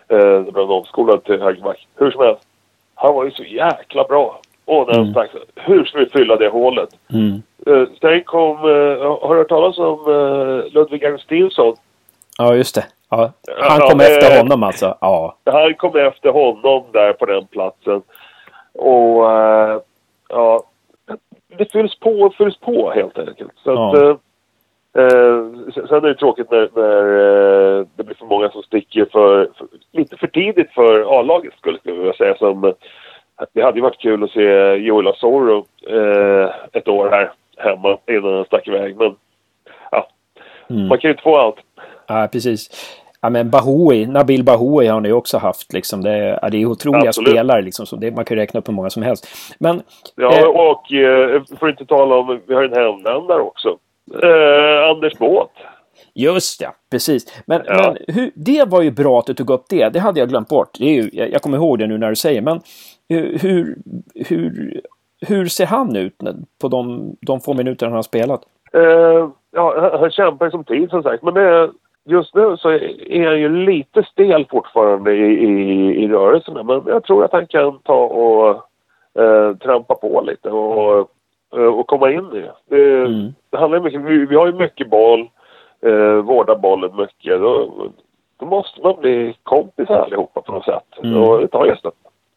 Eh, 0.07 0.41
då 0.41 0.51
blev 0.51 0.65
han 0.65 0.77
omskolad 0.77 1.23
till 1.23 1.41
högerback. 1.41 1.87
Hur 1.95 2.11
som 2.11 2.25
helst. 2.25 2.47
Han 2.95 3.15
var 3.15 3.25
ju 3.25 3.31
så 3.31 3.43
jäkla 3.43 4.03
bra. 4.03 4.39
Och 4.71 4.85
den 4.85 4.95
mm. 4.95 5.11
strax, 5.11 5.35
hur 5.55 5.85
ska 5.85 5.99
vi 5.99 6.05
fylla 6.05 6.35
det 6.35 6.47
hålet? 6.47 6.89
Mm. 7.13 7.41
Uh, 7.67 7.87
sen 8.01 8.23
kom, 8.23 8.65
uh, 8.65 9.19
har 9.21 9.29
du 9.29 9.37
hört 9.37 9.49
talas 9.49 9.77
om 9.77 10.07
uh, 10.07 10.73
Ludvig 10.73 11.05
Augustinsson? 11.05 11.75
Ja, 12.37 12.55
just 12.55 12.75
det. 12.75 12.85
Ja. 13.09 13.31
Han 13.59 13.79
kom 13.79 13.99
ja, 13.99 14.05
efter 14.05 14.37
honom 14.37 14.63
alltså? 14.63 14.97
Ja. 15.01 15.35
Han 15.45 15.73
kom 15.73 15.95
efter 15.95 16.29
honom 16.29 16.83
där 16.91 17.13
på 17.13 17.25
den 17.25 17.47
platsen. 17.47 18.01
Och 18.73 19.23
ja, 20.29 20.63
det 21.57 21.71
fylls 21.71 21.99
på 21.99 22.11
och 22.11 22.35
fylls 22.35 22.57
på 22.57 22.91
helt 22.91 23.17
enkelt. 23.17 23.51
Så 23.63 23.71
ja. 23.71 24.11
att, 24.11 24.19
sen 25.89 26.03
är 26.03 26.07
det 26.07 26.15
tråkigt 26.15 26.51
när, 26.51 26.69
när 26.75 27.85
det 27.95 28.03
blir 28.03 28.15
för 28.15 28.25
många 28.25 28.49
som 28.49 28.63
sticker 28.63 29.05
för, 29.11 29.49
för 29.57 29.67
lite 29.91 30.17
för 30.17 30.27
tidigt 30.27 30.71
för 30.71 31.19
A-laget 31.19 31.53
skulle 31.53 31.79
jag 31.83 31.93
vilja 31.93 32.13
säga. 32.13 32.35
Som 32.35 32.73
det 33.53 33.61
hade 33.61 33.77
ju 33.77 33.81
varit 33.81 34.01
kul 34.01 34.23
att 34.23 34.31
se 34.31 34.75
Joel 34.75 35.07
Asoro 35.07 35.65
eh, 35.87 36.49
ett 36.73 36.87
år 36.87 37.09
här 37.09 37.31
hemma 37.57 37.97
innan 38.07 38.33
han 38.33 38.45
stack 38.45 38.67
iväg. 38.67 38.97
Men 38.97 39.15
ja, 39.91 40.07
mm. 40.69 40.87
man 40.87 40.97
kan 40.97 41.07
ju 41.07 41.11
inte 41.11 41.23
få 41.23 41.37
allt. 41.37 41.57
Ja, 42.07 42.29
precis. 42.31 42.69
Ja, 43.21 43.29
men 43.29 43.49
Bahoui, 43.49 44.05
Nabil 44.05 44.43
Bahoui 44.43 44.87
har 44.87 45.01
ni 45.01 45.11
också 45.11 45.37
haft. 45.37 45.73
Liksom. 45.73 46.01
Det, 46.01 46.11
är, 46.11 46.49
det 46.49 46.57
är 46.57 46.65
otroliga 46.65 47.09
Absolut. 47.09 47.29
spelare. 47.29 47.61
Liksom, 47.61 47.85
så 47.85 47.95
det, 47.95 48.11
man 48.11 48.25
kan 48.25 48.37
räkna 48.37 48.59
upp 48.59 48.67
hur 48.67 48.73
många 48.73 48.89
som 48.89 49.03
helst. 49.03 49.27
Men, 49.59 49.81
ja, 50.15 50.39
eh, 50.39 50.45
och 50.45 50.93
eh, 50.93 51.43
för 51.59 51.67
att 51.67 51.71
inte 51.79 51.85
tala 51.85 52.15
om, 52.15 52.41
vi 52.47 52.53
har 52.53 52.63
en 52.63 52.73
hemvändare 52.73 53.41
också. 53.41 53.77
Eh, 54.23 54.89
Anders 54.89 55.17
Båt. 55.17 55.51
Just 56.15 56.59
det, 56.59 56.71
precis. 56.91 57.43
Men, 57.45 57.61
ja. 57.65 57.95
men 58.07 58.15
hur, 58.15 58.31
det 58.35 58.67
var 58.67 58.81
ju 58.81 58.91
bra 58.91 59.19
att 59.19 59.25
du 59.25 59.33
tog 59.33 59.49
upp 59.49 59.65
det. 59.69 59.89
Det 59.89 59.99
hade 59.99 60.19
jag 60.19 60.29
glömt 60.29 60.49
bort. 60.49 60.69
Det 60.79 60.85
är 60.85 61.03
ju, 61.03 61.09
jag, 61.13 61.31
jag 61.31 61.41
kommer 61.41 61.57
ihåg 61.57 61.79
det 61.79 61.87
nu 61.87 61.97
när 61.97 62.09
du 62.09 62.15
säger. 62.15 62.41
Men 62.41 62.61
hur, 63.17 63.75
hur, 64.29 64.81
hur 65.27 65.45
ser 65.45 65.65
han 65.65 65.95
ut 65.95 66.17
på 66.61 66.67
de, 66.67 67.15
de 67.21 67.41
få 67.41 67.53
minuter 67.53 67.85
han 67.85 67.95
har 67.95 68.01
spelat? 68.01 68.41
Uh, 68.75 69.29
ja, 69.51 69.97
han 69.99 70.11
kämpar 70.11 70.49
som 70.49 70.63
tid 70.63 70.89
som 70.89 71.03
sagt. 71.03 71.23
Men 71.23 71.33
det, 71.33 71.71
just 72.05 72.35
nu 72.35 72.57
så 72.57 72.69
är 72.69 73.27
han 73.27 73.39
ju 73.39 73.65
lite 73.65 74.03
stel 74.03 74.45
fortfarande 74.49 75.13
i, 75.13 75.45
i, 75.45 76.03
i 76.03 76.07
rörelserna. 76.07 76.63
Men 76.63 76.81
jag 76.85 77.03
tror 77.03 77.25
att 77.25 77.31
han 77.31 77.47
kan 77.47 77.79
ta 77.79 78.03
och 78.05 78.55
uh, 79.19 79.57
trampa 79.57 79.95
på 79.95 80.21
lite 80.21 80.49
och, 80.49 81.09
uh, 81.57 81.65
och 81.65 81.87
komma 81.87 82.11
in 82.11 82.31
i 82.33 82.39
det. 82.39 83.05
Mm. 83.05 83.33
det 83.49 83.57
handlar 83.57 83.79
mycket, 83.79 84.01
vi, 84.01 84.25
vi, 84.25 84.35
har 84.35 84.47
ju 84.47 84.53
mycket 84.53 84.89
boll, 84.89 85.29
uh, 85.85 86.15
vårdar 86.15 86.55
bollen 86.55 86.95
mycket. 86.95 87.41
Då, 87.41 87.69
då 88.39 88.45
måste 88.45 88.81
man 88.81 88.95
bli 89.01 89.35
kompisar 89.43 89.99
allihopa 89.99 90.41
på 90.41 90.51
något 90.51 90.65
sätt. 90.65 91.03
Mm. 91.03 91.23
Och 91.23 91.39
det 91.39 91.47
tar 91.47 91.65
just 91.65 91.83
det. 91.83 91.91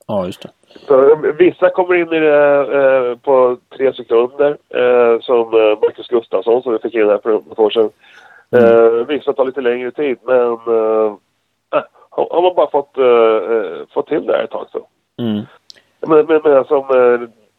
Ja, 0.07 0.27
just 0.27 0.43
det. 0.43 0.51
Så, 0.87 1.17
vissa 1.39 1.71
kommer 1.71 1.95
in 1.95 2.13
i 2.13 2.21
det 2.21 2.61
eh, 2.61 3.19
på 3.19 3.57
tre 3.77 3.93
sekunder. 3.93 4.57
Eh, 4.69 5.21
som 5.21 5.41
eh, 5.41 5.79
Marcus 5.83 6.09
Gustafsson 6.09 6.63
som 6.63 6.73
vi 6.73 6.79
fick 6.79 6.95
in 6.95 7.09
här 7.09 7.21
för 7.23 7.33
något 7.33 7.59
år 7.59 7.71
sedan. 7.71 7.91
Mm. 8.51 8.65
Eh, 8.65 9.07
vissa 9.07 9.33
tar 9.33 9.45
lite 9.45 9.61
längre 9.61 9.91
tid 9.91 10.19
men 10.23 10.53
eh, 10.53 11.17
har 12.11 12.43
man 12.43 12.55
bara 12.55 12.71
fått, 12.71 12.99
eh, 12.99 13.87
fått 13.95 14.07
till 14.07 14.27
det 14.27 14.33
här 14.33 14.45
ett 14.45 14.51
tag 14.51 14.67
så. 14.73 14.87
Mm. 15.19 15.43
Men, 16.01 16.27
men, 16.27 16.41
men 16.45 16.65
som 16.65 16.85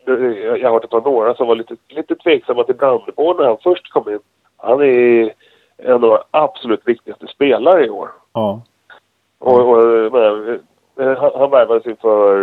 jag 0.05 0.63
har 0.63 0.71
hört 0.71 0.81
det 0.81 0.95
var 0.97 1.01
några 1.01 1.35
som 1.35 1.47
var 1.47 1.55
lite, 1.55 1.75
lite 1.87 2.15
tveksamma 2.15 2.63
till 2.63 2.75
Brandebo 2.75 3.33
när 3.33 3.45
han 3.45 3.57
först 3.63 3.91
kom 3.91 4.09
in. 4.09 4.19
Han 4.57 4.81
är 4.81 5.33
en 5.77 5.93
av 5.93 6.01
de 6.01 6.17
absolut 6.31 6.81
viktigaste 6.85 7.27
spelare 7.27 7.85
i 7.85 7.89
år. 7.89 8.09
Ja. 8.33 8.61
Och, 9.39 9.69
och 9.69 10.11
men, 10.11 10.49
Eh, 10.49 10.59
han, 10.97 11.31
han 11.35 11.51
värvades 11.51 11.85
inför 11.85 12.35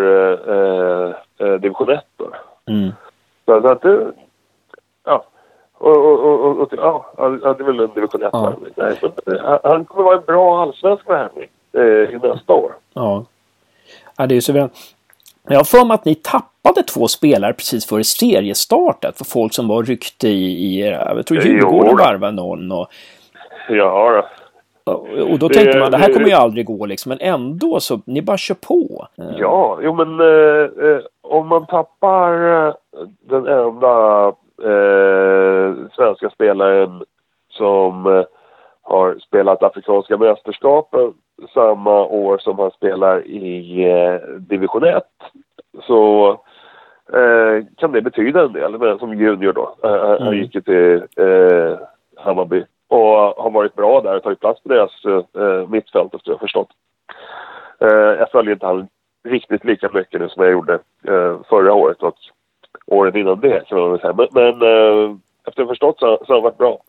eh, 0.49 1.15
eh, 1.39 1.55
division 1.55 1.91
1 1.91 2.05
då. 2.17 2.31
Mm. 2.67 2.91
Så 3.45 3.69
att 3.69 3.83
det, 3.83 4.13
ja. 5.05 5.25
Och, 5.75 5.97
och, 5.97 6.45
och, 6.45 6.61
och, 6.61 6.69
ja, 6.77 7.13
det 7.19 7.63
är 7.63 7.65
väl 7.65 7.81
en 7.81 7.91
division 7.95 8.23
1 8.23 8.31
ja. 8.33 8.53
Nej, 8.77 8.99
men, 9.27 9.39
han 9.63 9.85
kommer 9.85 10.05
vara 10.05 10.17
en 10.17 10.25
bra 10.25 10.63
allsvensk 10.63 11.09
värvning 11.09 11.49
eh, 11.73 12.31
nästa 12.33 12.53
år. 12.53 12.73
Ja. 12.95 13.25
Ja, 14.17 14.27
det 14.27 14.33
är 14.33 14.37
ju 14.37 14.41
suveränt. 14.41 14.73
Jag 15.49 15.57
har 15.57 15.65
för 15.65 15.85
mig 15.85 15.95
att 15.95 16.05
ni 16.05 16.15
tappade 16.15 16.83
två 16.83 17.09
spelare 17.09 17.53
precis 17.53 17.87
före 17.87 18.05
seriestartet 18.05 19.19
för 19.19 19.25
folk 19.25 19.55
som 19.55 19.69
var 19.69 19.83
ryckte 19.83 20.29
i, 20.29 20.45
i 20.45 20.81
jag 20.91 21.27
tror 21.27 21.41
Djurgården 21.41 21.97
varvade 21.97 22.33
någon. 22.33 22.73
Och... 22.73 22.87
Ja, 23.69 24.13
då. 24.13 24.42
Och 24.85 25.39
då 25.39 25.49
tänkte 25.49 25.79
man, 25.79 25.91
det 25.91 25.97
här 25.97 26.13
kommer 26.13 26.27
ju 26.27 26.33
aldrig 26.35 26.67
gå 26.67 26.87
liksom. 26.87 27.09
Men 27.09 27.19
ändå 27.21 27.81
så, 27.81 28.01
ni 28.05 28.23
bara 28.23 28.37
kör 28.37 28.55
på. 28.55 29.07
Ja, 29.39 29.79
jo 29.83 29.95
men 29.95 30.21
eh, 30.21 30.89
eh 30.89 31.01
om 31.23 31.49
man 31.49 31.67
tappar 31.67 32.33
eh, 32.67 32.75
den 33.21 33.47
enda 33.47 34.27
eh, 34.63 35.75
svenska 35.93 36.31
spelaren 36.31 37.03
som 37.51 38.07
eh, 38.07 38.25
har 38.83 39.19
spelat 39.19 39.63
Afrikanska 39.63 40.17
mästerskapen 40.17 41.13
samma 41.55 42.05
år 42.05 42.39
som 42.39 42.59
han 42.59 42.71
spelar 42.71 43.27
i 43.27 43.85
eh, 43.91 44.29
division 44.39 44.85
1 44.85 45.05
så 45.87 46.31
eh, 47.13 47.65
kan 47.77 47.93
det 47.93 48.03
betyda 48.03 48.43
en 48.45 48.53
del. 48.53 48.79
Men 48.79 48.99
som 48.99 49.19
junior 49.19 49.53
då. 49.53 49.75
Eh, 49.85 50.11
mm. 50.11 50.23
Han 50.23 50.37
gick 50.37 50.55
ju 50.55 50.61
till 50.61 51.03
Hammarby 52.17 52.65
och 52.93 53.43
har 53.43 53.51
varit 53.51 53.75
bra 53.75 54.01
där 54.01 54.17
och 54.17 54.23
tagit 54.23 54.41
plats 54.41 54.63
på 54.63 54.69
deras 54.69 55.05
eh, 55.05 55.69
mittfält 55.69 56.15
efter 56.15 56.31
jag 56.31 56.41
förstått. 56.41 56.69
Eh, 57.81 57.89
jag 57.89 58.31
följer 58.31 58.53
inte 58.53 58.67
han 58.67 58.89
riktigt 59.25 59.65
lika 59.65 59.91
mycket 59.93 60.21
nu 60.21 60.29
som 60.29 60.43
jag 60.43 60.53
gjorde 60.53 60.75
eh, 61.09 61.37
förra 61.49 61.73
året 61.73 62.03
och 62.03 62.15
åren 62.87 63.17
innan 63.17 63.41
det 63.41 63.69
kan 63.69 63.79
man 63.79 63.91
väl 63.91 64.01
säga. 64.01 64.13
Men, 64.13 64.29
men 64.33 64.63
eh, 64.63 65.17
efter 65.45 65.63
jag 65.63 65.69
förstått 65.69 65.99
så, 65.99 66.19
så 66.27 66.33
har 66.33 66.35
han 66.35 66.43
varit 66.43 66.59
bra. 66.59 66.83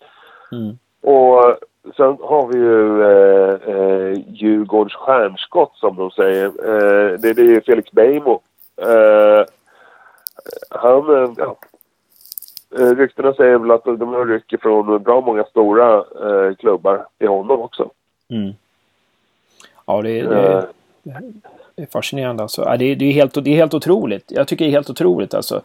Mm. 0.51 0.77
Och 1.01 1.57
sen 1.95 2.17
har 2.21 2.47
vi 2.47 2.57
ju 2.57 3.03
eh, 3.03 3.75
eh, 3.75 4.19
Djurgårdens 4.27 4.93
stjärnskott 4.95 5.75
som 5.75 5.95
de 5.95 6.11
säger. 6.11 6.45
Eh, 6.45 7.19
det, 7.19 7.33
det 7.33 7.41
är 7.41 7.61
Felix 7.61 7.91
Beijmo. 7.91 8.41
Eh, 8.81 9.45
han, 10.69 11.23
eh, 11.23 11.31
ja, 11.37 11.55
Eh, 12.80 12.95
ryktena 12.95 13.34
säger 13.34 13.57
väl 13.57 13.71
att 13.71 13.84
de 13.84 14.13
har 14.13 14.26
ryck 14.26 14.61
från 14.61 15.03
bra 15.03 15.21
många 15.21 15.43
stora 15.43 15.97
eh, 15.97 16.55
klubbar 16.55 17.05
i 17.19 17.26
honom 17.26 17.61
också. 17.61 17.89
Mm. 18.30 18.53
Ja, 19.86 20.01
det, 20.01 20.21
det, 20.21 20.53
eh. 20.53 20.63
det, 21.76 21.82
är 21.82 21.86
fascinerande 21.86 22.43
alltså. 22.43 22.61
Ja, 22.61 22.78
det, 22.78 22.95
det, 22.95 23.05
är 23.05 23.11
helt, 23.11 23.43
det 23.43 23.51
är 23.51 23.55
helt 23.55 23.74
otroligt. 23.74 24.32
Jag 24.32 24.47
tycker 24.47 24.65
det 24.65 24.71
är 24.71 24.74
helt 24.74 24.89
otroligt 24.89 25.34
alltså. 25.34 25.55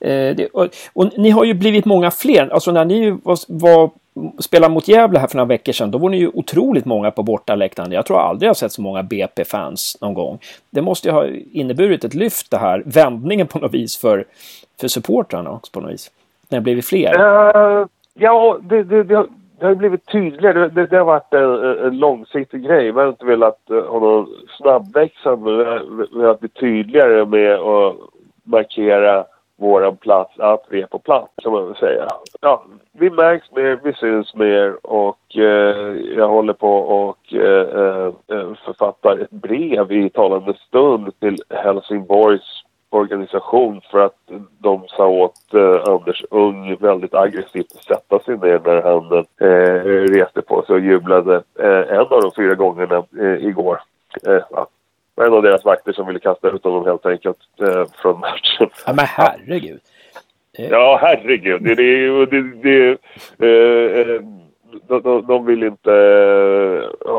Eh, 0.00 0.36
det, 0.36 0.48
och, 0.52 0.68
och, 0.92 1.18
ni 1.18 1.30
har 1.30 1.44
ju 1.44 1.54
blivit 1.54 1.84
många 1.84 2.10
fler. 2.10 2.48
Alltså 2.48 2.72
när 2.72 2.84
ni 2.84 3.10
var, 3.10 3.38
var 3.48 3.90
spelade 4.38 4.74
mot 4.74 4.88
Gävle 4.88 5.18
här 5.18 5.26
för 5.26 5.36
några 5.36 5.48
veckor 5.48 5.72
sedan, 5.72 5.90
då 5.90 5.98
var 5.98 6.10
ni 6.10 6.16
ju 6.16 6.30
otroligt 6.34 6.84
många 6.84 7.10
på 7.10 7.22
bortaläktaren. 7.22 7.92
Jag 7.92 8.06
tror 8.06 8.20
aldrig 8.20 8.48
jag 8.48 8.56
sett 8.56 8.72
så 8.72 8.82
många 8.82 9.02
BP-fans 9.02 9.96
någon 10.00 10.14
gång. 10.14 10.38
Det 10.70 10.82
måste 10.82 11.08
ju 11.08 11.14
ha 11.14 11.26
inneburit 11.52 12.04
ett 12.04 12.14
lyft 12.14 12.50
det 12.50 12.58
här, 12.58 12.82
vändningen 12.86 13.46
på 13.46 13.58
något 13.58 13.74
vis 13.74 13.96
för, 13.96 14.24
för 14.80 14.88
supportrarna 14.88 15.50
också 15.50 15.72
på 15.72 15.80
något 15.80 15.92
vis. 15.92 16.10
När 16.48 16.58
det 16.58 16.62
blivit 16.62 16.86
fler. 16.86 17.20
Uh, 17.20 17.86
ja, 18.14 18.58
det, 18.62 18.82
det, 18.82 19.02
det, 19.02 19.26
det 19.60 19.66
har 19.66 19.74
blivit 19.74 20.06
tydligare. 20.06 20.58
Det, 20.58 20.68
det, 20.68 20.86
det 20.86 20.96
har 20.96 21.04
varit 21.04 21.34
en, 21.34 21.86
en 21.86 21.98
långsiktig 21.98 22.64
grej. 22.64 22.92
Vi 22.92 23.00
har 23.00 23.08
inte 23.08 23.26
velat 23.26 23.60
uh, 23.70 23.86
ha 23.86 24.00
någon 24.00 24.26
snabbväxande. 24.58 25.50
Vi 25.56 25.64
har 25.64 26.18
velat 26.18 26.40
bli 26.40 26.48
tydligare 26.48 27.24
med 27.24 27.54
att 27.54 27.96
markera 28.44 29.24
våran 29.56 29.96
plats, 29.96 30.38
att 30.38 30.64
vi 30.70 30.82
är 30.82 30.86
på 30.86 30.98
plats 30.98 31.32
kan 31.42 31.52
man 31.52 31.66
väl 31.66 31.76
säga. 31.76 32.08
Ja, 32.40 32.64
vi 32.92 33.10
märks 33.10 33.52
mer, 33.52 33.80
vi 33.82 33.92
syns 33.92 34.34
mer 34.34 34.86
och 34.86 35.36
eh, 35.36 35.96
jag 36.16 36.28
håller 36.28 36.52
på 36.52 36.76
och 36.76 37.34
eh, 37.34 38.12
eh 38.28 38.54
författar 38.64 39.18
ett 39.18 39.30
brev 39.30 39.92
i 39.92 40.10
talande 40.10 40.54
stund 40.54 41.20
till 41.20 41.36
Helsingborgs 41.50 42.62
organisation 42.90 43.80
för 43.90 43.98
att 43.98 44.16
de 44.58 44.84
sa 44.88 45.06
åt 45.06 45.54
eh, 45.54 45.92
Anders 45.92 46.24
Ung 46.30 46.76
väldigt 46.76 47.14
aggressivt 47.14 47.66
att 47.74 47.84
sätta 47.84 48.18
sig 48.18 48.36
ner 48.36 48.60
när 48.64 48.82
han 48.82 49.24
eh, 49.40 49.84
reste 50.18 50.42
på 50.42 50.62
sig 50.62 50.74
och 50.74 50.80
jublade 50.80 51.42
eh, 51.58 51.96
en 51.96 52.00
av 52.00 52.22
de 52.22 52.32
fyra 52.36 52.54
gångerna 52.54 53.04
eh, 53.20 53.46
igår. 53.46 53.80
Eh, 54.26 54.42
en 55.26 55.32
av 55.32 55.42
deras 55.42 55.64
vakter 55.64 55.92
som 55.92 56.06
ville 56.06 56.18
kasta 56.18 56.48
ut 56.48 56.64
honom 56.64 56.86
helt 56.86 57.06
enkelt 57.06 57.38
eh, 57.60 57.84
från 58.02 58.20
matchen. 58.20 58.70
Ja, 58.86 58.92
men 58.92 59.06
herregud. 59.08 59.80
Ja, 60.52 60.98
herregud. 61.02 61.62
Det, 61.62 61.74
det, 61.74 62.26
det, 62.26 62.42
det, 62.62 64.22
de, 64.88 65.02
de, 65.02 65.26
de 65.26 65.46
vill 65.46 65.62
inte 65.62 65.90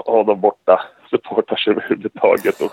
ha 0.05 0.23
någon 0.23 0.41
borta 0.41 0.81
supportrar 1.09 1.69
överhuvudtaget. 1.69 2.61
Och 2.61 2.71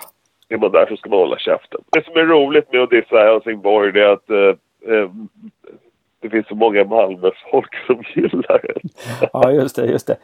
är 0.54 0.58
man 0.58 0.72
där 0.72 0.86
så 0.86 0.96
ska 0.96 1.10
man 1.10 1.18
hålla 1.18 1.38
käften. 1.38 1.80
Det 1.92 2.04
som 2.04 2.16
är 2.16 2.26
roligt 2.26 2.72
med 2.72 2.82
att 2.82 2.90
dissa 2.90 3.16
Helsingborg 3.16 3.92
det 3.92 4.00
är 4.00 4.12
att 4.12 4.30
eh, 4.30 4.94
eh, 4.94 5.10
det 6.20 6.30
finns 6.30 6.46
så 6.46 6.54
många 6.54 6.84
Malmö-folk 6.84 7.74
som 7.86 8.02
gillar 8.14 8.60
det. 8.62 8.74
Ja, 9.32 9.50
just 9.50 9.76
det. 9.76 9.86
Just 9.86 10.06
det. 10.06 10.16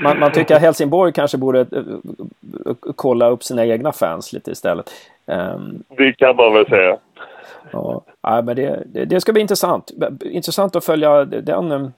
Man, 0.00 0.18
man, 0.18 0.32
tycker 0.32 0.56
att 0.56 0.62
Helsingborg 0.62 1.12
kanske 1.12 1.38
borde 1.38 1.60
uh, 1.60 1.98
kolla 2.96 3.30
upp 3.30 3.42
sina 3.42 3.66
egna 3.66 3.92
fans 3.92 4.32
lite 4.32 4.50
istället. 4.50 4.90
Um, 5.26 5.82
det 5.88 6.12
kan 6.12 6.36
man 6.36 6.54
väl 6.54 6.66
säga. 6.66 6.98
Ja, 7.72 8.02
men 8.22 8.56
det, 8.56 8.82
det, 8.86 9.04
det, 9.04 9.20
ska 9.20 9.32
bli 9.32 9.42
intressant. 9.42 9.92
Intressant 10.24 10.76
att 10.76 10.84
följa 10.84 11.24
den. 11.24 11.92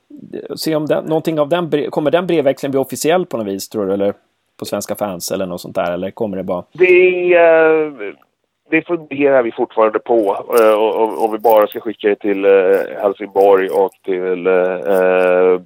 Se 0.56 0.76
om 0.76 0.86
den, 0.86 1.04
någonting 1.04 1.40
av 1.40 1.48
den, 1.48 1.90
kommer 1.90 2.10
den 2.10 2.26
brevväxlingen 2.26 2.70
bli 2.70 2.80
officiell 2.80 3.26
på 3.26 3.36
något 3.36 3.46
vis 3.46 3.68
tror 3.68 3.86
du? 3.86 3.92
Eller 3.92 4.14
på 4.58 4.64
svenska 4.64 4.94
fans 4.94 5.30
eller 5.30 5.46
något 5.46 5.60
sånt 5.60 5.74
där? 5.74 5.92
Eller 5.92 6.10
kommer 6.10 6.36
det 6.36 6.42
bara? 6.42 6.64
Det, 6.72 7.38
det 8.70 8.86
funderar 8.86 9.42
vi 9.42 9.52
fortfarande 9.52 9.98
på. 9.98 10.46
Uh, 10.60 11.24
om, 11.24 11.32
vi 11.32 11.38
bara 11.38 11.66
ska 11.66 11.80
skicka 11.80 12.08
det 12.08 12.16
till 12.16 12.46
uh, 12.46 12.78
Helsingborg 13.02 13.68
och 13.68 13.90
till 14.04 14.44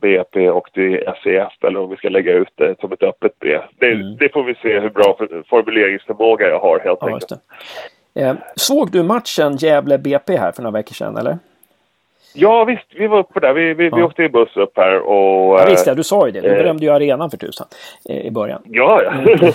BP 0.00 0.50
och 0.50 0.68
till 0.72 1.04
SEF 1.24 1.52
eller 1.64 1.80
om 1.80 1.90
vi 1.90 1.96
ska 1.96 2.08
lägga 2.08 2.32
ut 2.32 2.52
det 2.54 2.80
som 2.80 2.92
ett 2.92 3.02
öppet 3.02 3.38
brev. 3.38 3.60
Det, 3.78 3.92
mm. 3.92 4.16
det 4.16 4.32
får 4.32 4.44
vi 4.44 4.54
se 4.54 4.80
hur 4.80 4.90
bra 4.90 5.18
formuleringsförmåga 5.50 6.48
jag 6.48 6.60
har 6.60 6.78
helt 6.78 6.98
ja, 7.00 7.06
enkelt. 7.06 7.32
Eh, 8.14 8.34
såg 8.56 8.90
du 8.90 9.02
matchen 9.02 9.56
Gävle-BP 9.56 10.36
här 10.36 10.52
för 10.52 10.62
några 10.62 10.78
veckor 10.78 10.94
sedan 10.94 11.16
eller? 11.16 11.38
Ja 12.34 12.64
visst, 12.64 12.86
vi 12.94 13.06
var 13.06 13.18
uppe 13.18 13.40
där. 13.40 13.52
Vi, 13.52 13.74
vi, 13.74 13.88
ja. 13.88 13.96
vi 13.96 14.02
åkte 14.02 14.22
i 14.22 14.28
buss 14.28 14.56
upp 14.56 14.72
här 14.76 14.98
och... 14.98 15.60
Ja, 15.60 15.66
visst 15.68 15.86
ja, 15.86 15.94
du 15.94 16.02
sa 16.02 16.26
ju 16.26 16.32
det. 16.32 16.40
Du 16.40 16.48
berömde 16.48 16.84
ju 16.84 16.90
arenan 16.90 17.30
för 17.30 17.36
tusan 17.36 17.66
eh, 18.08 18.26
i 18.26 18.30
början. 18.30 18.62
Ja, 18.64 19.02
ja. 19.02 19.12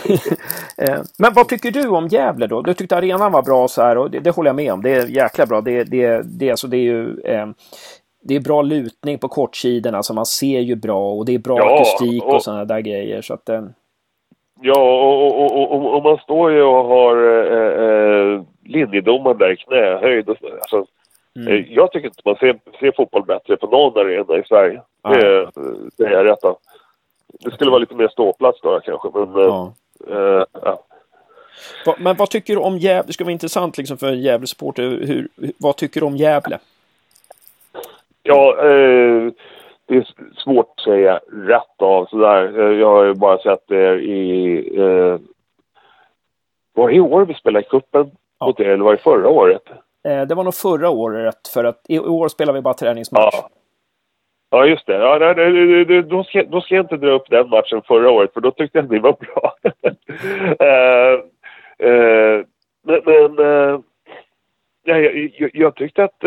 eh, 0.77 0.99
men 1.19 1.33
vad 1.33 1.49
tycker 1.49 1.71
du 1.71 1.87
om 1.87 2.07
Gävle 2.07 2.47
då? 2.47 2.61
Du 2.61 2.73
tyckte 2.73 2.97
arenan 2.97 3.31
var 3.31 3.41
bra 3.41 3.67
så 3.67 3.81
här 3.81 3.97
och 3.97 4.11
det, 4.11 4.19
det 4.19 4.35
håller 4.35 4.49
jag 4.49 4.55
med 4.55 4.73
om. 4.73 4.81
Det 4.81 4.91
är 4.91 5.07
jäkla 5.07 5.45
bra. 5.45 5.61
Det, 5.61 5.83
det, 5.83 6.21
det, 6.39 6.51
alltså, 6.51 6.67
det 6.67 6.77
är 6.77 6.81
ju... 6.81 7.21
Eh, 7.25 7.47
det 8.23 8.35
är 8.35 8.39
bra 8.39 8.61
lutning 8.61 9.17
på 9.17 9.27
kortsidorna, 9.27 9.97
alltså 9.97 10.13
man 10.13 10.25
ser 10.25 10.59
ju 10.59 10.75
bra 10.75 11.13
och 11.13 11.25
det 11.25 11.35
är 11.35 11.39
bra 11.39 11.57
ja, 11.57 11.75
akustik 11.75 12.23
och, 12.23 12.33
och 12.33 12.43
sådana 12.43 12.65
där 12.65 12.79
grejer. 12.79 13.21
Så 13.21 13.33
att, 13.33 13.49
eh, 13.49 13.61
Ja, 14.61 14.79
och, 14.79 15.43
och, 15.43 15.73
och, 15.73 15.95
och, 15.95 16.03
man 16.03 16.17
står 16.17 16.51
ju 16.51 16.63
och 16.63 16.85
har 16.85 17.15
eh, 17.15 18.35
eh 18.35 18.41
linjedomaren 18.65 19.37
där 19.37 19.51
i 19.51 19.57
knähöjd. 19.57 20.29
Och, 20.29 20.35
alltså, 20.61 20.85
mm. 21.37 21.47
Eh, 21.47 21.73
jag 21.73 21.91
tycker 21.91 22.07
inte 22.07 22.21
man 22.25 22.35
ser, 22.35 22.59
ser 22.79 22.91
fotboll 22.91 23.25
bättre 23.25 23.57
på 23.57 23.67
någon 23.67 24.05
arena 24.05 24.37
i 24.37 24.43
Sverige. 24.43 24.81
Ah. 25.01 25.13
Det, 25.13 25.49
det 25.97 26.03
är 26.03 26.11
jag 26.11 26.25
rätt. 26.25 26.39
Det 27.39 27.51
skulle 27.51 27.71
vara 27.71 27.79
lite 27.79 27.95
mer 27.95 28.07
ståplats 28.07 28.61
då 28.61 28.79
kanske, 28.79 29.09
men... 29.13 29.37
Ah. 29.37 29.73
Eh, 30.09 30.43
ja. 30.61 30.83
Men 31.97 32.15
vad 32.15 32.29
tycker 32.29 32.55
du 32.55 32.61
om 32.61 32.77
Gävle? 32.77 33.07
Det 33.07 33.13
skulle 33.13 33.25
vara 33.25 33.31
intressant 33.31 33.77
liksom 33.77 33.97
för 33.97 34.11
Gävle-supporter. 34.11 34.83
Hur, 34.83 35.27
vad 35.57 35.75
tycker 35.75 35.99
du 35.99 36.05
om 36.05 36.17
Gävle? 36.17 36.59
Ja, 38.23 38.57
eh, 38.59 39.31
det 39.85 39.95
är 39.97 40.07
svårt 40.43 40.73
att 40.77 40.83
säga 40.83 41.19
rätt 41.31 41.81
av 41.81 42.05
sådär. 42.05 42.59
Eh, 42.59 42.79
jag 42.79 42.87
har 42.87 43.03
ju 43.03 43.13
bara 43.13 43.37
sett 43.37 43.67
det 43.67 43.99
i... 43.99 44.57
Eh, 44.79 45.19
var 46.73 46.89
det 46.89 46.95
i 46.95 46.99
år 46.99 47.25
vi 47.25 47.33
spelade 47.33 47.65
i 47.65 47.69
cupen 47.69 48.11
ja. 48.39 48.45
mot 48.45 48.59
er, 48.59 48.65
eller 48.65 48.83
var 48.83 48.91
det 48.91 49.01
förra 49.01 49.29
året? 49.29 49.63
Eh, 50.07 50.27
det 50.27 50.35
var 50.35 50.43
nog 50.43 50.55
förra 50.55 50.89
året, 50.89 51.47
för 51.53 51.63
att 51.63 51.81
i 51.89 51.99
år 51.99 52.27
spelar 52.27 52.53
vi 52.53 52.61
bara 52.61 52.73
träningsmatch. 52.73 53.35
Ja. 53.35 53.49
Ja, 54.49 54.65
just 54.65 54.85
det. 54.87 54.93
Ja, 54.93 55.17
nej, 55.19 55.51
nej, 55.85 56.03
då, 56.03 56.23
ska, 56.23 56.43
då 56.43 56.61
ska 56.61 56.75
jag 56.75 56.83
inte 56.83 56.97
dra 56.97 57.11
upp 57.11 57.29
den 57.29 57.49
matchen 57.49 57.81
förra 57.87 58.11
året, 58.11 58.33
för 58.33 58.41
då 58.41 58.51
tyckte 58.51 58.77
jag 58.77 58.85
att 58.85 58.91
ni 58.91 58.99
var 58.99 59.15
bra. 59.19 59.55
uh, 60.65 61.19
uh, 61.89 62.45
men 62.83 63.01
men 63.05 63.39
uh, 63.39 63.79
jag, 64.83 65.31
jag, 65.37 65.49
jag, 65.53 65.75
tyckte 65.75 66.03
att 66.03 66.23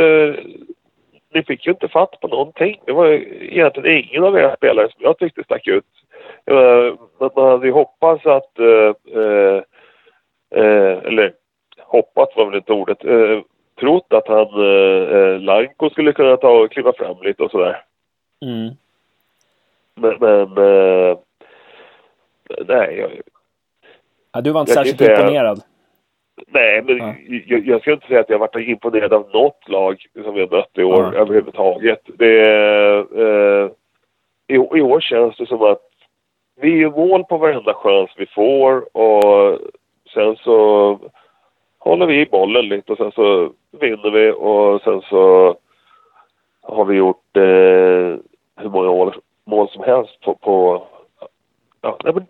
ni 1.35 1.43
fick 1.43 1.67
ju 1.67 1.73
inte 1.73 1.89
fatt 1.89 2.21
på 2.21 2.29
någonting. 2.29 2.81
Det 2.87 2.93
var 2.93 3.07
egentligen 3.07 4.05
ingen 4.05 4.25
av 4.25 4.39
era 4.39 4.57
spelare 4.57 4.89
som 4.89 5.03
jag 5.03 5.19
tyckte 5.19 5.45
stack 5.45 5.67
ut. 5.67 5.85
Men 7.19 7.31
man 7.37 7.51
hade 7.51 7.67
ju 7.67 7.73
hoppats 7.73 8.27
att, 8.27 8.59
eller 10.51 11.33
hoppats 11.79 12.37
var 12.37 12.47
väl 12.47 12.55
inte 12.55 12.73
ordet, 12.73 13.05
trott 13.81 14.13
att 14.13 14.29
han, 14.29 14.47
eh, 14.47 15.17
eh, 15.17 15.41
Lanko 15.41 15.91
skulle 15.91 16.13
kunna 16.13 16.37
ta 16.37 16.51
och 16.51 16.71
kliva 16.71 16.93
fram 16.93 17.17
lite 17.23 17.43
och 17.43 17.51
sådär. 17.51 17.83
Mm. 18.45 18.75
Men, 19.95 20.17
men 20.21 20.43
eh, 20.43 21.19
nej. 22.67 22.99
Jag, 22.99 23.11
ja, 24.33 24.41
du 24.41 24.53
var 24.53 24.61
inte 24.61 24.73
särskilt 24.73 25.01
imponerad? 25.01 25.61
Nej, 26.47 26.83
men 26.83 26.97
ja. 26.99 27.15
jag, 27.47 27.67
jag 27.67 27.81
ska 27.81 27.93
inte 27.93 28.07
säga 28.07 28.21
att 28.21 28.31
jag 28.31 28.39
varit 28.39 28.69
imponerad 28.69 29.13
av 29.13 29.31
något 29.33 29.69
lag 29.69 30.07
som 30.25 30.35
vi 30.35 30.41
har 30.41 30.49
mött 30.49 30.79
i 30.79 30.83
år 30.83 31.11
ja. 31.15 31.21
överhuvudtaget. 31.21 32.01
Det, 32.19 32.41
eh, 33.17 33.71
i, 34.47 34.55
I 34.55 34.83
år 34.83 35.01
känns 35.01 35.37
det 35.37 35.47
som 35.47 35.63
att 35.63 35.83
vi 36.61 36.79
gör 36.79 36.91
mål 36.91 37.25
på 37.25 37.37
varenda 37.37 37.75
chans 37.75 38.11
vi 38.17 38.27
får 38.27 38.97
och 38.97 39.59
sen 40.15 40.37
så 40.37 40.99
håller 41.81 42.07
vi 42.07 42.21
i 42.21 42.27
bollen 42.27 42.69
lite 42.69 42.93
och 42.93 42.99
sen 42.99 43.13
så 43.13 43.53
vinner 43.81 44.11
vi 44.11 44.31
och 44.31 44.83
sen 44.83 45.03
så 45.03 45.57
har 46.63 46.85
vi 46.85 46.97
gjort 46.97 47.37
eh, 47.37 48.19
hur 48.57 48.71
många 48.71 48.89
mål, 48.89 49.15
mål 49.45 49.69
som 49.69 49.85
helst 49.85 50.21
på, 50.21 50.35
på 50.35 50.87
ja, 51.81 51.99
men 52.05 52.27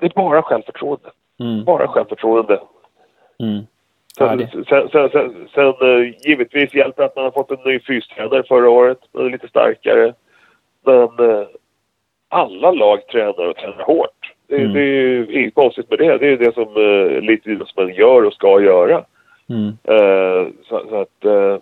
det 0.00 0.06
är 0.06 0.10
bara 0.14 0.42
självförtroende. 0.42 1.10
Mm. 1.40 1.64
Bara 1.64 1.88
självförtroende. 1.88 2.60
Mm. 3.38 3.66
Sen, 4.18 4.48
sen, 4.68 4.88
sen, 4.88 5.10
sen, 5.10 5.48
sen 5.54 5.74
uh, 5.88 6.14
givetvis 6.26 6.74
hjälper 6.74 7.02
att 7.02 7.16
man 7.16 7.24
har 7.24 7.30
fått 7.30 7.50
en 7.50 7.58
ny 7.64 7.80
fystränare 7.80 8.42
förra 8.42 8.70
året. 8.70 8.98
Man 9.12 9.26
är 9.26 9.30
lite 9.30 9.48
starkare. 9.48 10.14
Men 10.84 11.20
uh, 11.20 11.46
alla 12.28 12.70
lag 12.70 13.06
tränar 13.06 13.48
och 13.48 13.56
tränar 13.56 13.84
hårt. 13.84 14.21
Det, 14.52 14.58
mm. 14.58 14.72
det 14.72 14.80
är 14.80 14.84
ju 14.84 15.26
inget 15.30 15.54
konstigt 15.54 15.90
med 15.90 15.98
det. 15.98 16.18
Det 16.18 16.26
är 16.26 16.36
det 16.36 16.54
som 16.54 16.76
uh, 16.76 17.16
elitidrottsmän 17.16 17.94
gör 17.94 18.24
och 18.24 18.32
ska 18.32 18.60
göra. 18.60 19.04
Mm. 19.48 19.66
Uh, 19.66 20.48
så, 20.68 20.82
så, 20.88 21.00
att... 21.00 21.24
Uh, 21.24 21.58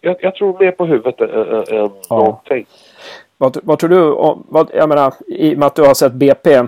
jag, 0.00 0.16
jag, 0.20 0.34
tror 0.34 0.58
mer 0.60 0.70
på 0.70 0.86
huvudet 0.86 1.20
än, 1.20 1.30
än 1.30 1.90
ja. 2.08 2.16
någonting. 2.16 2.66
Vad, 3.38 3.58
vad 3.62 3.78
tror 3.78 3.90
du? 3.90 4.10
Vad, 4.48 4.70
jag 4.74 4.88
menar, 4.88 5.14
i 5.26 5.54
och 5.54 5.58
med 5.58 5.66
att 5.66 5.76
du 5.76 5.82
har 5.82 5.94
sett 5.94 6.12
BP 6.12 6.62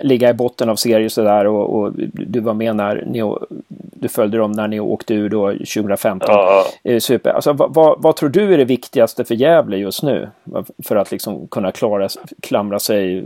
ligga 0.00 0.30
i 0.30 0.34
botten 0.34 0.68
av 0.68 0.76
serier 0.76 1.08
sådär 1.08 1.46
och, 1.46 1.78
och 1.78 1.92
du 2.12 2.40
var 2.40 2.54
med 2.54 2.76
när 2.76 3.04
ni, 3.06 3.34
du 3.68 4.08
följde 4.08 4.38
dem 4.38 4.52
när 4.52 4.68
ni 4.68 4.80
åkte 4.80 5.14
ur 5.14 5.28
då 5.28 5.50
2015. 5.50 6.28
Ja. 6.28 6.64
Eh, 6.84 6.98
super. 6.98 7.30
Alltså, 7.30 7.52
vad, 7.52 8.02
vad, 8.02 8.16
tror 8.16 8.28
du 8.28 8.54
är 8.54 8.58
det 8.58 8.64
viktigaste 8.64 9.24
för 9.24 9.34
Gävle 9.34 9.76
just 9.76 10.02
nu? 10.02 10.28
För 10.84 10.96
att 10.96 11.12
liksom 11.12 11.48
kunna 11.48 11.72
klara, 11.72 12.08
klamra 12.42 12.78
sig, 12.78 13.24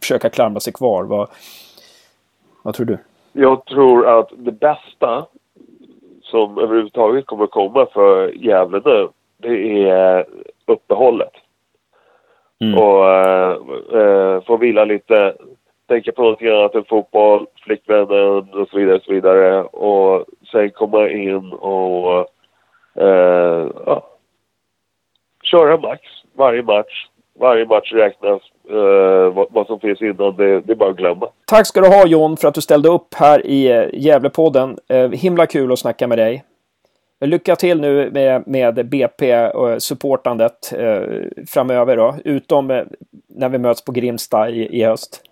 försöka 0.00 0.30
klamra 0.30 0.60
sig 0.60 0.72
kvar. 0.72 1.04
Vad, 1.04 1.28
vad 2.62 2.74
tror 2.74 2.86
du? 2.86 2.98
Jag 3.32 3.64
tror 3.64 4.18
att 4.18 4.28
det 4.36 4.52
bästa 4.52 5.26
som 6.22 6.58
överhuvudtaget 6.58 7.26
kommer 7.26 7.46
komma 7.46 7.86
för 7.92 8.28
Gävle 8.28 8.80
nu, 8.84 9.08
det 9.36 9.88
är 9.88 10.24
uppehållet. 10.66 11.32
Mm. 12.60 12.78
Och 12.78 13.10
äh, 13.10 13.56
äh, 14.02 14.42
få 14.42 14.56
vila 14.56 14.84
lite, 14.84 15.34
tänka 15.88 16.12
på 16.12 16.22
någonting 16.22 16.48
annat 16.48 16.74
än 16.74 16.84
fotboll, 16.84 17.46
flickvännen 17.64 18.38
och 18.38 18.68
så 18.70 18.78
vidare. 18.78 18.96
Och 18.96 19.02
så 19.02 19.12
vidare. 19.12 19.62
Och 19.62 20.24
sen 20.52 20.70
komma 20.70 21.08
in 21.08 21.52
och 21.52 22.28
eh, 22.94 23.68
ja, 23.86 24.08
köra 25.42 25.76
max 25.76 26.02
varje 26.32 26.62
match. 26.62 27.06
Varje 27.40 27.66
match 27.66 27.92
räknas. 27.92 28.42
Eh, 28.70 29.34
vad, 29.34 29.46
vad, 29.50 29.66
som 29.66 29.80
finns 29.80 30.02
innan, 30.02 30.36
det, 30.36 30.60
det, 30.60 30.72
är 30.72 30.76
bara 30.76 30.90
att 30.90 30.96
glömma. 30.96 31.28
Tack 31.46 31.66
ska 31.66 31.80
du 31.80 31.88
ha 31.88 32.06
John 32.06 32.36
för 32.36 32.48
att 32.48 32.54
du 32.54 32.60
ställde 32.60 32.88
upp 32.88 33.14
här 33.14 33.46
i 33.46 33.70
eh, 33.70 33.84
Gävlepodden. 33.92 34.78
Eh, 34.88 35.10
himla 35.10 35.46
kul 35.46 35.72
att 35.72 35.78
snacka 35.78 36.06
med 36.06 36.18
dig. 36.18 36.44
Lycka 37.20 37.56
till 37.56 37.80
nu 37.80 38.10
med, 38.10 38.46
med 38.46 38.86
BP-supportandet 38.86 40.72
eh, 40.72 40.86
eh, 40.86 41.02
framöver 41.46 41.96
då, 41.96 42.14
utom 42.24 42.70
eh, 42.70 42.84
när 43.28 43.48
vi 43.48 43.58
möts 43.58 43.84
på 43.84 43.92
Grimsta 43.92 44.50
i, 44.50 44.80
i 44.80 44.84
höst. 44.84 45.22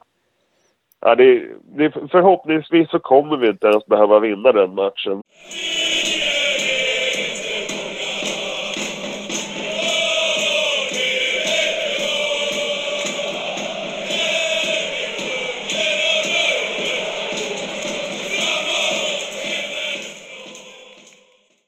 Ja, 1.04 1.14
det, 1.14 1.42
det, 1.76 1.90
förhoppningsvis 2.10 2.90
så 2.90 2.98
kommer 2.98 3.36
vi 3.36 3.48
inte 3.48 3.66
ens 3.66 3.86
behöva 3.86 4.20
vinna 4.20 4.52
den 4.52 4.74
matchen. 4.74 5.22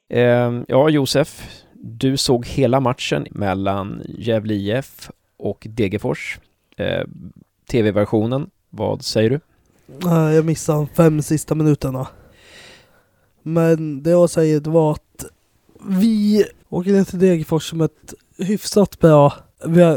Ehm, 0.08 0.64
ja, 0.68 0.88
Josef, 0.88 1.42
du 1.72 2.16
såg 2.16 2.46
hela 2.46 2.80
matchen 2.80 3.26
mellan 3.30 4.02
Gävle 4.04 4.54
IF 4.54 5.10
och 5.36 5.66
Degerfors. 5.70 6.38
Eh, 6.76 7.04
TV-versionen, 7.70 8.50
vad 8.76 9.04
säger 9.04 9.30
du? 9.30 9.40
Jag 10.08 10.44
missade 10.44 10.78
de 10.78 10.86
fem 10.86 11.22
sista 11.22 11.54
minuterna. 11.54 12.06
Men 13.42 14.02
det 14.02 14.10
jag 14.10 14.30
säger 14.30 14.60
var 14.60 14.92
att 14.92 15.24
vi 15.88 16.44
åker 16.68 16.92
ner 16.92 17.04
till 17.04 17.18
Degerfors 17.18 17.72
med 17.72 17.84
ett 17.84 18.14
hyfsat 18.38 18.98
bra, 18.98 19.32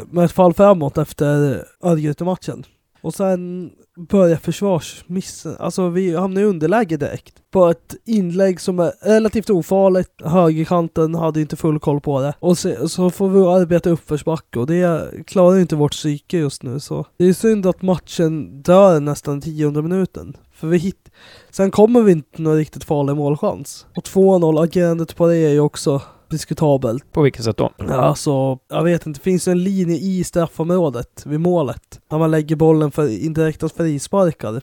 med 0.10 0.26
ett 0.26 0.32
fall 0.32 0.54
framåt 0.54 0.98
efter 0.98 1.64
Örgryte-matchen. 1.82 2.64
Och 3.08 3.14
sen 3.14 3.72
börjar 4.10 4.38
försvarsmissen. 4.38 5.56
Alltså 5.60 5.90
vi 5.90 6.16
hamnar 6.16 6.42
i 6.42 6.46
underläge 6.46 6.98
direkt. 6.98 7.36
På 7.52 7.68
ett 7.68 7.96
inlägg 8.06 8.62
som 8.62 8.80
är 8.80 8.92
relativt 9.02 9.50
ofarligt. 9.50 10.22
Högerkanten 10.24 11.16
hade 11.16 11.42
inte 11.42 11.56
full 11.56 11.80
koll 11.80 12.02
på 12.02 12.22
det. 12.22 12.34
Och 12.40 12.58
så, 12.58 12.90
så 12.90 13.10
får 13.10 13.30
vi 13.30 13.40
arbeta 13.40 13.90
uppförsbacke 13.90 14.60
och 14.60 14.68
det 14.68 15.12
klarar 15.28 15.60
inte 15.60 15.76
vårt 15.76 15.92
psyke 15.92 16.38
just 16.38 16.64
nu. 16.64 16.80
Så 16.80 17.06
det 17.18 17.26
är 17.26 17.34
synd 17.34 17.66
att 17.66 17.82
matchen 17.82 18.62
dör 18.62 19.00
nästan 19.00 19.42
tionde 19.42 19.82
minuten. 19.82 20.38
För 20.54 20.68
vi 20.68 20.78
hit... 20.78 21.12
Sen 21.50 21.72
kommer 21.72 22.02
vi 22.02 22.12
inte 22.12 22.42
någon 22.42 22.56
riktigt 22.58 22.84
farlig 22.84 23.16
målchans. 23.16 23.86
Och 23.96 24.04
2-0, 24.04 24.64
agerandet 24.64 25.16
på 25.16 25.28
det 25.28 25.38
är 25.38 25.52
ju 25.52 25.60
också 25.60 26.02
diskutabelt. 26.30 27.12
På 27.12 27.22
vilket 27.22 27.44
sätt 27.44 27.58
då? 27.58 27.72
Alltså, 27.90 28.60
jag 28.70 28.84
vet 28.84 29.06
inte, 29.06 29.20
det 29.20 29.24
finns 29.24 29.48
en 29.48 29.64
linje 29.64 29.98
i 29.98 30.24
straffområdet 30.24 31.26
vid 31.26 31.40
målet. 31.40 32.00
När 32.10 32.20
man 32.20 32.32
lägger 32.32 32.56
bollen 32.56 32.92
för 32.92 33.26
indirekta 33.26 33.70
frisparkar. 33.70 34.62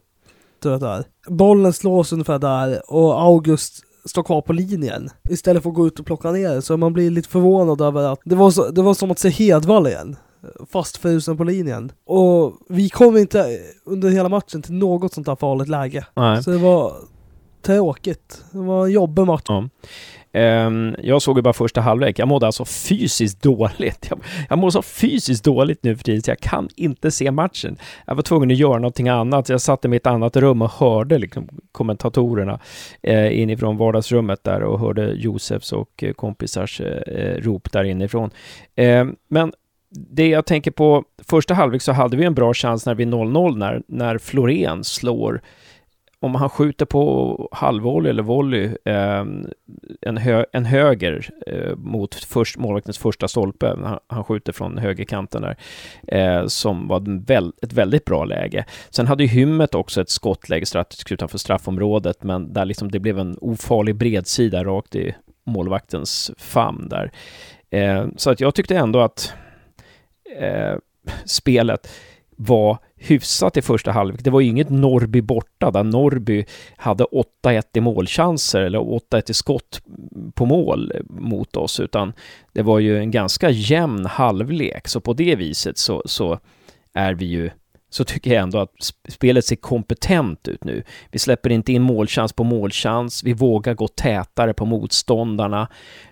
Tror 0.63 0.75
jag 0.75 0.81
det 0.81 0.89
är. 0.89 1.05
Bollen 1.29 1.73
slås 1.73 2.13
ungefär 2.13 2.39
där 2.39 2.93
och 2.93 3.21
August 3.23 3.85
står 4.05 4.23
kvar 4.23 4.41
på 4.41 4.53
linjen 4.53 5.11
istället 5.31 5.63
för 5.63 5.71
att 5.71 5.77
gå 5.77 5.87
ut 5.87 6.01
och 6.01 6.07
plocka 6.07 6.31
ner 6.31 6.61
Så 6.61 6.77
man 6.77 6.93
blir 6.93 7.11
lite 7.11 7.29
förvånad 7.29 7.81
över 7.81 8.13
att 8.13 8.21
det 8.25 8.35
var, 8.35 8.51
så, 8.51 8.71
det 8.71 8.83
var 8.83 8.95
som 8.95 9.11
att 9.11 9.19
se 9.19 9.29
Hedvall 9.29 9.87
igen. 9.87 10.17
Fastfrusen 10.73 11.37
på 11.37 11.45
linjen. 11.45 11.93
Och 12.07 12.53
vi 12.69 12.89
kom 12.89 13.17
inte 13.17 13.59
under 13.85 14.09
hela 14.09 14.29
matchen 14.29 14.63
till 14.63 14.75
något 14.75 15.15
sånt 15.15 15.29
här 15.29 15.37
farligt 15.37 15.69
läge. 15.69 16.07
Nej. 16.15 16.43
Så 16.43 16.51
det 16.51 16.59
var 16.59 16.93
tråkigt. 17.63 18.45
Det 18.51 18.59
var 18.59 18.87
en 18.87 18.93
jobbig 18.93 19.27
match. 19.27 19.45
Ja. 19.49 19.69
Ehm, 20.35 20.97
jag 21.03 21.23
såg 21.23 21.39
ju 21.39 21.43
bara 21.43 21.53
första 21.53 21.81
halvlek. 21.81 22.19
Jag 22.19 22.29
mådde 22.29 22.47
alltså 22.47 22.65
fysiskt 22.65 23.43
dåligt. 23.43 24.07
Jag, 24.11 24.21
jag 24.49 24.59
mår 24.59 24.71
så 24.71 24.83
fysiskt 24.83 25.45
dåligt 25.45 25.83
nu 25.83 25.97
för 25.97 26.05
tiden 26.05 26.23
så 26.23 26.31
jag 26.31 26.41
kan 26.41 26.69
inte 26.77 27.11
se 27.11 27.31
matchen. 27.31 27.77
Jag 28.07 28.15
var 28.15 28.23
tvungen 28.23 28.51
att 28.51 28.57
göra 28.57 28.79
någonting 28.79 29.09
annat. 29.09 29.49
Jag 29.49 29.61
satt 29.61 29.85
i 29.85 29.89
mitt 29.89 30.07
annat 30.07 30.37
rum 30.37 30.63
och 30.63 30.71
hörde 30.71 31.19
liksom 31.19 31.49
kommentatorerna 31.73 32.61
eh, 33.03 33.41
inifrån 33.41 33.77
vardagsrummet 33.77 34.45
där 34.45 34.63
och 34.63 34.81
hörde 34.81 35.13
Josefs 35.13 35.73
och 35.73 36.05
eh, 36.05 36.13
kompisars 36.13 36.81
eh, 36.81 37.43
rop 37.43 37.73
där 37.73 37.85
inifrån. 37.85 38.31
Eh, 38.77 39.07
men 39.29 39.53
det 39.91 40.29
jag 40.29 40.47
tänker 40.47 40.71
på, 40.71 41.05
första 41.29 41.55
halvlek 41.55 41.83
så 41.83 41.93
hade 41.93 42.17
vi 42.17 42.25
en 42.25 42.35
bra 42.35 42.55
chans 42.55 42.87
när 42.87 42.95
vi 42.95 43.05
0-0 43.05 43.57
när, 43.57 43.83
när 43.87 44.19
Florén 44.19 44.85
slår 44.85 45.41
om 46.25 46.35
han 46.35 46.51
skjuter 46.51 46.87
på 46.87 47.49
halvvolley 47.53 48.11
eller 48.11 48.23
volley, 48.23 48.65
eh, 48.85 49.25
en, 50.01 50.17
hö 50.17 50.45
en 50.53 50.65
höger 50.65 51.31
eh, 51.47 51.77
mot 51.77 52.15
först, 52.15 52.59
målvaktens 52.59 52.99
första 52.99 53.29
stolpe, 53.29 53.77
han, 53.83 53.99
han 54.07 54.25
skjuter 54.25 54.53
från 54.53 54.79
högerkanten 54.79 55.43
där, 55.43 55.57
eh, 56.09 56.47
som 56.47 56.89
var 56.89 57.25
väl, 57.27 57.53
ett 57.63 57.73
väldigt 57.73 58.05
bra 58.05 58.25
läge. 58.25 58.65
Sen 58.91 59.07
hade 59.07 59.25
ju 59.25 59.29
Hymmet 59.29 59.75
också 59.75 60.01
ett 60.01 60.11
skottläge 60.11 60.67
strax 60.67 61.13
utanför 61.13 61.39
straffområdet, 61.39 62.23
men 62.23 62.53
där 62.53 62.65
liksom 62.65 62.91
det 62.91 62.99
blev 62.99 63.19
en 63.19 63.39
ofarlig 63.41 63.97
bredsida 63.97 64.65
rakt 64.65 64.95
i 64.95 65.15
målvaktens 65.47 66.31
famn 66.39 66.89
där. 66.89 67.13
Eh, 67.71 68.07
så 68.17 68.31
att 68.31 68.41
jag 68.41 68.55
tyckte 68.55 68.77
ändå 68.77 69.01
att 69.01 69.35
eh, 70.41 70.77
spelet 71.25 71.89
var 72.37 72.79
hyfsat 73.11 73.57
i 73.57 73.63
första 73.63 73.93
halvlek. 73.93 74.25
Det 74.25 74.31
var 74.31 74.41
ju 74.41 74.49
inget 74.49 74.71
Norby 74.71 75.21
borta 75.21 75.71
där 75.71 75.85
Norby 75.85 76.45
hade 76.77 77.05
8-1 77.45 77.63
i 77.75 77.81
målchanser 77.81 78.61
eller 78.63 78.79
8-1 78.79 79.31
i 79.31 79.35
skott 79.35 79.83
på 80.35 80.47
mål 80.47 80.93
mot 81.09 81.57
oss, 81.57 81.81
utan 81.81 82.13
det 82.53 82.63
var 82.63 82.79
ju 82.79 82.99
en 82.99 83.11
ganska 83.11 83.51
jämn 83.51 84.07
halvlek. 84.07 84.89
Så 84.89 85.01
på 85.01 85.13
det 85.13 85.37
viset 85.37 85.79
så, 85.79 86.03
så 86.05 86.39
är 86.93 87.15
vi 87.15 87.25
ju 87.25 87.51
så 87.95 88.05
tycker 88.05 88.35
jag 88.35 88.43
ändå 88.43 88.59
att 88.59 88.71
spelet 89.09 89.45
ser 89.45 89.57
kompetent 89.57 90.49
ut 90.49 90.65
nu. 90.65 90.83
Vi 91.11 91.19
släpper 91.19 91.51
inte 91.51 91.73
in 91.73 91.83
målchans 91.83 92.33
på 92.33 92.45
målchans, 92.45 93.25
vi 93.25 93.33
vågar 93.33 93.75
gå 93.75 93.89
tätare 93.89 94.55
på 94.55 94.65
motståndarna 94.65 95.69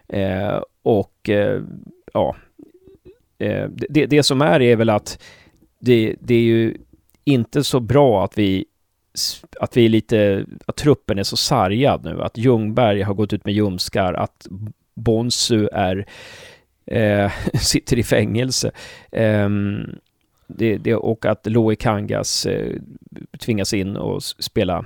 eh, 0.08 0.60
och 0.82 1.28
eh, 1.28 1.62
ja, 2.12 2.36
eh, 3.38 3.68
det, 3.88 4.06
det 4.06 4.22
som 4.22 4.42
är 4.42 4.62
är 4.62 4.76
väl 4.76 4.90
att 4.90 5.22
det, 5.82 6.16
det 6.20 6.34
är 6.34 6.42
ju 6.42 6.76
inte 7.24 7.64
så 7.64 7.80
bra 7.80 8.24
att 8.24 8.38
vi 8.38 8.64
att 9.60 9.76
vi 9.76 9.84
är 9.84 9.88
lite, 9.88 10.46
att 10.66 10.76
truppen 10.76 11.18
är 11.18 11.22
så 11.22 11.36
sargad 11.36 12.04
nu, 12.04 12.22
att 12.22 12.38
Ljungberg 12.38 13.02
har 13.02 13.14
gått 13.14 13.32
ut 13.32 13.44
med 13.44 13.54
ljumskar, 13.54 14.14
att 14.14 14.46
Bonsu 14.94 15.68
är, 15.72 16.06
eh, 16.86 17.32
sitter 17.60 17.98
i 17.98 18.02
fängelse. 18.02 18.70
Eh, 19.12 19.48
det, 20.46 20.76
det, 20.76 20.94
och 20.94 21.26
att 21.26 21.46
Loe 21.46 21.76
Kangas 21.76 22.46
eh, 22.46 22.76
tvingas 23.38 23.74
in 23.74 23.96
och 23.96 24.22
spela 24.22 24.84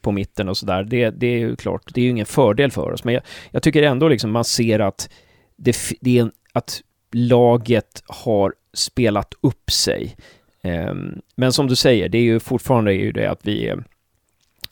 på 0.00 0.12
mitten 0.12 0.48
och 0.48 0.56
sådär. 0.56 0.84
Det, 0.84 1.10
det 1.10 1.26
är 1.26 1.38
ju 1.38 1.56
klart, 1.56 1.94
det 1.94 2.00
är 2.00 2.04
ju 2.04 2.10
ingen 2.10 2.26
fördel 2.26 2.70
för 2.70 2.92
oss. 2.92 3.04
Men 3.04 3.14
jag, 3.14 3.22
jag 3.50 3.62
tycker 3.62 3.82
ändå 3.82 4.08
liksom 4.08 4.30
man 4.30 4.44
ser 4.44 4.78
att 4.78 5.10
det, 5.56 5.76
det 6.00 6.18
är 6.18 6.22
en, 6.22 6.32
att 6.52 6.82
laget 7.12 8.02
har 8.06 8.54
spelat 8.76 9.34
upp 9.40 9.70
sig. 9.70 10.16
Ehm, 10.62 11.20
men 11.34 11.52
som 11.52 11.66
du 11.66 11.76
säger, 11.76 12.08
det 12.08 12.18
är 12.18 12.22
ju 12.22 12.40
fortfarande 12.40 12.92
är 12.92 12.98
ju 12.98 13.12
det 13.12 13.30
att 13.30 13.46
vi 13.46 13.68
är 13.68 13.84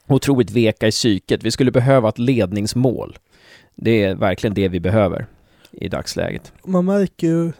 otroligt 0.06 0.50
veka 0.50 0.86
i 0.86 0.90
psyket. 0.90 1.42
Vi 1.42 1.50
skulle 1.50 1.70
behöva 1.70 2.08
ett 2.08 2.18
ledningsmål. 2.18 3.18
Det 3.74 4.04
är 4.04 4.14
verkligen 4.14 4.54
det 4.54 4.68
vi 4.68 4.80
behöver 4.80 5.26
i 5.70 5.88
dagsläget. 5.88 6.52
Man 6.64 6.84
märker 6.84 7.26
ju 7.26 7.52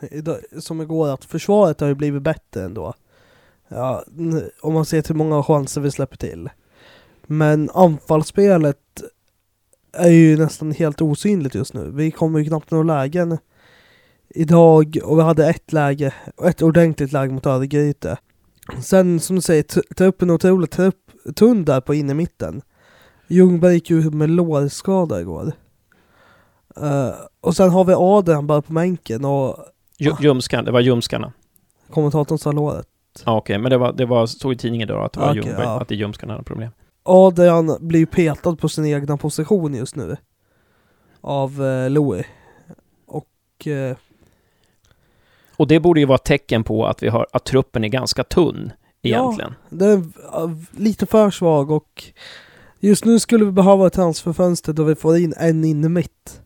som 0.59 0.81
igår 0.81 1.09
att 1.09 1.25
försvaret 1.25 1.81
har 1.81 1.89
ju 1.89 1.95
blivit 1.95 2.23
bättre 2.23 2.65
ändå. 2.65 2.95
Ja, 3.69 4.05
om 4.61 4.75
man 4.75 4.85
ser 4.85 5.03
till 5.03 5.15
hur 5.15 5.25
många 5.25 5.43
chanser 5.43 5.81
vi 5.81 5.91
släpper 5.91 6.17
till. 6.17 6.49
Men 7.27 7.71
anfallsspelet 7.75 9.03
är 9.93 10.11
ju 10.11 10.37
nästan 10.37 10.73
helt 10.73 11.01
osynligt 11.01 11.55
just 11.55 11.75
nu. 11.75 11.91
Vi 11.91 12.11
kommer 12.11 12.39
ju 12.39 12.45
knappt 12.45 12.71
några 12.71 12.85
lägen 12.85 13.39
idag 14.29 14.99
och 15.05 15.19
vi 15.19 15.23
hade 15.23 15.49
ett 15.49 15.73
läge, 15.73 16.15
ett 16.45 16.63
ordentligt 16.63 17.13
läge 17.13 17.33
mot 17.33 17.47
Örgryte. 17.47 18.17
Sen 18.83 19.21
som 19.21 19.37
du 19.37 19.43
säger, 19.43 19.63
truppen 19.95 20.31
är 20.31 20.35
otroligt 20.35 20.71
trupp, 20.71 21.11
tunn 21.37 21.65
där 21.65 21.81
på 21.81 21.95
innermitten. 21.95 22.63
Ljungberg 23.29 23.75
gick 23.75 23.91
ju 23.91 24.11
med 24.11 24.31
lårskada 24.31 25.21
igår. 25.21 25.53
Uh, 26.83 27.15
och 27.41 27.57
sen 27.57 27.71
har 27.71 27.85
vi 27.85 27.95
Adrian 27.97 28.47
bara 28.47 28.63
på 28.63 28.73
bänken 28.73 29.25
och... 29.25 29.57
Ljumskan, 29.99 30.65
det 30.65 30.71
var 30.71 30.81
ljumskarna? 30.81 31.33
Kommentatorn 31.91 32.39
sa 32.39 32.53
låret. 32.53 32.87
Ja, 33.25 33.37
Okej, 33.37 33.55
okay. 33.55 33.63
men 33.63 33.71
det 33.71 33.79
var, 33.79 33.93
det 33.93 34.07
var, 34.07 34.27
stod 34.27 34.53
i 34.53 34.57
tidningen 34.57 34.89
då 34.89 34.99
att 34.99 35.13
det 35.13 35.21
var 35.21 35.31
okay, 35.31 35.43
Ljungberg, 35.43 35.67
ja. 35.67 35.81
att 35.81 35.89
det 35.89 35.95
ljumskarna 35.95 36.33
hade 36.33 36.45
problem. 36.45 36.71
Adrian 37.03 37.77
blir 37.81 38.07
petad 38.07 38.57
på 38.57 38.69
sin 38.69 38.85
egna 38.85 39.17
position 39.17 39.75
just 39.75 39.97
nu. 39.97 40.17
Av 41.21 41.61
uh, 41.61 41.91
Louis. 41.91 42.27
Och... 43.07 43.27
Uh, 43.67 43.97
Och 45.57 45.67
det 45.67 45.81
borde 45.81 46.01
ju 46.01 46.07
vara 46.07 46.17
ett 46.17 46.25
tecken 46.25 46.65
på 46.65 46.87
att, 46.87 47.03
vi 47.03 47.09
har, 47.09 47.27
att 47.33 47.45
truppen 47.45 47.85
är 47.85 47.89
ganska 47.89 48.25
tunn 48.25 48.73
egentligen. 49.03 49.55
Ja, 49.71 49.77
den 49.77 50.13
är 50.33 50.81
lite 50.81 51.07
för 51.07 51.31
svag 51.31 51.71
och 51.71 52.05
just 52.81 53.05
nu 53.05 53.19
skulle 53.19 53.45
vi 53.45 53.53
behöva 53.53 53.87
ett 53.87 53.93
transferfönster 53.93 54.73
då 54.73 54.85
vi 54.85 54.95
får 54.95 55.17
in 55.17 55.35
en 55.37 55.65
inne 55.65 55.89
mitt. 55.89 56.41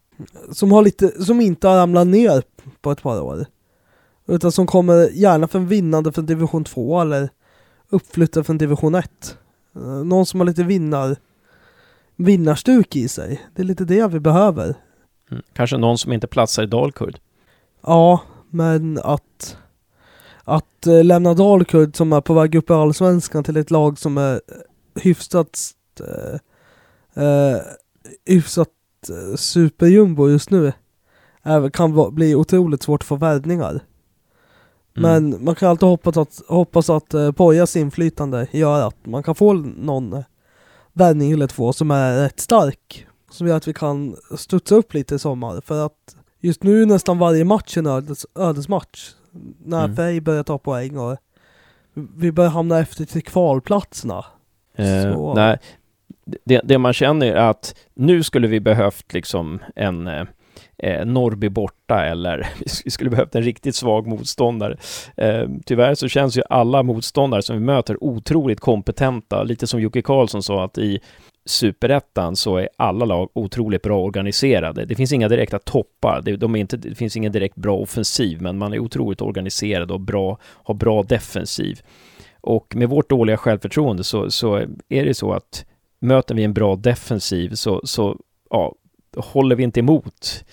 Som, 0.52 0.72
har 0.72 0.82
lite, 0.82 1.24
som 1.24 1.40
inte 1.40 1.68
har 1.68 1.76
ramlat 1.76 2.06
ner 2.06 2.42
på 2.80 2.90
ett 2.90 3.02
par 3.02 3.20
år. 3.20 3.46
Utan 4.26 4.52
som 4.52 4.66
kommer 4.66 5.08
gärna 5.08 5.48
från 5.48 5.66
vinnande 5.66 6.12
från 6.12 6.26
division 6.26 6.64
2 6.64 7.00
eller 7.00 7.28
uppflyttad 7.88 8.46
från 8.46 8.58
division 8.58 8.94
1. 8.94 9.38
Någon 10.04 10.26
som 10.26 10.40
har 10.40 10.46
lite 10.46 10.62
vinnar, 10.62 11.16
vinnarstuk 12.16 12.96
i 12.96 13.08
sig. 13.08 13.42
Det 13.54 13.62
är 13.62 13.66
lite 13.66 13.84
det 13.84 14.06
vi 14.08 14.20
behöver. 14.20 14.74
Mm. 15.30 15.42
Kanske 15.52 15.76
någon 15.76 15.98
som 15.98 16.12
inte 16.12 16.26
platsar 16.26 16.62
i 16.62 16.66
Dalkurd. 16.66 17.18
Ja, 17.82 18.20
men 18.50 18.98
att 19.04 19.56
att 20.44 20.86
eh, 20.86 21.04
lämna 21.04 21.34
Dalkurd 21.34 21.96
som 21.96 22.12
är 22.12 22.20
på 22.20 22.34
väg 22.34 22.54
upp 22.54 22.70
i 22.70 22.72
Allsvenskan 22.72 23.44
till 23.44 23.56
ett 23.56 23.70
lag 23.70 23.98
som 23.98 24.18
är 24.18 24.40
hyfsat 24.94 25.74
eh, 26.00 27.24
eh, 27.24 27.60
hyfsat 28.26 28.68
eh, 29.08 29.36
superjumbo 29.36 30.28
just 30.28 30.50
nu 30.50 30.72
är, 31.42 31.70
kan 31.70 32.14
bli 32.14 32.34
otroligt 32.34 32.82
svårt 32.82 33.04
för 33.04 33.16
värvningar. 33.16 33.70
Mm. 33.70 33.80
Men 35.30 35.44
man 35.44 35.54
kan 35.54 35.68
alltid 35.68 35.88
hoppas 35.88 36.16
att, 36.16 36.42
hoppas 36.48 36.90
att 36.90 37.14
eh, 37.14 37.32
Pojas 37.32 37.76
inflytande 37.76 38.46
gör 38.50 38.86
att 38.86 39.06
man 39.06 39.22
kan 39.22 39.34
få 39.34 39.52
någon 39.52 40.12
eh, 40.12 40.24
värvning 40.92 41.32
eller 41.32 41.46
två 41.46 41.72
som 41.72 41.90
är 41.90 42.22
rätt 42.22 42.40
stark. 42.40 43.06
Som 43.30 43.46
gör 43.46 43.56
att 43.56 43.68
vi 43.68 43.74
kan 43.74 44.16
studsa 44.36 44.74
upp 44.74 44.94
lite 44.94 45.14
i 45.14 45.18
sommar. 45.18 45.60
För 45.60 45.86
att 45.86 46.16
just 46.40 46.62
nu 46.62 46.82
är 46.82 46.86
nästan 46.86 47.18
varje 47.18 47.44
match 47.44 47.76
en 47.76 47.86
ödes, 47.86 48.26
ödesmatch 48.34 49.10
när 49.64 49.84
mm. 49.84 49.96
Frej 49.96 50.20
börjar 50.20 50.42
ta 50.42 50.58
poäng 50.58 50.98
och 50.98 51.16
vi 52.16 52.32
börjar 52.32 52.50
hamna 52.50 52.78
efter 52.78 53.04
till 53.04 53.22
kvalplatserna. 53.22 54.24
Eh, 54.74 55.34
nej, 55.34 55.58
det, 56.44 56.60
det, 56.64 56.78
man 56.78 56.92
känner 56.92 57.26
är 57.26 57.50
att 57.50 57.74
nu 57.94 58.22
skulle 58.22 58.48
vi 58.48 58.60
behövt 58.60 59.12
liksom 59.12 59.58
en 59.76 60.06
eh, 60.06 60.24
eh 60.78 61.06
Norrby 61.06 61.48
borta 61.48 62.04
eller 62.04 62.48
vi 62.84 62.90
skulle 62.90 63.10
behövt 63.10 63.34
en 63.34 63.42
riktigt 63.42 63.76
svag 63.76 64.06
motståndare. 64.06 64.76
Eh, 65.16 65.48
tyvärr 65.66 65.94
så 65.94 66.08
känns 66.08 66.38
ju 66.38 66.42
alla 66.50 66.82
motståndare 66.82 67.42
som 67.42 67.56
vi 67.56 67.62
möter 67.62 68.04
otroligt 68.04 68.60
kompetenta, 68.60 69.42
lite 69.42 69.66
som 69.66 69.80
Jocke 69.80 70.02
Karlsson 70.02 70.42
sa 70.42 70.64
att 70.64 70.78
i 70.78 71.00
superettan 71.48 72.36
så 72.36 72.56
är 72.56 72.68
alla 72.76 73.04
lag 73.04 73.28
otroligt 73.32 73.82
bra 73.82 74.02
organiserade. 74.02 74.84
Det 74.84 74.94
finns 74.94 75.12
inga 75.12 75.28
direkta 75.28 75.58
toppar, 75.58 76.22
det, 76.24 76.36
de 76.36 76.56
är 76.56 76.60
inte, 76.60 76.76
det 76.76 76.94
finns 76.94 77.16
ingen 77.16 77.32
direkt 77.32 77.56
bra 77.56 77.76
offensiv, 77.76 78.42
men 78.42 78.58
man 78.58 78.72
är 78.72 78.78
otroligt 78.78 79.20
organiserad 79.20 79.90
och 79.90 80.00
bra, 80.00 80.38
har 80.42 80.74
bra 80.74 81.02
defensiv. 81.02 81.80
Och 82.40 82.76
med 82.76 82.88
vårt 82.88 83.10
dåliga 83.10 83.36
självförtroende 83.36 84.04
så, 84.04 84.30
så 84.30 84.56
är 84.88 85.04
det 85.04 85.14
så 85.14 85.32
att 85.32 85.64
möter 85.98 86.34
vi 86.34 86.44
en 86.44 86.54
bra 86.54 86.76
defensiv 86.76 87.50
så, 87.54 87.80
så 87.84 88.16
ja, 88.50 88.74
håller 89.16 89.56
vi 89.56 89.62
inte 89.62 89.80
emot. 89.80 90.44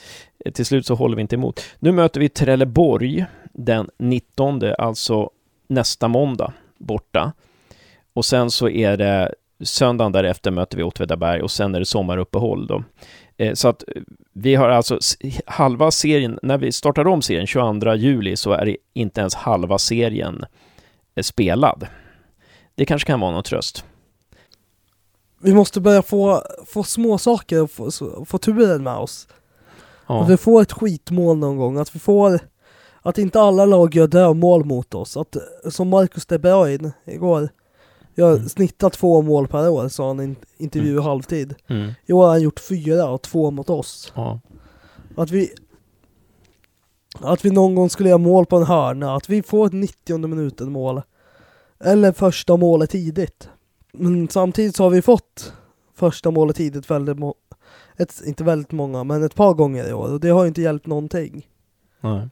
Till 0.54 0.66
slut 0.66 0.86
så 0.86 0.96
håller 0.96 1.16
vi 1.16 1.22
inte 1.22 1.36
emot. 1.36 1.62
Nu 1.80 1.92
möter 1.92 2.20
vi 2.20 2.30
Trelleborg 2.30 3.26
den 3.54 3.90
19, 3.98 4.62
alltså 4.78 5.30
nästa 5.68 6.08
måndag 6.08 6.54
borta. 6.78 7.34
Och 8.14 8.26
sen 8.26 8.52
så 8.52 8.70
är 8.70 8.98
det 8.98 9.34
söndagen 9.66 10.12
därefter 10.12 10.52
möter 10.52 10.78
vi 10.78 10.84
Åtvidaberg 10.84 11.42
och 11.42 11.52
sen 11.52 11.76
är 11.76 11.80
det 11.80 11.86
sommaruppehåll 11.86 12.68
då. 12.68 12.84
Eh, 13.38 13.54
så 13.54 13.68
att 13.68 13.84
eh, 13.96 14.02
vi 14.34 14.56
har 14.56 14.70
alltså 14.70 15.00
halva 15.46 15.92
serien, 15.92 16.40
när 16.42 16.58
vi 16.58 16.72
startar 16.72 17.08
om 17.08 17.22
serien 17.22 17.48
22 17.48 17.96
juli 17.96 18.38
så 18.38 18.52
är 18.52 18.66
det 18.66 18.78
inte 18.94 19.22
ens 19.22 19.36
halva 19.36 19.78
serien 19.78 20.46
eh, 21.16 21.22
spelad. 21.22 21.88
Det 22.76 22.86
kanske 22.86 23.08
kan 23.08 23.20
vara 23.20 23.32
någon 23.32 23.44
tröst. 23.44 23.86
Vi 25.42 25.54
måste 25.54 25.82
börja 25.82 26.02
få, 26.02 26.42
få 26.66 26.84
små 26.84 27.18
saker 27.18 27.62
och 27.62 27.72
få, 27.72 27.92
få 28.26 28.38
turen 28.38 28.84
med 28.84 28.96
oss. 28.96 29.28
Ja. 30.08 30.24
Att 30.24 30.30
vi 30.30 30.38
får 30.38 30.62
ett 30.62 30.72
skitmål 30.72 31.38
någon 31.38 31.58
gång, 31.58 31.78
att 31.78 31.96
vi 31.96 32.00
får 32.00 32.40
att 33.02 33.18
inte 33.18 33.42
alla 33.42 33.66
lag 33.66 33.96
gör 33.96 34.08
dödmål 34.08 34.66
mot 34.66 34.96
oss. 34.96 35.18
Att, 35.18 35.36
som 35.70 35.90
Marcus 35.90 36.26
de 36.26 36.38
Bruyne 36.38 36.92
igår, 37.06 37.50
jag 38.16 38.36
mm. 38.36 38.50
snittar 38.50 38.90
två 38.90 39.22
mål 39.22 39.48
per 39.48 39.70
år, 39.70 39.88
sa 39.88 40.08
han 40.08 40.20
i 40.20 40.24
en 40.24 40.36
intervju 40.58 40.92
mm. 40.92 41.04
halvtid. 41.04 41.56
Mm. 41.68 41.92
I 42.06 42.14
år 42.14 42.24
har 42.24 42.30
han 42.30 42.42
gjort 42.42 42.60
fyra 42.60 43.10
och 43.10 43.22
två 43.22 43.52
mot 43.52 43.70
oss. 43.70 44.14
Ja. 44.16 44.40
Att 45.16 45.32
vi 45.32 45.54
att 47.20 47.46
vi 47.46 47.52
någon 47.52 47.76
gång 47.76 47.90
skulle 47.90 48.10
göra 48.10 48.18
mål 48.18 48.46
på 48.46 48.58
en 48.58 48.64
hörna, 48.64 49.16
att 49.16 49.30
vi 49.30 49.44
får 49.44 49.68
ett 49.68 49.74
90 49.74 50.28
minuten 50.28 50.72
mål. 50.72 51.02
Eller 51.80 52.12
första 52.12 52.58
målet 52.58 52.90
tidigt. 52.90 53.50
Men 53.94 54.28
samtidigt 54.28 54.76
så 54.76 54.84
har 54.84 54.90
vi 54.90 55.02
fått 55.02 55.54
första 55.96 56.32
målet 56.32 56.56
tidigt 56.56 56.92
väldigt 56.92 57.18
ett, 57.98 58.22
inte 58.26 58.44
väldigt 58.44 58.72
många, 58.72 59.04
men 59.04 59.24
ett 59.24 59.36
par 59.36 59.54
gånger 59.54 59.90
i 59.90 59.94
år 59.94 60.14
och 60.14 60.20
det 60.20 60.30
har 60.30 60.46
inte 60.46 60.62
hjälpt 60.62 60.88
någonting. 60.88 61.48
Nej. 62.02 62.30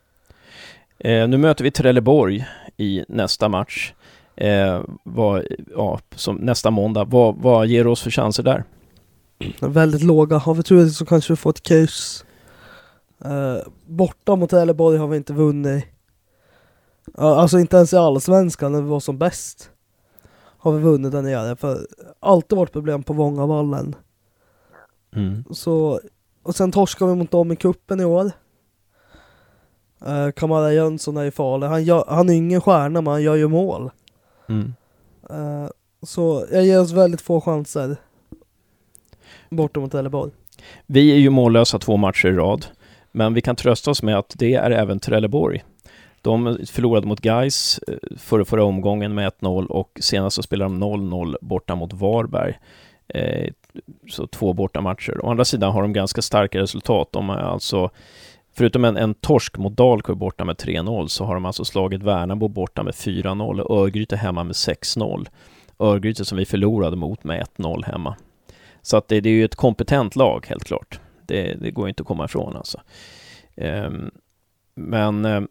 Eh, 1.00 1.28
nu 1.28 1.38
möter 1.38 1.64
vi 1.64 1.72
Trelleborg 1.72 2.46
i 2.78 3.06
nästa 3.08 3.50
match 3.50 3.94
eh, 4.36 4.82
vad, 5.04 5.46
ja, 5.76 6.00
som 6.16 6.36
nästa 6.36 6.72
måndag. 6.72 7.04
Vad, 7.04 7.36
vad 7.36 7.68
ger 7.68 7.88
oss 7.88 8.02
för 8.02 8.12
chanser 8.12 8.44
där? 8.44 8.64
Väldigt 9.60 10.04
låga. 10.04 10.38
Har 10.38 10.54
vi 10.54 10.64
tur 10.64 10.90
så 10.90 11.06
kanske 11.06 11.34
vi 11.34 11.38
får 11.38 11.50
ett 11.50 11.64
kryss. 11.64 12.26
Eh, 13.26 13.58
borta 13.86 14.36
mot 14.36 14.50
Trelleborg 14.50 14.98
har 14.98 15.08
vi 15.08 15.18
inte 15.18 15.34
vunnit. 15.34 15.86
Alltså 17.14 17.60
inte 17.60 17.78
ens 17.78 17.94
i 17.94 17.98
Allsvenskan 17.98 18.72
när 18.72 18.82
vi 18.82 18.90
var 18.90 19.00
som 19.00 19.18
bäst. 19.18 19.70
Har 20.58 20.72
vi 20.72 20.80
vunnit 20.80 21.12
där 21.12 21.22
nere. 21.22 21.56
För 21.56 21.88
alltid 22.20 22.58
varit 22.58 22.72
problem 22.72 23.04
på 23.04 23.14
Vångavallen. 23.14 23.96
Mm. 25.16 25.44
Så, 25.52 26.00
och 26.44 26.56
sen 26.56 26.72
torskar 26.72 27.08
vi 27.08 27.16
mot 27.16 27.32
dem 27.32 27.52
i 27.52 27.56
kuppen 27.56 28.00
i 28.00 28.06
år. 28.06 28.32
Eh, 30.06 30.32
Kamara 30.32 30.74
Jönsson 30.74 31.18
är 31.18 31.24
ju 31.24 31.32
farlig. 31.32 31.68
Han, 31.68 31.84
gör, 31.84 32.06
han 32.08 32.30
är 32.30 32.34
ingen 32.34 32.62
stjärna 32.62 33.02
men 33.02 33.12
han 33.12 33.24
gör 33.24 33.36
ju 33.36 33.48
mål. 33.48 33.92
Mm. 34.50 34.74
Uh, 35.32 35.70
så 36.02 36.46
jag 36.52 36.66
ger 36.66 36.82
oss 36.82 36.92
väldigt 36.92 37.22
få 37.22 37.42
chanser 37.42 37.98
borta 39.50 39.80
mot 39.80 39.92
Trelleborg. 39.92 40.32
Vi 40.86 41.12
är 41.12 41.18
ju 41.18 41.30
mållösa 41.30 41.80
två 41.80 41.98
matcher 41.98 42.28
i 42.28 42.34
rad, 42.34 42.66
men 43.12 43.34
vi 43.34 43.42
kan 43.42 43.56
trösta 43.56 43.92
oss 43.92 44.04
med 44.04 44.18
att 44.18 44.34
det 44.38 44.54
är 44.54 44.72
även 44.72 45.00
Trelleborg. 45.00 45.64
De 46.22 46.58
förlorade 46.68 47.08
mot 47.08 47.22
Gais 47.22 47.80
eh, 47.88 48.18
förra, 48.18 48.46
förra 48.46 48.64
omgången 48.64 49.16
med 49.16 49.32
1-0 49.32 49.66
och 49.66 50.00
senast 50.02 50.36
så 50.36 50.44
spelade 50.44 50.72
de 50.72 50.84
0-0 50.84 51.36
borta 51.42 51.76
mot 51.76 51.94
Varberg. 51.94 52.60
Eh, 53.08 53.52
så 54.10 54.28
två 54.28 54.54
borta 54.54 54.82
matcher. 54.82 55.26
Å 55.26 55.30
andra 55.30 55.46
sidan 55.46 55.72
har 55.72 55.82
de 55.82 55.94
ganska 55.94 56.22
starka 56.22 56.60
resultat. 56.60 57.08
De 57.12 57.30
är 57.30 57.38
alltså 57.38 57.90
Förutom 58.56 58.86
en, 58.86 58.98
en 58.98 59.14
torsk 59.14 59.58
mot 59.58 59.78
Dalkurd 59.78 60.18
borta 60.18 60.46
med 60.46 60.56
3-0 60.56 61.08
så 61.08 61.26
har 61.26 61.34
de 61.34 61.46
alltså 61.46 61.66
slagit 61.66 62.04
Värnamo 62.04 62.48
borta 62.48 62.84
med 62.84 62.94
4-0 62.94 63.60
och 63.60 63.82
Örgryte 63.82 64.16
hemma 64.16 64.44
med 64.44 64.54
6-0. 64.54 65.28
Örgryte 65.80 66.26
som 66.26 66.38
vi 66.38 66.46
förlorade 66.46 66.96
mot 66.96 67.24
med 67.24 67.48
1-0 67.58 67.86
hemma. 67.86 68.16
Så 68.82 68.98
att 68.98 69.08
det, 69.08 69.22
det, 69.22 69.30
är 69.30 69.34
ju 69.34 69.46
ett 69.46 69.56
kompetent 69.56 70.16
lag 70.16 70.46
helt 70.50 70.64
klart. 70.64 71.00
Det, 71.26 71.54
det 71.54 71.72
går 71.72 71.90
inte 71.90 72.02
att 72.02 72.08
komma 72.08 72.26
ifrån 72.26 72.56
alltså. 72.56 72.82
Um, 73.56 74.12
men 74.76 75.26
um, 75.26 75.48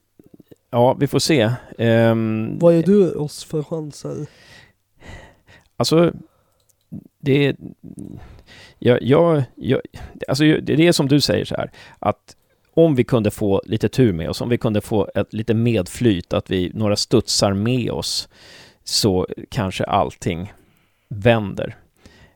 ja, 0.70 0.94
vi 0.94 1.06
får 1.06 1.18
se. 1.18 1.50
Um, 1.78 2.58
Vad 2.58 2.74
ger 2.74 2.82
du 2.82 3.12
oss 3.12 3.44
för 3.44 3.62
chanser? 3.62 4.26
Alltså, 5.76 6.12
det... 7.18 7.56
Jag, 8.78 9.02
jag, 9.02 9.42
jag, 9.54 9.80
alltså 10.28 10.44
det 10.44 10.86
är 10.86 10.92
som 10.92 11.08
du 11.08 11.20
säger 11.20 11.44
så 11.44 11.54
här, 11.54 11.70
att 11.98 12.36
om 12.74 12.94
vi 12.94 13.04
kunde 13.04 13.30
få 13.30 13.62
lite 13.64 13.88
tur 13.88 14.12
med 14.12 14.30
oss, 14.30 14.40
om 14.40 14.48
vi 14.48 14.58
kunde 14.58 14.80
få 14.80 15.10
ett 15.14 15.32
lite 15.32 15.54
medflyt, 15.54 16.32
att 16.32 16.50
vi 16.50 16.70
några 16.74 16.96
studsar 16.96 17.52
med 17.52 17.90
oss, 17.90 18.28
så 18.84 19.26
kanske 19.50 19.84
allting 19.84 20.52
vänder. 21.08 21.76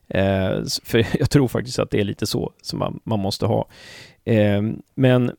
Eh, 0.07 0.63
för 0.83 1.17
jag 1.19 1.29
tror 1.29 1.47
faktiskt 1.47 1.79
att 1.79 1.91
det 1.91 1.99
är 1.99 2.03
lite 2.03 2.25
så 2.25 2.53
som 2.61 2.79
man, 2.79 2.99
man 3.03 3.19
måste 3.19 3.45
ha. 3.45 3.67
Eh, 4.25 4.61
men 4.95 5.31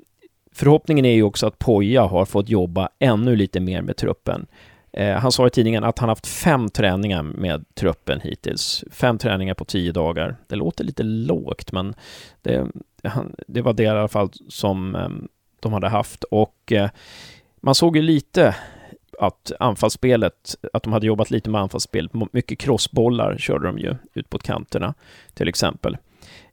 förhoppningen 0.52 1.04
är 1.04 1.14
ju 1.14 1.22
också 1.22 1.46
att 1.46 1.58
Poja 1.58 2.02
har 2.02 2.24
fått 2.24 2.48
jobba 2.48 2.88
ännu 2.98 3.36
lite 3.36 3.60
mer 3.60 3.82
med 3.82 3.96
truppen. 3.96 4.46
Eh, 4.92 5.16
han 5.16 5.32
sa 5.32 5.46
i 5.46 5.50
tidningen 5.50 5.84
att 5.84 5.98
han 5.98 6.08
haft 6.08 6.26
fem 6.26 6.70
träningar 6.70 7.22
med 7.22 7.64
truppen 7.74 8.20
hittills. 8.20 8.84
Fem 8.90 9.18
träningar 9.18 9.54
på 9.54 9.64
tio 9.64 9.92
dagar. 9.92 10.36
Det 10.46 10.56
låter 10.56 10.84
lite 10.84 11.02
lågt, 11.02 11.72
men 11.72 11.94
det, 12.42 12.66
det 13.46 13.62
var 13.62 13.72
det 13.72 13.82
i 13.82 13.86
alla 13.86 14.08
fall 14.08 14.30
som 14.48 14.94
ehm, 14.94 15.28
de 15.60 15.72
hade 15.72 15.88
haft 15.88 16.24
och 16.24 16.72
eh, 16.72 16.90
man 17.60 17.74
såg 17.74 17.96
ju 17.96 18.02
lite 18.02 18.56
att 19.18 19.52
anfallsspelet, 19.60 20.56
att 20.72 20.82
de 20.82 20.92
hade 20.92 21.06
jobbat 21.06 21.30
lite 21.30 21.50
med 21.50 21.60
anfallsspelet. 21.60 22.12
Mycket 22.32 22.58
crossbollar 22.58 23.36
körde 23.38 23.66
de 23.66 23.78
ju 23.78 23.94
ut 24.14 24.30
på 24.30 24.38
kanterna 24.38 24.94
till 25.34 25.48
exempel. 25.48 25.96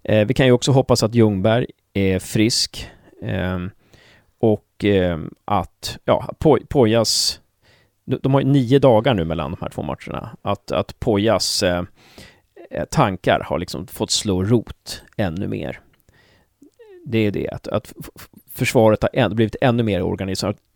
Eh, 0.03 0.27
vi 0.27 0.33
kan 0.33 0.45
ju 0.45 0.51
också 0.51 0.71
hoppas 0.71 1.03
att 1.03 1.15
Ljungberg 1.15 1.65
är 1.93 2.19
frisk 2.19 2.89
ehm, 3.21 3.71
och 4.39 4.85
eh, 4.85 5.19
att 5.45 5.97
ja, 6.05 6.29
Pojas... 6.69 7.41
De 8.05 8.33
har 8.33 8.41
ju 8.41 8.47
nio 8.47 8.79
dagar 8.79 9.13
nu 9.13 9.25
mellan 9.25 9.51
de 9.51 9.57
här 9.61 9.69
två 9.69 9.81
matcherna. 9.81 10.37
Att, 10.41 10.71
att 10.71 10.99
Pojas 10.99 11.63
eh, 11.63 11.83
eh, 12.71 12.85
tankar 12.85 13.39
har 13.39 13.59
liksom 13.59 13.87
fått 13.87 14.11
slå 14.11 14.43
rot 14.43 15.03
ännu 15.17 15.47
mer. 15.47 15.79
Det 17.05 17.17
är 17.17 17.31
det, 17.31 17.49
att, 17.49 17.67
att 17.67 17.93
försvaret 18.51 19.01
har 19.01 19.29
blivit 19.29 19.55
ännu 19.61 19.83
mer 19.83 20.01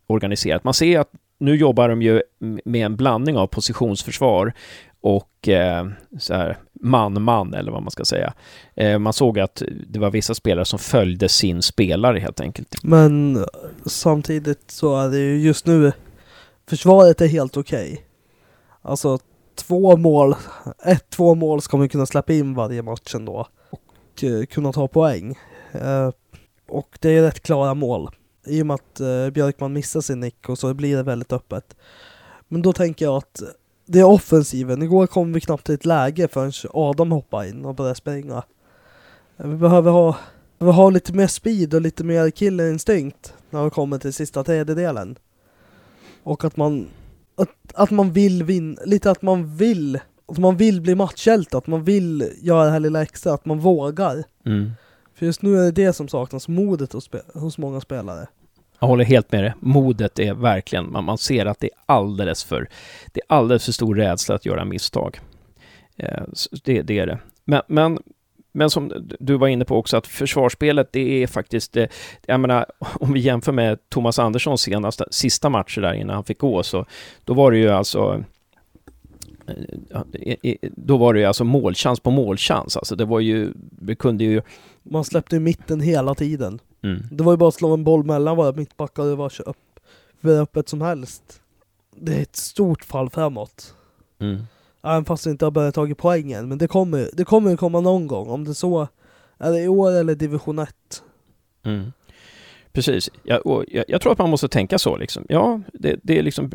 organiserat. 0.07 0.63
Man 0.63 0.73
ser 0.73 0.99
att 0.99 1.11
nu 1.37 1.55
jobbar 1.55 1.89
de 1.89 2.01
ju 2.01 2.21
med 2.65 2.85
en 2.85 2.95
blandning 2.95 3.37
av 3.37 3.47
positionsförsvar 3.47 4.53
och 5.01 5.47
eh, 5.47 5.87
så 6.19 6.33
här 6.33 6.57
man-man 6.81 7.53
eller 7.53 7.71
vad 7.71 7.83
man 7.83 7.91
ska 7.91 8.05
säga. 8.05 8.33
Eh, 8.75 8.99
man 8.99 9.13
såg 9.13 9.39
att 9.39 9.63
det 9.87 9.99
var 9.99 10.11
vissa 10.11 10.35
spelare 10.35 10.65
som 10.65 10.79
följde 10.79 11.29
sin 11.29 11.61
spelare 11.61 12.19
helt 12.19 12.39
enkelt. 12.39 12.83
Men 12.83 13.45
samtidigt 13.85 14.71
så 14.71 14.99
är 14.99 15.09
det 15.09 15.17
ju 15.17 15.41
just 15.41 15.65
nu 15.65 15.91
försvaret 16.69 17.21
är 17.21 17.27
helt 17.27 17.57
okej. 17.57 17.91
Okay. 17.91 18.03
Alltså 18.81 19.19
två 19.55 19.97
mål, 19.97 20.35
ett, 20.85 21.09
två 21.09 21.35
mål 21.35 21.61
ska 21.61 21.77
man 21.77 21.89
kunna 21.89 22.05
släppa 22.05 22.33
in 22.33 22.53
varje 22.53 22.81
match 22.81 23.15
ändå 23.15 23.47
och 23.69 24.23
eh, 24.23 24.45
kunna 24.45 24.73
ta 24.73 24.87
poäng. 24.87 25.35
Eh, 25.71 26.11
och 26.67 26.97
det 27.01 27.09
är 27.09 27.21
rätt 27.21 27.39
klara 27.39 27.73
mål. 27.73 28.09
I 28.45 28.61
och 28.61 28.65
med 28.65 28.73
att 28.73 28.99
eh, 28.99 29.29
Björkman 29.29 29.73
missar 29.73 30.01
sin 30.01 30.19
nick 30.19 30.49
och 30.49 30.59
så 30.59 30.73
blir 30.73 30.97
det 30.97 31.03
väldigt 31.03 31.33
öppet. 31.33 31.75
Men 32.47 32.61
då 32.61 32.73
tänker 32.73 33.05
jag 33.05 33.15
att 33.15 33.41
det 33.85 33.99
är 33.99 34.03
offensiven. 34.03 34.81
Igår 34.81 35.07
kom 35.07 35.33
vi 35.33 35.41
knappt 35.41 35.65
till 35.65 35.75
ett 35.75 35.85
läge 35.85 36.27
förrän 36.27 36.51
Adam 36.73 37.11
hoppade 37.11 37.49
in 37.49 37.65
och 37.65 37.75
började 37.75 37.95
springa. 37.95 38.43
Eh, 39.37 39.47
vi 39.47 39.55
behöver 39.55 39.91
ha, 39.91 40.17
vi 40.57 40.71
ha 40.71 40.89
lite 40.89 41.13
mer 41.13 41.27
speed 41.27 41.73
och 41.73 41.81
lite 41.81 42.03
mer 42.03 42.29
killerinstinkt 42.29 43.33
när 43.49 43.63
vi 43.63 43.69
kommer 43.69 43.97
till 43.97 44.13
sista 44.13 44.43
tredjedelen. 44.43 45.15
Och 46.23 46.43
att 46.43 46.57
man, 46.57 46.87
att, 47.35 47.49
att 47.73 47.91
man 47.91 48.11
vill 48.11 48.43
vinna, 48.43 48.81
lite 48.85 49.11
att 49.11 49.21
man 49.21 49.55
vill, 49.55 49.99
att 50.27 50.37
man 50.37 50.57
vill 50.57 50.81
bli 50.81 50.95
matchhjälte, 50.95 51.57
att 51.57 51.67
man 51.67 51.83
vill 51.83 52.31
göra 52.41 52.65
det 52.65 52.71
här 52.71 52.79
lilla 52.79 53.01
extra, 53.01 53.33
att 53.33 53.45
man 53.45 53.59
vågar. 53.59 54.23
Mm. 54.45 54.71
För 55.19 55.25
just 55.25 55.41
nu 55.41 55.57
är 55.57 55.63
det 55.63 55.71
det 55.71 55.93
som 55.93 56.07
saknas, 56.07 56.47
modet 56.47 56.93
hos, 56.93 57.09
hos 57.33 57.57
många 57.57 57.81
spelare. 57.81 58.27
Jag 58.79 58.87
håller 58.87 59.05
helt 59.05 59.31
med 59.31 59.43
dig. 59.43 59.53
Modet 59.59 60.19
är 60.19 60.33
verkligen, 60.33 60.91
man, 60.91 61.03
man 61.03 61.17
ser 61.17 61.45
att 61.45 61.59
det 61.59 61.67
är 61.67 61.79
alldeles 61.85 62.43
för, 62.43 62.69
det 63.13 63.21
är 63.21 63.35
alldeles 63.35 63.65
för 63.65 63.71
stor 63.71 63.95
rädsla 63.95 64.35
att 64.35 64.45
göra 64.45 64.65
misstag. 64.65 65.19
Eh, 65.97 66.23
det, 66.63 66.81
det 66.81 66.99
är 66.99 67.07
det. 67.07 67.19
Men, 67.45 67.61
men, 67.67 67.99
men 68.51 68.69
som 68.69 69.09
du 69.19 69.37
var 69.37 69.47
inne 69.47 69.65
på 69.65 69.77
också, 69.77 69.97
att 69.97 70.07
försvarsspelet, 70.07 70.89
det 70.91 71.23
är 71.23 71.27
faktiskt, 71.27 71.77
eh, 71.77 71.87
jag 72.25 72.39
menar, 72.39 72.65
om 72.99 73.13
vi 73.13 73.19
jämför 73.19 73.51
med 73.51 73.89
Thomas 73.89 74.19
Anderssons 74.19 74.61
senaste, 74.61 75.05
sista 75.11 75.49
matcher 75.49 75.81
där 75.81 75.93
innan 75.93 76.15
han 76.15 76.23
fick 76.23 76.39
gå, 76.39 76.63
så 76.63 76.85
då 77.23 77.33
var 77.33 77.51
det 77.51 77.57
ju 77.57 77.69
alltså 77.69 78.23
eh, 79.47 80.55
då 80.61 80.97
var 80.97 81.13
det 81.13 81.19
ju 81.19 81.25
alltså 81.25 81.43
målchans 81.43 81.99
på 81.99 82.11
målchans. 82.11 82.77
Alltså 82.77 82.95
det 82.95 83.05
var 83.05 83.19
ju, 83.19 83.53
vi 83.81 83.95
kunde 83.95 84.23
ju... 84.23 84.41
Man 84.83 85.05
släppte 85.05 85.35
i 85.35 85.39
mitten 85.39 85.81
hela 85.81 86.15
tiden. 86.15 86.59
Mm. 86.81 87.03
Det 87.11 87.23
var 87.23 87.33
ju 87.33 87.37
bara 87.37 87.49
att 87.49 87.55
slå 87.55 87.73
en 87.73 87.83
boll 87.83 88.03
mellan 88.03 88.37
våra 88.37 88.51
mittbackar 88.51 89.03
och 89.03 89.09
det 89.09 89.15
var 89.15 89.49
upp, 89.49 89.79
hur 90.21 90.41
öppet 90.41 90.69
som 90.69 90.81
helst. 90.81 91.41
Det 91.95 92.17
är 92.17 92.21
ett 92.21 92.35
stort 92.35 92.83
fall 92.83 93.09
framåt. 93.09 93.75
Mm. 94.19 94.41
Även 94.83 95.05
fast 95.05 95.23
det 95.23 95.29
inte 95.29 95.45
har 95.45 95.51
börjat 95.51 95.75
ta 95.75 95.87
poängen, 95.97 96.47
men 96.47 96.57
det 96.57 96.67
kommer, 96.67 97.09
det 97.13 97.25
kommer 97.25 97.57
komma 97.57 97.79
någon 97.79 98.07
gång. 98.07 98.29
Om 98.29 98.43
det 98.43 98.53
så 98.53 98.87
är 99.37 99.51
det 99.51 99.61
i 99.61 99.67
år 99.67 99.91
eller 99.91 100.15
division 100.15 100.59
1. 100.59 101.03
Mm. 101.63 101.91
Precis. 102.73 103.09
Jag, 103.23 103.65
jag, 103.67 103.85
jag, 103.87 104.01
tror 104.01 104.11
att 104.11 104.17
man 104.17 104.29
måste 104.29 104.47
tänka 104.47 104.79
så. 104.79 104.97
Liksom. 104.97 105.25
Ja, 105.29 105.61
det, 105.73 105.99
det, 106.03 106.19
är 106.19 106.23
liksom, 106.23 106.51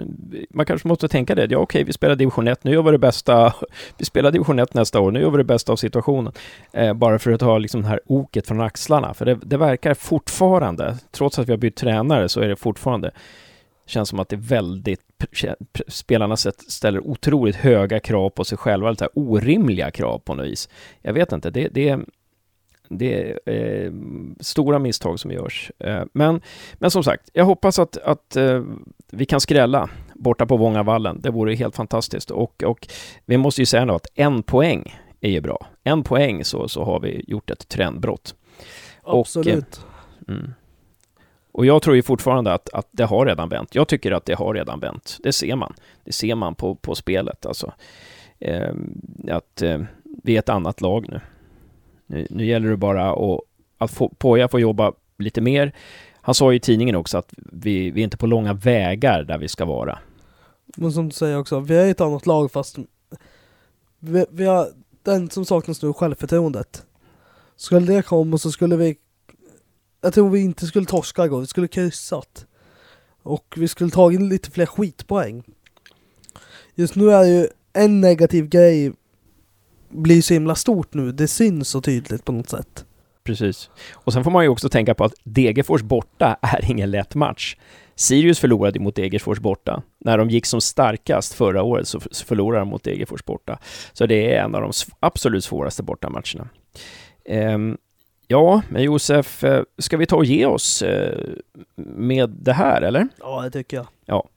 man 0.50 0.66
kanske 0.66 0.88
måste 0.88 1.08
tänka 1.08 1.34
det. 1.34 1.50
Ja, 1.50 1.58
okej, 1.58 1.84
vi 1.84 1.92
spelar 1.92 2.16
division 2.16 2.48
1, 2.48 2.64
nu 2.64 2.72
gör 2.72 2.82
vi 2.82 2.90
det 2.90 2.98
bästa. 2.98 3.54
Vi 3.98 4.04
spelar 4.04 4.30
division 4.30 4.58
1 4.58 4.74
nästa 4.74 5.00
år, 5.00 5.10
nu 5.10 5.20
gör 5.20 5.30
vi 5.30 5.36
det 5.36 5.44
bästa 5.44 5.72
av 5.72 5.76
situationen. 5.76 6.32
Eh, 6.72 6.94
bara 6.94 7.18
för 7.18 7.32
att 7.32 7.40
ha 7.40 7.58
liksom 7.58 7.82
det 7.82 7.88
här 7.88 8.00
oket 8.06 8.46
från 8.46 8.60
axlarna. 8.60 9.14
För 9.14 9.24
det, 9.24 9.38
det, 9.42 9.56
verkar 9.56 9.94
fortfarande, 9.94 10.96
trots 11.12 11.38
att 11.38 11.48
vi 11.48 11.52
har 11.52 11.58
bytt 11.58 11.76
tränare, 11.76 12.28
så 12.28 12.40
är 12.40 12.48
det 12.48 12.56
fortfarande 12.56 13.10
känns 13.86 14.08
som 14.08 14.20
att 14.20 14.28
det 14.28 14.36
är 14.36 14.40
väldigt, 14.40 15.00
spelarna 15.88 16.36
ställer 16.36 17.06
otroligt 17.06 17.56
höga 17.56 18.00
krav 18.00 18.30
på 18.30 18.44
sig 18.44 18.58
själva, 18.58 18.90
lite 18.90 19.08
orimliga 19.14 19.90
krav 19.90 20.18
på 20.18 20.34
något 20.34 20.46
vis. 20.46 20.68
Jag 21.02 21.12
vet 21.12 21.32
inte, 21.32 21.50
det, 21.50 21.68
det, 21.68 21.98
det 22.98 23.30
är 23.30 23.38
eh, 23.84 23.92
stora 24.40 24.78
misstag 24.78 25.20
som 25.20 25.30
görs. 25.30 25.70
Eh, 25.78 26.02
men, 26.12 26.40
men 26.74 26.90
som 26.90 27.04
sagt, 27.04 27.30
jag 27.32 27.44
hoppas 27.44 27.78
att, 27.78 27.96
att 27.96 28.36
eh, 28.36 28.62
vi 29.10 29.26
kan 29.26 29.40
skrälla 29.40 29.90
borta 30.14 30.46
på 30.46 30.56
Vångavallen. 30.56 31.20
Det 31.20 31.30
vore 31.30 31.54
helt 31.54 31.76
fantastiskt. 31.76 32.30
Och, 32.30 32.62
och 32.64 32.88
vi 33.24 33.36
måste 33.36 33.62
ju 33.62 33.66
säga 33.66 33.84
nu 33.84 33.92
att 33.92 34.06
en 34.14 34.42
poäng 34.42 35.00
är 35.20 35.30
ju 35.30 35.40
bra. 35.40 35.66
En 35.84 36.02
poäng 36.02 36.44
så, 36.44 36.68
så 36.68 36.84
har 36.84 37.00
vi 37.00 37.24
gjort 37.28 37.50
ett 37.50 37.68
trendbrott. 37.68 38.34
Absolut. 39.02 39.80
Och, 40.20 40.28
mm. 40.28 40.54
och 41.52 41.66
jag 41.66 41.82
tror 41.82 41.96
ju 41.96 42.02
fortfarande 42.02 42.52
att, 42.52 42.68
att 42.74 42.88
det 42.90 43.04
har 43.04 43.26
redan 43.26 43.48
vänt. 43.48 43.74
Jag 43.74 43.88
tycker 43.88 44.12
att 44.12 44.24
det 44.24 44.34
har 44.34 44.54
redan 44.54 44.80
vänt. 44.80 45.18
Det 45.22 45.32
ser 45.32 45.56
man. 45.56 45.74
Det 46.04 46.12
ser 46.12 46.34
man 46.34 46.54
på, 46.54 46.74
på 46.74 46.94
spelet. 46.94 47.46
Alltså, 47.46 47.72
eh, 48.38 48.74
att 49.30 49.62
eh, 49.62 49.80
vi 50.22 50.34
är 50.34 50.38
ett 50.38 50.48
annat 50.48 50.80
lag 50.80 51.06
nu. 51.08 51.20
Nu, 52.06 52.26
nu 52.30 52.46
gäller 52.46 52.68
det 52.68 52.76
bara 52.76 53.10
att, 53.12 53.40
att 53.78 53.90
få, 53.90 54.08
Poja 54.08 54.48
får 54.48 54.60
jobba 54.60 54.92
lite 55.18 55.40
mer. 55.40 55.72
Han 56.14 56.34
sa 56.34 56.52
ju 56.52 56.56
i 56.56 56.60
tidningen 56.60 56.96
också 56.96 57.18
att 57.18 57.34
vi, 57.36 57.90
vi 57.90 58.00
är 58.00 58.04
inte 58.04 58.16
på 58.16 58.26
långa 58.26 58.52
vägar 58.52 59.24
där 59.24 59.38
vi 59.38 59.48
ska 59.48 59.64
vara. 59.64 59.98
Men 60.76 60.92
som 60.92 61.08
du 61.08 61.14
säger 61.14 61.38
också, 61.38 61.60
vi 61.60 61.76
är 61.76 61.90
ett 61.90 62.00
annat 62.00 62.26
lag 62.26 62.52
fast 62.52 62.78
vi, 63.98 64.26
vi 64.30 64.44
har 64.44 64.68
den 65.02 65.30
som 65.30 65.44
saknas 65.44 65.82
nu, 65.82 65.92
självförtroendet. 65.92 66.86
Skulle 67.56 67.92
det 67.92 68.02
komma 68.02 68.38
så 68.38 68.52
skulle 68.52 68.76
vi 68.76 68.96
jag 70.04 70.14
tror 70.14 70.30
vi 70.30 70.40
inte 70.40 70.66
skulle 70.66 70.86
torska 70.86 71.24
igår, 71.24 71.40
vi 71.40 71.46
skulle 71.46 71.68
kryssat. 71.68 72.46
Och 73.22 73.54
vi 73.56 73.68
skulle 73.68 73.90
tagit 73.90 74.20
lite 74.20 74.50
fler 74.50 74.66
skitpoäng. 74.66 75.42
Just 76.74 76.94
nu 76.94 77.10
är 77.10 77.20
det 77.20 77.28
ju 77.28 77.48
en 77.72 78.00
negativ 78.00 78.48
grej 78.48 78.92
blir 79.94 80.22
så 80.22 80.34
himla 80.34 80.54
stort 80.54 80.94
nu. 80.94 81.12
Det 81.12 81.28
syns 81.28 81.68
så 81.68 81.80
tydligt 81.80 82.24
på 82.24 82.32
något 82.32 82.48
sätt. 82.48 82.84
Precis. 83.24 83.70
Och 83.92 84.12
sen 84.12 84.24
får 84.24 84.30
man 84.30 84.44
ju 84.44 84.48
också 84.48 84.68
tänka 84.68 84.94
på 84.94 85.04
att 85.04 85.14
Degerfors 85.24 85.82
borta 85.82 86.36
är 86.42 86.70
ingen 86.70 86.90
lätt 86.90 87.14
match. 87.14 87.56
Sirius 87.94 88.38
förlorade 88.38 88.80
mot 88.80 88.96
Degerfors 88.96 89.38
borta. 89.38 89.82
När 89.98 90.18
de 90.18 90.30
gick 90.30 90.46
som 90.46 90.60
starkast 90.60 91.34
förra 91.34 91.62
året 91.62 91.88
så 91.88 92.00
förlorade 92.00 92.60
de 92.60 92.68
mot 92.68 92.84
Degerfors 92.84 93.24
borta. 93.24 93.58
Så 93.92 94.06
det 94.06 94.34
är 94.34 94.44
en 94.44 94.54
av 94.54 94.60
de 94.60 94.72
absolut 95.00 95.44
svåraste 95.44 95.82
bortamatcherna. 95.82 96.48
Um, 97.28 97.78
ja, 98.28 98.62
men 98.68 98.82
Josef, 98.82 99.44
eh, 99.44 99.62
ska 99.78 99.96
vi 99.96 100.06
ta 100.06 100.16
och 100.16 100.24
ge 100.24 100.46
oss 100.46 100.82
uh, 100.82 101.12
med 101.76 102.30
det 102.30 102.52
här, 102.52 102.82
eller? 102.82 103.08
Ja, 103.20 103.42
det 103.42 103.50
tycker 103.50 103.76
jag. 103.76 103.86
Ja. 104.06 104.28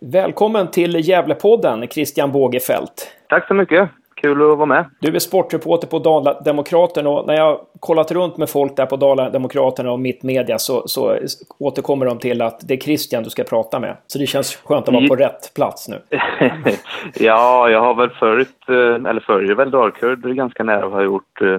Välkommen 0.00 0.70
till 0.70 1.08
Gävlepodden, 1.08 1.88
Christian 1.88 2.32
Bågefelt. 2.32 3.12
Tack 3.28 3.48
så 3.48 3.54
mycket. 3.54 3.90
Kul 4.14 4.52
att 4.52 4.58
vara 4.58 4.66
med. 4.66 4.84
Du 5.00 5.14
är 5.14 5.18
sportreporter 5.18 5.88
på 5.88 5.98
Dala-Demokraten 5.98 7.06
och 7.06 7.26
när 7.26 7.34
jag 7.34 7.60
kollat 7.80 8.12
runt 8.12 8.36
med 8.36 8.50
folk 8.50 8.76
där 8.76 8.86
på 8.86 8.96
Dala-Demokraten 8.96 9.88
och 9.88 10.00
Mittmedia 10.00 10.58
så, 10.58 10.88
så 10.88 11.16
återkommer 11.58 12.06
de 12.06 12.18
till 12.18 12.42
att 12.42 12.68
det 12.68 12.74
är 12.74 12.78
Christian 12.78 13.22
du 13.22 13.30
ska 13.30 13.44
prata 13.44 13.80
med. 13.80 13.96
Så 14.06 14.18
det 14.18 14.26
känns 14.26 14.56
skönt 14.56 14.88
att 14.88 14.94
vara 14.94 15.08
på 15.08 15.16
rätt 15.16 15.54
plats 15.54 15.88
nu. 15.88 16.00
ja, 17.14 17.70
jag 17.70 17.80
har 17.80 17.94
väl 17.94 18.10
följt, 18.10 18.68
eh, 18.68 19.10
eller 19.10 19.20
följer 19.20 19.54
väl 19.54 19.70
Dalkurd 19.70 20.36
ganska 20.36 20.64
nära 20.64 20.86
och 20.86 20.92
har 20.92 21.02
gjort 21.02 21.40
eh, 21.40 21.58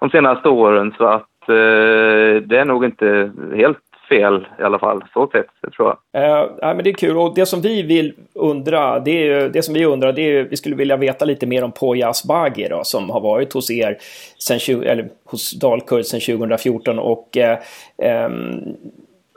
de 0.00 0.10
senaste 0.10 0.48
åren 0.48 0.94
så 0.98 1.06
att 1.06 1.48
eh, 1.48 2.42
det 2.46 2.58
är 2.58 2.64
nog 2.64 2.84
inte 2.84 3.32
helt 3.56 3.78
fel 4.14 4.46
i 4.58 4.62
alla 4.62 4.78
fall. 4.78 5.04
Så 5.12 5.28
sett, 5.32 5.46
det 5.62 5.70
tror 5.70 5.96
jag. 6.12 6.22
Eh, 6.22 6.48
men 6.60 6.84
det 6.84 6.90
är 6.90 6.94
kul 6.94 7.16
och 7.16 7.34
det 7.34 7.46
som 7.46 7.60
vi 7.60 7.82
vill 7.82 8.12
undra, 8.34 9.00
det, 9.00 9.28
är, 9.28 9.48
det 9.48 9.62
som 9.62 9.74
vi 9.74 9.84
undrar, 9.84 10.12
det 10.12 10.22
är 10.22 10.44
vi 10.44 10.56
skulle 10.56 10.76
vilja 10.76 10.96
veta 10.96 11.24
lite 11.24 11.46
mer 11.46 11.64
om 11.64 11.72
Poya 11.72 12.08
Asbaghi 12.08 12.68
då, 12.68 12.80
som 12.84 13.10
har 13.10 13.20
varit 13.20 13.52
hos 13.52 13.70
er 13.70 13.98
sen, 14.38 14.82
eller 14.82 15.08
hos 15.24 15.50
Dalkurd 15.50 16.04
sedan 16.04 16.20
2014 16.20 16.98
och 16.98 17.36
eh, 17.36 17.58
ehm, 17.98 18.62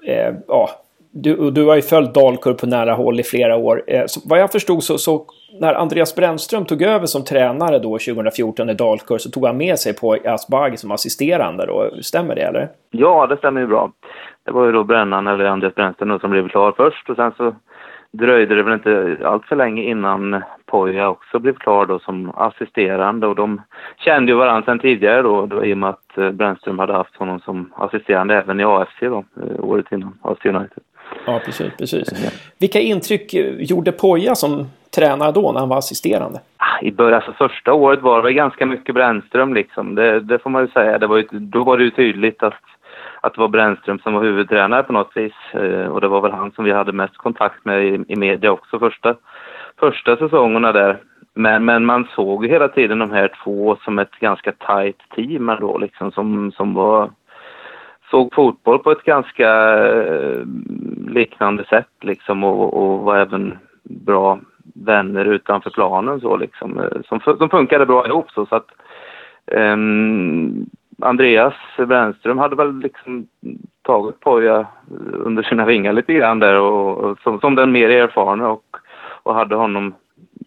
eh, 0.07 0.33
ja, 0.47 0.69
du, 1.11 1.51
du 1.51 1.65
har 1.65 1.75
ju 1.75 1.81
följt 1.81 2.13
Dalkurd 2.13 2.57
på 2.57 2.65
nära 2.65 2.93
håll 2.93 3.19
i 3.19 3.23
flera 3.23 3.55
år. 3.55 3.83
Eh, 3.87 4.05
så, 4.05 4.21
vad 4.25 4.39
jag 4.39 4.51
förstod 4.51 4.83
så, 4.83 4.97
så, 4.97 5.25
när 5.59 5.73
Andreas 5.73 6.15
Brännström 6.15 6.65
tog 6.65 6.81
över 6.81 7.05
som 7.05 7.23
tränare 7.23 7.79
då 7.79 7.89
2014 7.89 8.69
i 8.69 8.73
Dalkurd 8.73 9.21
så 9.21 9.29
tog 9.29 9.45
han 9.45 9.57
med 9.57 9.79
sig 9.79 9.95
på 9.95 10.17
Asbaghi 10.25 10.77
som 10.77 10.91
assisterande 10.91 11.65
då. 11.65 11.89
Stämmer 12.01 12.35
det 12.35 12.41
eller? 12.41 12.69
Ja, 12.91 13.27
det 13.27 13.37
stämmer 13.37 13.61
ju 13.61 13.67
bra. 13.67 13.91
Det 14.47 14.53
var 14.53 14.65
ju 14.65 14.71
då 14.71 14.83
Brännan, 14.83 15.27
eller 15.27 15.45
Andreas 15.45 15.75
Brännström 15.75 16.19
som 16.19 16.31
blev 16.31 16.49
klar 16.49 16.73
först 16.77 17.09
och 17.09 17.15
sen 17.15 17.31
så 17.37 17.55
dröjde 18.11 18.55
det 18.55 18.63
väl 18.63 18.73
inte 18.73 19.17
allt 19.23 19.45
för 19.45 19.55
länge 19.55 19.83
innan 19.83 20.43
Poja 20.65 21.09
också 21.09 21.39
blev 21.39 21.53
klar 21.53 21.85
då 21.85 21.99
som 21.99 22.31
assisterande 22.35 23.27
och 23.27 23.35
de 23.35 23.61
kände 23.97 24.31
ju 24.31 24.37
varandra 24.37 24.65
sedan 24.65 24.79
tidigare 24.79 25.21
då, 25.21 25.45
då 25.45 25.65
i 25.65 25.73
och 25.73 25.77
med 25.77 25.89
att 25.89 26.17
eh, 26.17 26.31
Brännström 26.31 26.79
hade 26.79 26.93
haft 26.93 27.15
honom 27.15 27.39
som 27.39 27.73
assisterande 27.75 28.35
även 28.35 28.59
i 28.59 28.63
AFC 28.63 28.99
då, 28.99 29.17
eh, 29.17 29.63
året 29.63 29.85
innan, 29.91 30.19
AFC 30.21 30.45
United. 30.45 30.83
Ja, 31.25 31.41
precis. 31.45 31.73
precis. 31.77 32.33
Vilka 32.59 32.79
intryck 32.79 33.33
eh, 33.33 33.55
gjorde 33.59 33.91
Poja 33.91 34.35
som 34.35 34.65
tränare 34.95 35.31
då 35.31 35.51
när 35.51 35.59
han 35.59 35.69
var 35.69 35.77
assisterande? 35.77 36.39
Ah, 36.57 36.81
I 36.81 36.91
början, 36.91 37.15
alltså 37.15 37.47
första 37.47 37.73
året 37.73 38.01
var 38.01 38.23
det 38.23 38.33
ganska 38.33 38.65
mycket 38.65 38.95
Brännström 38.95 39.53
liksom. 39.53 39.95
Det, 39.95 40.19
det 40.19 40.39
får 40.39 40.49
man 40.49 40.61
ju 40.61 40.67
säga. 40.67 40.97
Det 40.97 41.07
var 41.07 41.17
ju, 41.17 41.27
då 41.31 41.63
var 41.63 41.77
det 41.77 41.83
ju 41.83 41.91
tydligt 41.91 42.43
att 42.43 42.53
att 43.27 43.33
det 43.33 43.41
var 43.41 43.47
Brännström 43.47 43.99
som 43.99 44.13
var 44.13 44.23
huvudtränare 44.23 44.83
på 44.83 44.93
något 44.93 45.17
vis. 45.17 45.33
Eh, 45.53 45.87
och 45.87 46.01
det 46.01 46.07
var 46.07 46.21
väl 46.21 46.31
han 46.31 46.51
som 46.51 46.65
vi 46.65 46.71
hade 46.71 46.91
mest 46.91 47.17
kontakt 47.17 47.65
med 47.65 47.85
i, 47.85 48.03
i 48.07 48.15
media 48.15 48.51
också 48.51 48.79
första, 48.79 49.15
första 49.79 50.17
säsongerna 50.17 50.71
där. 50.71 50.97
Men, 51.33 51.65
men 51.65 51.85
man 51.85 52.07
såg 52.15 52.45
hela 52.47 52.67
tiden 52.67 52.99
de 52.99 53.11
här 53.11 53.31
två 53.43 53.77
som 53.83 53.99
ett 53.99 54.19
ganska 54.19 54.51
tajt 54.51 55.01
team 55.15 55.49
ändå 55.49 55.77
liksom 55.77 56.11
som, 56.11 56.51
som 56.51 56.73
var 56.73 57.09
såg 58.11 58.33
fotboll 58.33 58.79
på 58.79 58.91
ett 58.91 59.03
ganska 59.03 59.49
eh, 59.87 60.41
liknande 61.07 61.65
sätt 61.65 61.91
liksom 62.01 62.43
och, 62.43 62.73
och 62.73 62.99
var 62.99 63.17
även 63.17 63.57
bra 63.83 64.39
vänner 64.75 65.25
utanför 65.25 65.69
planen 65.69 66.19
så 66.19 66.37
liksom 66.37 66.79
eh, 66.79 67.01
som, 67.05 67.19
som 67.37 67.49
funkade 67.49 67.85
bra 67.85 68.07
ihop 68.07 68.31
så, 68.31 68.45
så 68.45 68.55
att 68.55 68.67
um, 69.51 70.69
Andreas 71.01 71.53
Brännström 71.77 72.37
hade 72.37 72.55
väl 72.55 72.79
liksom 72.79 73.27
tagit 73.81 74.19
Poja 74.19 74.67
under 75.13 75.43
sina 75.43 75.65
vingar 75.65 75.93
lite 75.93 76.13
grann 76.13 76.39
där 76.39 76.59
och, 76.59 76.97
och 76.97 77.19
som, 77.19 77.39
som, 77.39 77.55
den 77.55 77.71
mer 77.71 77.89
erfarna 77.89 78.49
och, 78.49 78.63
och 79.23 79.35
hade 79.35 79.55
honom 79.55 79.93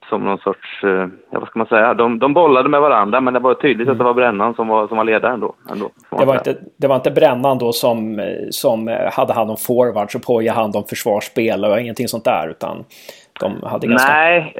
som 0.08 0.24
någon 0.24 0.38
sorts, 0.38 0.84
eh, 0.84 1.08
ja 1.30 1.38
vad 1.38 1.48
ska 1.48 1.58
man 1.58 1.68
säga, 1.68 1.94
de, 1.94 2.18
de 2.18 2.34
bollade 2.34 2.68
med 2.68 2.80
varandra 2.80 3.20
men 3.20 3.34
det 3.34 3.40
var 3.40 3.54
tydligt 3.54 3.88
mm. 3.88 3.92
att 3.92 3.98
det 3.98 4.04
var 4.04 4.14
Brännan 4.14 4.54
som 4.54 4.68
var, 4.68 4.88
som 4.88 4.96
var 4.96 5.04
ledaren 5.04 5.40
då. 5.40 5.54
Ändå, 5.70 5.90
det, 6.18 6.24
var 6.24 6.34
inte, 6.34 6.56
det 6.76 6.88
var 6.88 6.96
inte 6.96 7.10
Brännan 7.10 7.58
då 7.58 7.72
som, 7.72 8.20
som 8.50 8.98
hade 9.12 9.32
hand 9.32 9.50
om 9.50 9.56
forwards 9.56 10.14
och 10.14 10.22
Poja 10.22 10.52
hand 10.52 10.76
om 10.76 10.84
försvarsspel 10.84 11.64
och 11.64 11.80
ingenting 11.80 12.08
sånt 12.08 12.24
där 12.24 12.48
utan 12.48 12.84
de 13.40 13.62
hade 13.62 13.86
ganska... 13.86 14.12
Nej, 14.12 14.54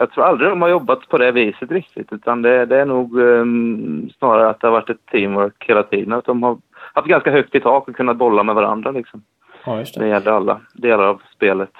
jag 0.00 0.10
tror 0.10 0.24
aldrig 0.24 0.50
de 0.50 0.62
har 0.62 0.68
jobbat 0.68 1.08
på 1.08 1.18
det 1.18 1.32
viset 1.32 1.70
riktigt 1.70 2.12
utan 2.12 2.42
det, 2.42 2.66
det 2.66 2.80
är 2.80 2.84
nog 2.84 3.18
um, 3.18 4.10
snarare 4.18 4.48
att 4.50 4.60
det 4.60 4.66
har 4.66 4.72
varit 4.72 4.90
ett 4.90 5.06
teamwork 5.12 5.64
hela 5.68 5.82
tiden. 5.82 6.12
Att 6.12 6.24
de 6.24 6.42
har 6.42 6.58
haft 6.94 7.08
ganska 7.08 7.30
högt 7.30 7.54
i 7.54 7.60
tak 7.60 7.88
och 7.88 7.96
kunnat 7.96 8.16
bolla 8.16 8.42
med 8.42 8.54
varandra 8.54 8.90
liksom. 8.90 9.22
Ja, 9.64 9.78
just 9.78 9.94
det. 9.94 10.00
det 10.00 10.08
gäller 10.08 10.32
alla 10.32 10.60
delar 10.74 11.04
av 11.04 11.22
spelet. 11.34 11.70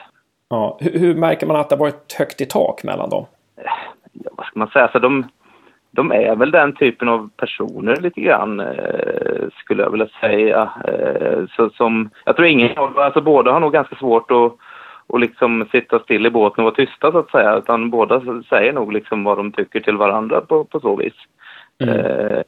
Ja. 0.49 0.79
Hur, 0.81 0.99
hur, 0.99 1.15
märker 1.15 1.47
man 1.47 1.57
att 1.57 1.69
det 1.69 1.77
har 1.77 1.81
varit 1.81 2.13
högt 2.19 2.41
i 2.41 2.47
tak 2.47 2.85
mellan 2.85 3.11
dem? 3.11 3.27
Ja, 4.13 4.31
vad 4.37 4.47
ska 4.47 4.59
man 4.59 4.69
säga? 4.69 4.85
Alltså, 4.85 4.99
de, 4.99 5.27
de 5.91 6.13
är 6.13 6.37
väl 6.37 6.51
den 6.51 6.75
typen 6.77 7.09
av 7.09 7.31
personer 7.37 7.97
lite 7.97 8.21
grann, 8.21 8.61
eh, 8.61 9.49
skulle 9.55 9.83
jag 9.83 9.91
vilja 9.91 10.09
säga. 10.21 10.71
Eh, 10.85 11.45
så 11.57 11.71
som, 11.71 12.11
jag 12.25 12.37
tror 12.37 12.49
ingen 12.49 12.79
alltså 12.79 13.21
båda 13.21 13.53
har 13.53 13.61
nog 13.61 13.73
ganska 13.73 13.97
svårt 13.97 14.31
att 14.31 14.53
och 15.11 15.21
liksom 15.21 15.69
sitta 15.73 15.99
still 15.99 16.27
i 16.27 16.31
båten 16.31 16.65
och 16.65 16.73
vara 16.73 16.87
tysta 16.87 17.13
så 17.13 17.19
att 17.19 17.31
säga, 17.31 17.57
utan 17.57 17.91
båda 17.91 18.43
säger 18.49 18.73
nog 18.73 18.93
liksom 18.93 19.25
vad 19.25 19.39
de 19.39 19.53
tycker 19.53 19.81
till 19.81 19.97
varandra 19.97 20.41
på, 20.41 20.65
på 20.65 20.81
så 20.81 20.97
vis. 20.97 21.15
Mm. 21.83 21.97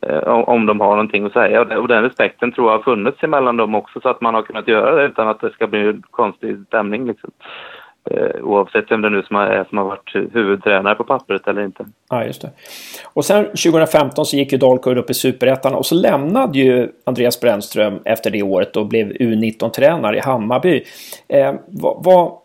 Eh, 0.01 0.29
om 0.29 0.67
de 0.67 0.81
har 0.81 0.91
någonting 0.91 1.25
att 1.25 1.33
säga. 1.33 1.61
Och 1.61 1.89
den 1.89 2.03
respekten 2.03 2.53
tror 2.53 2.71
jag 2.71 2.79
har 2.79 2.83
funnits 2.83 3.23
emellan 3.23 3.57
dem 3.57 3.75
också 3.75 4.01
så 4.01 4.09
att 4.09 4.21
man 4.21 4.35
har 4.35 4.43
kunnat 4.43 4.69
göra 4.69 4.97
det 4.97 5.05
utan 5.05 5.29
att 5.29 5.41
det 5.41 5.51
ska 5.51 5.67
bli 5.67 5.81
en 5.81 6.03
konstig 6.11 6.65
stämning. 6.67 7.07
Liksom. 7.07 7.31
Eh, 8.11 8.43
oavsett 8.43 8.91
vem 8.91 9.03
det 9.03 9.11
nu 9.11 9.23
som 9.23 9.37
är 9.37 9.65
som 9.69 9.79
har 9.79 9.85
varit 9.85 10.15
huvudtränare 10.35 10.95
på 10.95 11.05
pappret 11.05 11.49
eller 11.49 11.65
inte. 11.65 11.85
Ja, 12.11 12.25
just 12.25 12.43
det. 12.43 12.51
Och 13.13 13.25
sen 13.25 13.45
2015 13.45 14.25
så 14.25 14.37
gick 14.37 14.53
ju 14.53 14.59
Dalkurd 14.59 14.99
upp 14.99 15.11
i 15.11 15.15
Superettan 15.15 15.75
och 15.75 15.87
så 15.87 15.95
lämnade 15.95 16.59
ju 16.59 16.89
Andreas 17.07 17.41
Brännström 17.41 18.01
efter 18.05 18.31
det 18.31 18.43
året 18.43 18.77
och 18.77 18.87
blev 18.87 19.13
U19-tränare 19.13 20.17
i 20.17 20.21
Hammarby. 20.21 20.85
Eh, 21.29 21.55
vad, 21.69 22.05
vad, 22.05 22.42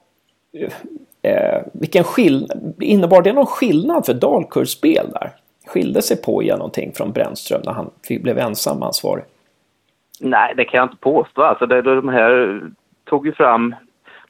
eh, 1.21 1.61
vilken 1.73 2.03
skillnad, 2.03 2.73
innebar 2.79 3.21
det 3.21 3.33
någon 3.33 3.45
skillnad 3.45 4.05
för 4.05 4.13
Dalkurds 4.13 4.71
spel 4.71 5.05
där? 5.13 5.29
Skilde 5.67 6.01
sig 6.01 6.21
Poja 6.21 6.55
någonting 6.57 6.91
från 6.95 7.11
Brännström 7.11 7.61
när 7.65 7.71
han 7.71 7.89
blev 8.09 8.37
ensam 8.37 8.83
ansvarig? 8.83 9.23
Nej, 10.19 10.53
det 10.57 10.65
kan 10.65 10.77
jag 10.77 10.85
inte 10.85 10.97
påstå. 10.97 11.41
Alltså 11.41 11.65
det, 11.65 11.81
de 11.81 12.09
här 12.09 12.61
tog 13.05 13.25
ju 13.25 13.33
fram 13.33 13.75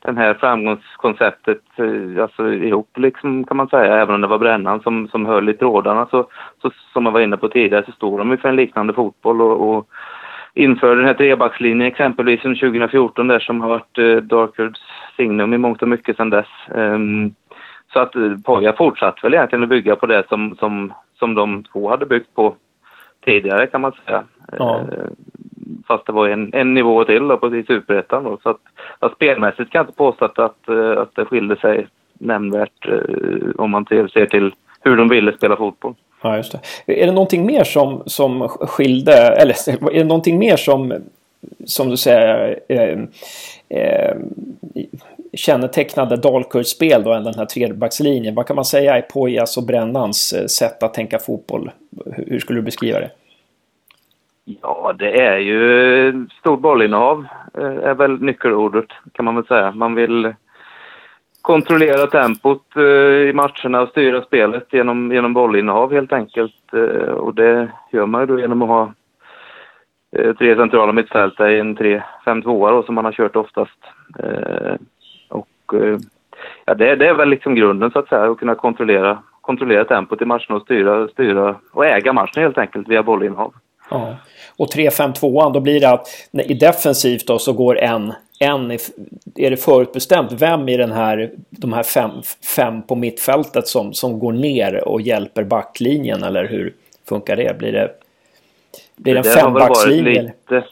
det 0.02 0.22
här 0.22 0.34
framgångskonceptet 0.34 1.62
eh, 1.76 2.24
alltså, 2.24 2.54
ihop 2.54 2.98
liksom, 2.98 3.44
kan 3.44 3.58
man 3.58 3.68
säga. 3.68 4.02
Även 4.02 4.16
om 4.16 4.22
det 4.22 4.28
var 4.28 4.40
Brännan 4.40 4.82
som, 4.82 5.08
som 5.08 5.26
höll 5.26 5.50
i 5.50 5.54
trådarna 5.54 6.08
så, 6.12 6.28
så 6.62 6.72
som 6.94 7.06
jag 7.06 7.12
var 7.12 7.22
inne 7.22 7.38
på 7.38 7.50
tidigare 7.50 7.86
så 7.86 7.92
stod 7.92 8.20
de 8.20 8.32
ju 8.32 8.38
för 8.38 8.50
en 8.50 8.56
liknande 8.56 8.94
fotboll 8.94 9.42
och, 9.42 9.70
och 9.70 9.88
införde 10.58 10.96
den 10.96 11.06
här 11.06 11.14
trebackslinjen 11.14 11.88
exempelvis 11.88 12.46
under 12.46 12.60
2014 12.60 13.28
där 13.28 13.40
som 13.40 13.62
har 13.62 13.70
varit 13.70 13.98
eh, 13.98 14.16
Darkards 14.16 14.82
signum 15.18 15.54
i 15.54 15.58
mångt 15.58 15.82
och 15.82 15.88
mycket 15.88 16.18
sedan 16.18 16.30
dess. 16.30 16.48
Um, 16.68 17.36
så 17.94 18.00
att 18.00 18.16
eh, 18.16 18.38
Poja 18.46 18.74
fortsatte 18.74 19.20
väl 19.24 19.34
egentligen 19.34 19.64
att 19.64 19.70
bygga 19.70 19.96
på 19.96 20.06
det 20.06 20.24
som, 20.30 20.56
som, 20.60 20.94
som 21.20 21.36
de 21.36 21.64
två 21.64 21.90
hade 21.90 22.06
byggt 22.06 22.36
på 22.36 22.56
tidigare 23.26 23.68
kan 23.68 23.82
man 23.82 23.92
säga. 24.06 24.24
Ja. 24.58 24.80
Uh, 24.92 25.08
fast 25.88 26.06
det 26.06 26.12
var 26.12 26.30
en, 26.30 26.54
en 26.54 26.74
nivå 26.74 27.04
till 27.04 27.28
då, 27.28 27.38
på 27.38 27.50
superettan 27.50 28.24
då. 28.24 28.38
Så 28.44 28.50
att, 28.50 28.62
att 29.00 29.14
spelmässigt 29.14 29.72
kan 29.72 29.80
jag 29.80 29.84
inte 29.84 29.98
påstå 29.98 30.26
att, 30.26 30.40
att, 30.40 30.70
eh, 30.70 31.02
att 31.02 31.16
det 31.16 31.26
skilde 31.26 31.56
sig 31.56 31.88
nämnvärt 32.14 32.88
uh, 32.90 33.52
om 33.58 33.72
man 33.72 33.86
ser 33.86 34.26
till 34.26 34.54
hur 34.82 34.98
de 34.98 35.08
ville 35.08 35.34
spela 35.34 35.58
fotboll. 35.58 35.96
Ja, 36.22 36.38
just 36.38 36.52
det. 36.52 37.02
Är 37.02 37.06
det 37.06 37.12
någonting 37.12 37.46
mer 37.46 37.64
som, 37.64 38.04
som 38.06 38.50
skilde, 38.50 39.14
eller 39.14 39.70
är 39.92 40.00
det 40.00 40.04
någonting 40.04 40.40
mer 40.40 40.56
som, 40.58 40.94
som 41.66 41.90
du 41.90 41.98
säger, 41.98 42.60
eh, 42.68 43.00
eh, 43.70 44.16
kännetecknade 45.34 46.18
Dalkurds 46.18 46.70
spel 46.70 47.04
då 47.04 47.14
än 47.14 47.24
den 47.24 47.36
här 47.36 47.46
trebackslinjen? 47.46 48.36
Vad 48.36 48.48
kan 48.48 48.56
man 48.56 48.66
säga 48.66 48.98
är 48.98 49.02
Pojas 49.02 49.58
och 49.58 49.64
Brännans 49.64 50.34
eh, 50.34 50.46
sätt 50.46 50.84
att 50.84 50.94
tänka 50.94 51.20
fotboll? 51.20 51.72
Hur 52.06 52.40
skulle 52.40 52.60
du 52.60 52.64
beskriva 52.64 53.00
det? 53.00 53.10
Ja, 54.62 54.96
det 55.00 55.22
är 55.22 55.38
ju 55.38 56.28
stort 56.40 56.60
bollinnehav 56.60 57.26
eh, 57.58 57.64
är 57.64 57.94
väl 57.94 58.22
nyckelordet 58.22 58.86
kan 59.12 59.26
man 59.26 59.36
väl 59.36 59.46
säga. 59.46 59.72
Man 59.72 59.96
vill 59.96 60.34
kontrollera 61.48 62.08
tempot 62.08 62.76
eh, 62.76 63.30
i 63.30 63.34
matcherna 63.34 63.82
och 63.82 63.90
styra 63.90 64.22
spelet 64.22 64.68
genom, 64.72 65.12
genom 65.12 65.34
bollinnehav 65.34 65.94
helt 65.94 66.14
enkelt. 66.14 66.74
Eh, 66.74 67.14
och 67.14 67.36
det 67.36 67.70
gör 67.92 68.06
man 68.06 68.22
ju 68.22 68.28
då 68.28 68.40
genom 68.40 68.62
att 68.62 68.68
ha 68.68 68.94
eh, 70.18 70.36
tre 70.36 70.56
centrala 70.56 70.92
mittfältare 70.92 71.56
i 71.56 71.60
en 71.60 71.78
3-5-2 71.78 72.86
som 72.86 72.96
man 72.96 73.06
har 73.06 73.12
kört 73.12 73.36
oftast. 73.36 73.80
Eh, 74.20 74.76
och 75.30 75.74
eh, 75.74 75.98
ja, 76.66 76.74
det, 76.74 76.96
det, 76.96 77.08
är 77.08 77.14
väl 77.14 77.30
liksom 77.30 77.56
grunden 77.56 77.92
så 77.92 78.00
att 78.00 78.10
säga, 78.10 78.32
att 78.32 78.40
kunna 78.40 78.56
kontrollera, 78.56 79.18
kontrollera 79.42 79.86
tempot 79.86 80.22
i 80.22 80.26
matcherna 80.26 80.56
och 80.56 80.62
styra, 80.62 81.08
styra 81.08 81.56
och 81.72 81.86
äga 81.86 82.14
matchen 82.14 82.44
helt 82.44 82.58
enkelt 82.58 82.88
via 82.88 83.04
bollinnehav. 83.04 83.54
Ja. 83.90 84.16
Och 84.58 84.68
3-5-2an, 84.68 85.54
då 85.54 85.60
blir 85.60 85.80
det 85.80 85.90
att 85.90 86.08
i 86.32 86.54
defensivt 86.54 87.28
då 87.28 87.40
så 87.40 87.54
går 87.54 87.80
en 87.80 88.14
en 88.40 88.72
är 89.36 89.50
det 89.50 89.58
förutbestämt 89.58 90.42
vem 90.42 90.70
i 90.70 90.78
den 90.78 90.92
här, 90.92 91.32
de 91.50 91.74
här 91.74 91.84
fem, 91.84 92.12
fem 92.56 92.82
på 92.82 92.96
mittfältet 92.96 93.68
som, 93.68 93.94
som 93.94 94.20
går 94.20 94.34
ner 94.34 94.88
och 94.88 95.02
hjälper 95.02 95.44
backlinjen 95.44 96.24
eller 96.24 96.48
hur 96.48 96.74
funkar 97.10 97.36
det? 97.36 97.58
Blir 97.58 97.72
det, 97.72 97.92
blir 98.96 99.14
det 99.14 99.20
en 99.20 99.24
det 99.24 99.30
fembackslinje? 99.30 100.22
Lite... 100.22 100.64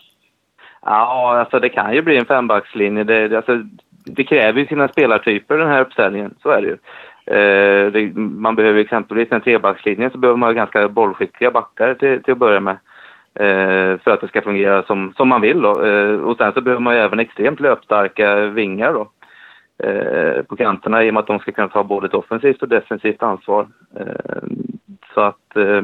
Ja, 0.82 1.40
alltså 1.40 1.60
det 1.60 1.70
kan 1.70 1.94
ju 1.94 2.02
bli 2.02 2.18
en 2.18 2.26
fembackslinje. 2.26 3.04
Det, 3.04 3.38
alltså, 3.38 3.64
det 4.06 4.24
kräver 4.24 4.60
ju 4.60 4.68
sina 4.68 4.88
spelartyper 4.88 5.58
den 5.58 5.68
här 5.68 5.82
uppställningen, 5.82 6.36
så 6.42 6.50
är 6.50 6.62
det 6.62 6.68
ju. 6.68 6.78
Eh, 7.28 7.92
det, 7.92 8.16
man 8.16 8.56
behöver 8.56 8.80
exempelvis 8.80 9.32
en 9.32 9.42
trebackslinje 9.42 10.10
så 10.10 10.18
behöver 10.18 10.38
man 10.38 10.56
ganska 10.56 10.90
bollskickliga 10.90 11.52
backar 11.52 11.94
till, 11.94 12.24
till 12.24 12.32
att 12.32 12.38
börja 12.38 12.60
med. 12.60 12.78
Eh, 13.40 13.98
för 14.00 14.12
att 14.12 14.22
det 14.22 14.28
ska 14.28 14.42
fungera 14.42 14.84
som, 14.84 15.14
som 15.18 15.30
man 15.30 15.42
vill. 15.42 15.62
Då. 15.62 15.86
Eh, 15.86 16.20
och 16.20 16.38
sen 16.38 16.54
så 16.54 16.62
behöver 16.62 16.82
man 16.82 16.96
ju 16.96 17.00
även 17.00 17.20
extremt 17.20 17.60
löpstarka 17.60 18.36
vingar 18.36 18.94
då, 18.94 19.10
eh, 19.88 20.44
på 20.44 20.56
kanterna 20.56 21.04
i 21.04 21.10
och 21.10 21.14
med 21.14 21.22
att 21.22 21.28
de 21.28 21.40
ska 21.40 21.52
kunna 21.52 21.68
ta 21.68 21.84
både 21.84 22.08
ett 22.08 22.14
offensivt 22.14 22.62
och 22.62 22.70
defensivt 22.70 23.24
ansvar. 23.24 23.68
Eh, 24.00 24.48
så 25.14 25.22
att, 25.22 25.56
eh, 25.56 25.82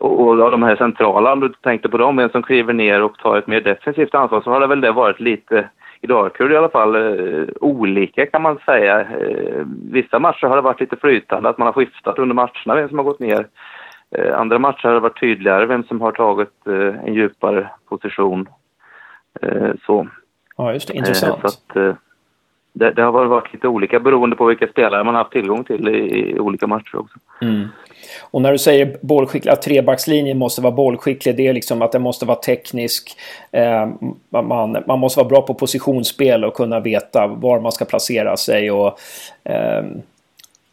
och, 0.00 0.20
och 0.20 0.50
de 0.50 0.62
här 0.62 0.76
centrala, 0.76 1.32
om 1.32 1.40
du 1.40 1.48
tänkte 1.48 1.88
på 1.88 1.98
dem, 1.98 2.18
en 2.18 2.30
som 2.30 2.42
kliver 2.42 2.72
ner 2.72 3.02
och 3.02 3.18
tar 3.18 3.36
ett 3.36 3.46
mer 3.46 3.60
defensivt 3.60 4.14
ansvar, 4.14 4.40
så 4.40 4.50
har 4.50 4.60
det 4.60 4.66
väl 4.66 4.80
det 4.80 4.92
varit 4.92 5.20
lite 5.20 5.68
i 6.00 6.06
Dalkurd 6.06 6.52
i 6.52 6.56
alla 6.56 6.68
fall 6.68 6.94
eh, 6.94 7.46
olika 7.60 8.26
kan 8.26 8.42
man 8.42 8.58
säga. 8.66 9.00
Eh, 9.00 9.66
vissa 9.90 10.18
matcher 10.18 10.46
har 10.46 10.56
det 10.56 10.62
varit 10.62 10.80
lite 10.80 10.96
flytande, 10.96 11.48
att 11.48 11.58
man 11.58 11.66
har 11.66 11.72
skiftat 11.72 12.18
under 12.18 12.34
matcherna 12.34 12.74
vem 12.74 12.88
som 12.88 12.98
har 12.98 13.04
gått 13.04 13.20
ner. 13.20 13.46
Eh, 14.18 14.38
andra 14.38 14.58
matcher 14.58 14.88
har 14.88 14.94
det 14.94 15.00
varit 15.00 15.20
tydligare 15.20 15.66
vem 15.66 15.84
som 15.84 16.00
har 16.00 16.12
tagit 16.12 16.66
eh, 16.66 17.04
en 17.04 17.14
djupare 17.14 17.70
position. 17.88 18.48
Eh, 19.42 19.70
så. 19.86 20.08
Ja, 20.56 20.72
just 20.72 20.88
det. 20.88 20.94
Intressant. 20.94 21.40
så 21.40 21.46
att, 21.46 21.98
det, 22.78 22.90
det, 22.90 23.02
har 23.02 23.12
varit 23.12 23.52
lite 23.52 23.68
olika 23.68 24.00
beroende 24.00 24.36
på 24.36 24.44
vilka 24.44 24.68
spelare 24.68 25.04
man 25.04 25.14
har 25.14 25.22
haft 25.22 25.32
tillgång 25.32 25.64
till 25.64 25.88
i, 25.88 26.20
i 26.20 26.38
olika 26.38 26.66
matcher 26.66 26.96
också. 26.96 27.18
Mm. 27.42 27.68
Och 28.30 28.42
när 28.42 28.52
du 28.52 28.58
säger 28.58 28.96
bollskicklig, 29.02 29.52
att 29.52 29.62
trebackslinjen 29.62 30.38
måste 30.38 30.62
vara 30.62 30.72
bollskicklig, 30.72 31.36
det 31.36 31.46
är 31.46 31.52
liksom 31.52 31.82
att 31.82 31.92
den 31.92 32.02
måste 32.02 32.26
vara 32.26 32.38
teknisk. 32.38 33.18
Eh, 33.50 33.88
man, 34.30 34.76
man 34.86 34.98
måste 34.98 35.20
vara 35.20 35.28
bra 35.28 35.42
på 35.42 35.54
positionsspel 35.54 36.44
och 36.44 36.54
kunna 36.54 36.80
veta 36.80 37.26
var 37.26 37.60
man 37.60 37.72
ska 37.72 37.84
placera 37.84 38.36
sig 38.36 38.70
och 38.70 38.98
eh, 39.44 39.84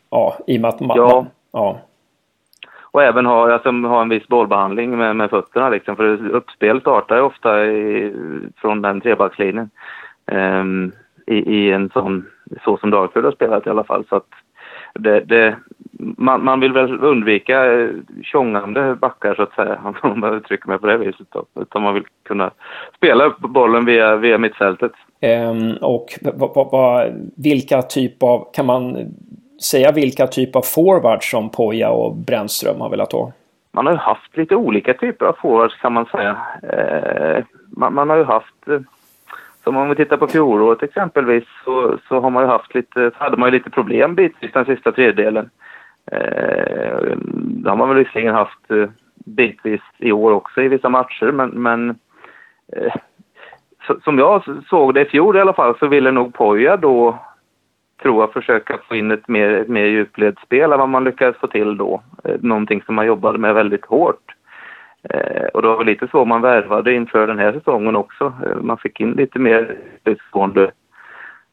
ja, 0.09 0.37
i 0.47 0.57
och 0.57 0.61
med 0.61 0.69
att 0.69 0.79
man... 0.79 0.97
Ja. 0.97 1.25
ja. 1.51 1.79
Och 2.93 3.03
även 3.03 3.25
ha, 3.25 3.53
alltså, 3.53 3.71
ha 3.71 4.01
en 4.01 4.09
viss 4.09 4.27
bollbehandling 4.27 4.97
med, 4.97 5.15
med 5.15 5.29
fötterna 5.29 5.69
liksom, 5.69 5.95
för 5.95 6.29
uppspel 6.29 6.81
startar 6.81 7.15
ju 7.15 7.21
ofta 7.21 7.65
i, 7.65 8.13
från 8.57 8.81
den 8.81 9.01
trebackslinjen. 9.01 9.69
Um, 10.31 10.91
i, 11.27 11.35
i 11.35 11.71
en 11.71 11.89
sån, 11.89 12.25
så 12.63 12.77
som 12.77 12.89
Dagfjord 12.89 13.25
har 13.25 13.31
spelat 13.31 13.67
i 13.67 13.69
alla 13.69 13.83
fall. 13.83 14.05
Så 14.09 14.15
att 14.15 14.27
det, 14.93 15.19
det, 15.19 15.55
man, 16.17 16.43
man 16.43 16.59
vill 16.59 16.73
väl 16.73 17.03
undvika 17.03 17.73
eh, 17.73 17.89
tjongande 18.23 18.95
backar 18.95 19.35
så 19.35 19.41
att 19.43 19.53
säga, 19.53 19.79
om 20.01 20.19
man 20.19 20.33
uttrycker 20.33 20.67
mig 20.67 20.79
på 20.79 20.87
det 20.87 20.97
viset. 20.97 21.27
Då. 21.29 21.45
Utan 21.61 21.81
man 21.81 21.93
vill 21.93 22.05
kunna 22.23 22.51
spela 22.97 23.25
upp 23.25 23.39
bollen 23.39 23.85
via, 23.85 24.15
via 24.15 24.37
mittfältet. 24.37 24.91
Um, 25.21 25.77
och 25.81 26.05
va, 26.21 26.69
va, 26.71 27.05
vilka 27.37 27.81
typ 27.81 28.23
av, 28.23 28.47
kan 28.53 28.65
man 28.65 28.97
säga 29.61 29.91
vilka 29.91 30.27
typer 30.27 30.59
av 30.59 30.63
forwards 30.63 31.31
som 31.31 31.49
Poja 31.49 31.89
och 31.89 32.15
Brännström 32.15 32.81
har 32.81 32.89
velat 32.89 33.11
ha? 33.11 33.31
Man 33.71 33.85
har 33.85 33.93
ju 33.93 33.99
haft 33.99 34.37
lite 34.37 34.55
olika 34.55 34.93
typer 34.93 35.25
av 35.25 35.33
forwards 35.41 35.75
kan 35.75 35.93
man 35.93 36.05
säga. 36.05 36.37
Eh, 36.63 37.43
man, 37.77 37.93
man, 37.93 38.09
har 38.09 38.17
ju 38.17 38.23
haft 38.23 38.67
eh, 38.67 38.79
som 39.63 39.77
om 39.77 39.89
vi 39.89 39.95
tittar 39.95 40.17
på 40.17 40.27
fjolåret 40.27 40.83
exempelvis 40.83 41.43
så, 41.65 41.97
så 42.07 42.19
har 42.19 42.29
man 42.29 42.43
ju 42.43 42.49
haft 42.49 42.75
lite, 42.75 43.11
hade 43.15 43.37
man 43.37 43.47
ju 43.47 43.57
lite 43.57 43.69
problem 43.69 44.15
bitvis 44.15 44.51
den 44.53 44.65
sista 44.65 44.91
tredjedelen. 44.91 45.49
Eh, 46.11 47.17
det 47.35 47.69
har 47.69 47.75
man 47.75 47.89
väl 47.89 47.97
visserligen 47.97 48.35
haft 48.35 48.71
eh, 48.71 48.89
bitvis 49.25 49.81
i 49.97 50.11
år 50.11 50.31
också 50.31 50.61
i 50.61 50.67
vissa 50.67 50.89
matcher 50.89 51.31
men, 51.31 51.49
men 51.49 51.89
eh, 52.75 52.93
som 54.03 54.19
jag 54.19 54.43
såg 54.69 54.93
det 54.93 55.01
i 55.01 55.05
fjol 55.05 55.37
i 55.37 55.39
alla 55.39 55.53
fall 55.53 55.77
så 55.79 55.87
ville 55.87 56.11
nog 56.11 56.33
Poja 56.33 56.77
då 56.77 57.19
tror 58.03 58.21
jag 58.21 58.33
försöka 58.33 58.77
få 58.87 58.95
in 58.95 59.11
ett 59.11 59.27
mer, 59.27 59.49
ett 59.49 59.67
mer 59.67 59.85
djupledsspel 59.85 60.71
än 60.71 60.79
vad 60.79 60.89
man 60.89 61.03
lyckades 61.03 61.37
få 61.37 61.47
till 61.47 61.77
då. 61.77 62.01
Eh, 62.23 62.35
någonting 62.39 62.81
som 62.81 62.95
man 62.95 63.05
jobbade 63.05 63.37
med 63.37 63.53
väldigt 63.53 63.85
hårt. 63.85 64.35
Eh, 65.09 65.45
och 65.53 65.61
det 65.61 65.67
var 65.67 65.77
väl 65.77 65.85
lite 65.85 66.07
så 66.11 66.25
man 66.25 66.41
värvade 66.41 66.93
inför 66.93 67.27
den 67.27 67.39
här 67.39 67.51
säsongen 67.51 67.95
också. 67.95 68.33
Eh, 68.45 68.61
man 68.61 68.77
fick 68.77 68.99
in 68.99 69.11
lite 69.11 69.39
mer 69.39 69.77
utgående 70.03 70.71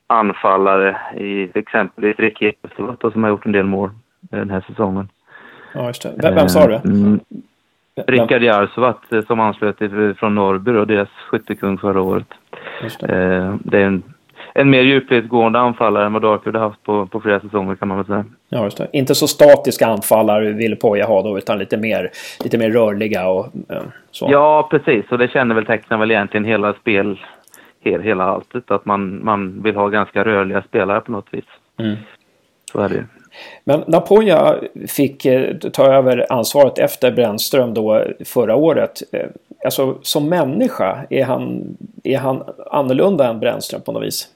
anfallare 0.07 0.97
i 1.17 1.51
exempelvis 1.55 2.19
Ricky 2.19 2.47
Ekestuvat 2.47 3.13
som 3.13 3.23
har 3.23 3.31
gjort 3.31 3.47
en 3.47 3.53
del 3.53 3.67
mål 3.67 3.91
den 4.21 4.51
här 4.51 4.65
säsongen. 4.69 5.09
Ja, 5.75 5.87
just 5.87 6.03
det. 6.03 6.13
Vem, 6.23 6.35
vem 6.35 6.49
sa 6.49 6.67
du? 6.67 6.75
Mm, 6.75 7.21
Rickard 8.07 8.43
Jarsuvat 8.43 9.03
som 9.27 9.41
anslöt 9.41 9.79
från 10.19 10.35
Norrby 10.35 10.71
och 10.71 10.87
deras 10.87 11.09
skyttekung 11.09 11.79
förra 11.79 12.01
året. 12.01 12.27
Det. 13.01 13.59
det. 13.65 13.79
är 13.79 13.87
en 13.87 14.03
en 14.55 14.71
mer 14.71 14.83
djupledsgående 14.83 15.59
anfallare 15.59 16.07
än 16.07 16.13
vad 16.13 16.23
Darkwood 16.23 16.57
har 16.57 16.63
haft 16.63 16.83
på, 16.83 17.07
på 17.07 17.21
flera 17.21 17.41
säsonger 17.41 17.77
kan 17.77 17.89
man 17.89 17.97
väl 17.97 18.07
säga. 18.07 18.25
Ja, 18.49 18.65
just 18.65 18.79
det. 18.79 18.89
Inte 18.93 19.15
så 19.15 19.29
statiska 19.29 19.87
anfallare 19.87 20.53
vill 20.53 20.77
Poja 20.77 21.07
ha 21.07 21.23
då, 21.23 21.39
utan 21.39 21.59
lite 21.59 21.77
mer, 21.77 22.11
lite 22.45 22.59
mer 22.59 22.71
rörliga 22.71 23.29
och 23.29 23.47
så. 24.11 24.29
Ja, 24.31 24.69
precis. 24.71 25.05
Och 25.11 25.19
det 25.19 25.29
känner 25.29 25.55
väl 25.55 25.67
tecknar 25.67 25.99
väl 25.99 26.11
egentligen 26.11 26.45
hela 26.45 26.73
spel, 26.73 27.19
hela 27.83 28.25
alltet. 28.25 28.71
Att 28.71 28.85
man, 28.85 29.25
man 29.25 29.63
vill 29.63 29.77
ha 29.77 29.89
ganska 29.89 30.25
rörliga 30.25 30.63
spelare 30.63 31.01
på 31.01 31.13
något 31.13 31.29
vis. 31.31 31.45
Mm. 31.79 31.97
Så 32.73 32.81
är 32.81 32.89
det 32.89 32.95
ju. 32.95 33.05
Men 33.65 33.85
när 33.87 34.01
Poja 34.01 34.57
fick 34.89 35.25
eh, 35.27 35.57
ta 35.57 35.87
över 35.87 36.33
ansvaret 36.33 36.79
efter 36.79 37.13
Brännström 37.13 37.75
då 37.75 38.05
förra 38.25 38.55
året. 38.55 39.03
Eh, 39.13 39.27
alltså 39.65 39.99
som 40.03 40.29
människa, 40.29 41.07
är 41.11 41.25
han, 41.25 41.77
är 42.05 42.19
han 42.19 42.43
annorlunda 42.71 43.29
än 43.29 43.41
Brännström 43.41 43.81
på 43.81 43.93
något 43.93 44.03
vis? 44.03 44.29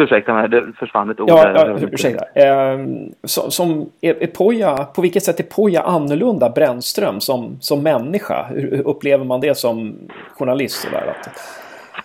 Ursäkta 0.00 0.34
mig, 0.34 0.48
det 0.48 0.72
försvann 0.78 1.10
ett 1.10 1.20
ord 1.20 1.28
ja. 1.28 1.52
Ja, 1.54 1.78
ursäkta. 1.92 2.24
Eh, 2.34 2.78
som, 3.24 3.50
som 3.50 3.90
är, 4.00 4.22
är 4.22 4.26
Poja, 4.26 4.76
på 4.76 5.02
vilket 5.02 5.22
sätt 5.22 5.40
är 5.40 5.44
Poja 5.44 5.82
annorlunda 5.82 6.50
Brännström 6.50 7.20
som, 7.20 7.56
som 7.60 7.82
människa? 7.82 8.46
Hur 8.50 8.82
upplever 8.86 9.24
man 9.24 9.40
det 9.40 9.56
som 9.56 9.94
journalist? 10.38 10.76
Sådär. 10.76 11.14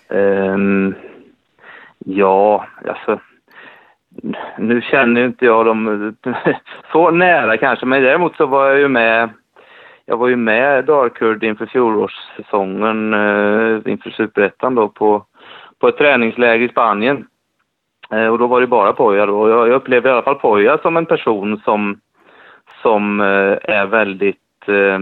Um, 0.08 0.94
ja, 1.98 2.66
alltså 2.88 3.20
nu 4.58 4.82
känner 4.82 5.24
inte 5.24 5.44
jag 5.44 5.66
dem 5.66 6.16
så 6.92 7.10
nära 7.10 7.56
kanske, 7.56 7.86
men 7.86 8.02
däremot 8.02 8.36
så 8.36 8.46
var 8.46 8.66
jag 8.66 8.78
ju 8.78 8.88
med 8.88 9.30
jag 10.08 10.16
var 10.16 10.28
ju 10.28 10.36
med 10.36 10.84
Darkurd 10.84 11.44
inför 11.44 11.66
fjolårssäsongen, 11.66 13.14
eh, 13.14 13.92
inför 13.92 14.10
superettan 14.10 14.74
då 14.74 14.88
på, 14.88 15.24
på 15.78 15.88
ett 15.88 15.98
träningsläger 15.98 16.66
i 16.66 16.68
Spanien. 16.68 17.26
Eh, 18.10 18.26
och 18.26 18.38
då 18.38 18.46
var 18.46 18.60
det 18.60 18.66
bara 18.66 18.92
Poja 18.92 19.26
då. 19.26 19.48
Jag, 19.48 19.68
jag 19.68 19.74
upplevde 19.74 20.08
i 20.08 20.12
alla 20.12 20.22
fall 20.22 20.34
Poja 20.34 20.78
som 20.78 20.96
en 20.96 21.06
person 21.06 21.60
som, 21.64 22.00
som 22.82 23.20
eh, 23.20 23.58
är 23.62 23.86
väldigt... 23.86 24.68
Eh, 24.68 24.98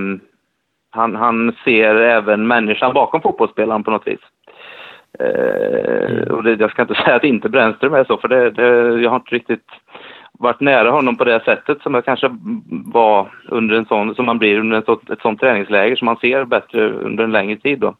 han, 0.90 1.16
han 1.16 1.54
ser 1.64 1.94
även 1.94 2.46
människan 2.46 2.94
bakom 2.94 3.22
fotbollsspelaren 3.22 3.84
på 3.84 3.90
något 3.90 4.06
vis. 4.06 4.20
Eh, 5.18 6.28
och 6.28 6.42
det, 6.42 6.60
jag 6.60 6.70
ska 6.70 6.82
inte 6.82 6.94
säga 7.04 7.16
att 7.16 7.24
inte 7.24 7.48
Brännström 7.48 7.94
är 7.94 8.04
så, 8.04 8.16
för 8.16 8.28
det, 8.28 8.50
det, 8.50 9.02
jag 9.02 9.10
har 9.10 9.16
inte 9.16 9.34
riktigt 9.34 9.68
varit 10.38 10.60
nära 10.60 10.90
honom 10.90 11.16
på 11.16 11.24
det 11.24 11.44
sättet 11.44 11.82
som 11.82 11.94
jag 11.94 12.04
kanske 12.04 12.30
var 12.86 13.28
under 13.48 13.76
en 13.76 13.86
sån, 13.86 14.14
som 14.14 14.26
man 14.26 14.38
blir 14.38 14.58
under 14.58 14.78
ett, 14.78 14.84
sånt, 14.84 15.10
ett 15.10 15.20
sånt 15.20 15.40
träningsläger, 15.40 15.96
som 15.96 16.06
man 16.06 16.16
ser 16.16 16.44
bättre 16.44 16.90
under 16.90 17.24
en 17.24 17.32
längre 17.32 17.56
tid 17.56 17.78
då, 17.78 17.94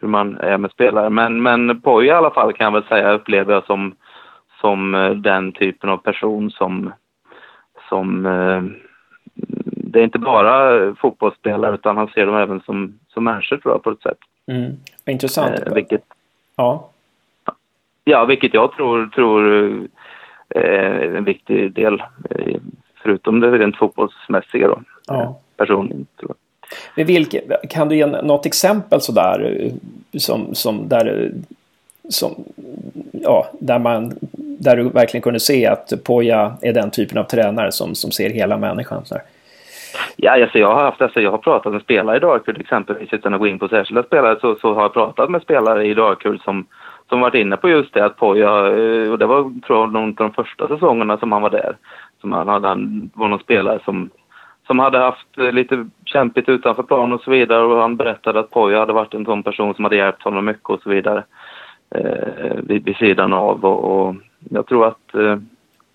hur 0.00 0.08
man 0.08 0.36
är 0.36 0.58
med 0.58 0.70
spelare. 0.70 1.10
Men, 1.10 1.42
men 1.42 1.80
Poja 1.80 2.14
i 2.14 2.16
alla 2.16 2.30
fall 2.30 2.52
kan 2.52 2.64
jag 2.64 2.72
väl 2.72 2.88
säga 2.88 3.12
upplever 3.12 3.54
jag 3.54 3.64
som 3.64 3.94
som 4.60 4.94
eh, 4.94 5.10
den 5.10 5.52
typen 5.52 5.90
av 5.90 5.96
person 5.96 6.50
som, 6.50 6.92
som 7.88 8.26
eh, 8.26 8.62
det 9.64 10.00
är 10.00 10.04
inte 10.04 10.18
bara 10.18 10.94
fotbollsspelare 10.94 11.74
utan 11.74 11.96
han 11.96 12.08
ser 12.08 12.26
dem 12.26 12.36
även 12.36 12.60
som, 12.60 12.98
som 13.08 13.24
människor 13.24 13.56
tror 13.56 13.74
jag 13.74 13.82
på 13.82 13.90
ett 13.90 14.02
sätt. 14.02 14.18
Mm. 14.46 14.72
Intressant. 15.06 15.60
Eh, 15.66 15.74
vilket, 15.74 16.04
ja. 16.56 16.90
ja, 18.04 18.24
vilket 18.24 18.54
jag 18.54 18.72
tror, 18.72 19.06
tror 19.06 19.42
är 20.48 21.16
en 21.16 21.24
viktig 21.24 21.72
del 21.72 22.02
förutom 23.02 23.40
det 23.40 23.58
rent 23.58 23.76
fotbollsmässiga 23.76 24.68
då. 24.68 24.82
Ja. 25.06 25.40
Personligen 25.56 26.06
tror 26.16 26.34
jag. 26.96 27.04
Vilke, 27.04 27.40
kan 27.70 27.88
du 27.88 27.96
ge 27.96 28.06
något 28.06 28.46
exempel 28.46 29.00
sådär 29.00 29.70
som, 30.18 30.54
som 30.54 30.88
där 30.88 31.32
som, 32.10 32.44
ja, 33.12 33.50
där, 33.60 33.78
man, 33.78 34.18
där 34.60 34.76
du 34.76 34.88
verkligen 34.88 35.22
kunde 35.22 35.40
se 35.40 35.66
att 35.66 35.92
Poja 36.04 36.54
är 36.62 36.72
den 36.72 36.90
typen 36.90 37.18
av 37.18 37.24
tränare 37.24 37.72
som, 37.72 37.94
som 37.94 38.10
ser 38.10 38.30
hela 38.30 38.56
människan. 38.58 39.04
Så. 39.04 39.16
Ja, 40.16 40.42
alltså 40.42 40.58
jag 40.58 40.74
har 40.74 40.84
haft, 40.84 41.02
alltså 41.02 41.20
jag 41.20 41.30
har 41.30 41.38
pratat 41.38 41.72
med 41.72 41.82
spelare 41.82 42.16
i 42.16 42.20
Darkwood 42.20 42.60
exempelvis, 42.60 43.12
utan 43.12 43.34
att 43.34 43.40
gå 43.40 43.46
in 43.46 43.58
på 43.58 43.68
särskilda 43.68 44.02
spelare, 44.02 44.40
så, 44.40 44.54
så 44.54 44.74
har 44.74 44.82
jag 44.82 44.92
pratat 44.92 45.30
med 45.30 45.42
spelare 45.42 45.86
i 45.86 45.94
Darkwood 45.94 46.40
som, 46.40 46.66
som 47.08 47.20
varit 47.20 47.34
inne 47.34 47.56
på 47.56 47.68
just 47.68 47.94
det 47.94 48.04
att 48.04 48.16
Poja, 48.16 48.48
eh, 48.48 49.12
och 49.12 49.18
det 49.18 49.26
var 49.26 49.60
tror 49.66 49.78
jag 49.78 49.92
någon 49.92 50.08
av 50.08 50.14
de 50.14 50.32
första 50.32 50.68
säsongerna 50.68 51.18
som 51.18 51.32
han 51.32 51.42
var 51.42 51.50
där, 51.50 51.76
som 52.20 52.32
han, 52.32 52.48
hade, 52.48 52.68
han 52.68 53.10
var 53.14 53.28
någon 53.28 53.38
spelare 53.38 53.80
som, 53.84 54.10
som 54.66 54.78
hade 54.78 54.98
haft 54.98 55.38
eh, 55.38 55.52
lite 55.52 55.88
kämpigt 56.04 56.48
utanför 56.48 56.82
plan 56.82 57.12
och 57.12 57.20
så 57.20 57.30
vidare 57.30 57.62
och 57.62 57.80
han 57.80 57.96
berättade 57.96 58.40
att 58.40 58.50
Poja 58.50 58.78
hade 58.78 58.92
varit 58.92 59.14
en 59.14 59.24
sån 59.24 59.42
person 59.42 59.74
som 59.74 59.84
hade 59.84 59.96
hjälpt 59.96 60.22
honom 60.22 60.44
mycket 60.44 60.70
och 60.70 60.82
så 60.82 60.90
vidare 60.90 61.24
eh, 61.94 62.54
vid, 62.62 62.84
vid 62.84 62.96
sidan 62.96 63.32
av. 63.32 63.64
Och, 63.64 64.08
och 64.08 64.14
jag 64.50 64.66
tror 64.66 64.86
att 64.86 65.14
eh, 65.14 65.36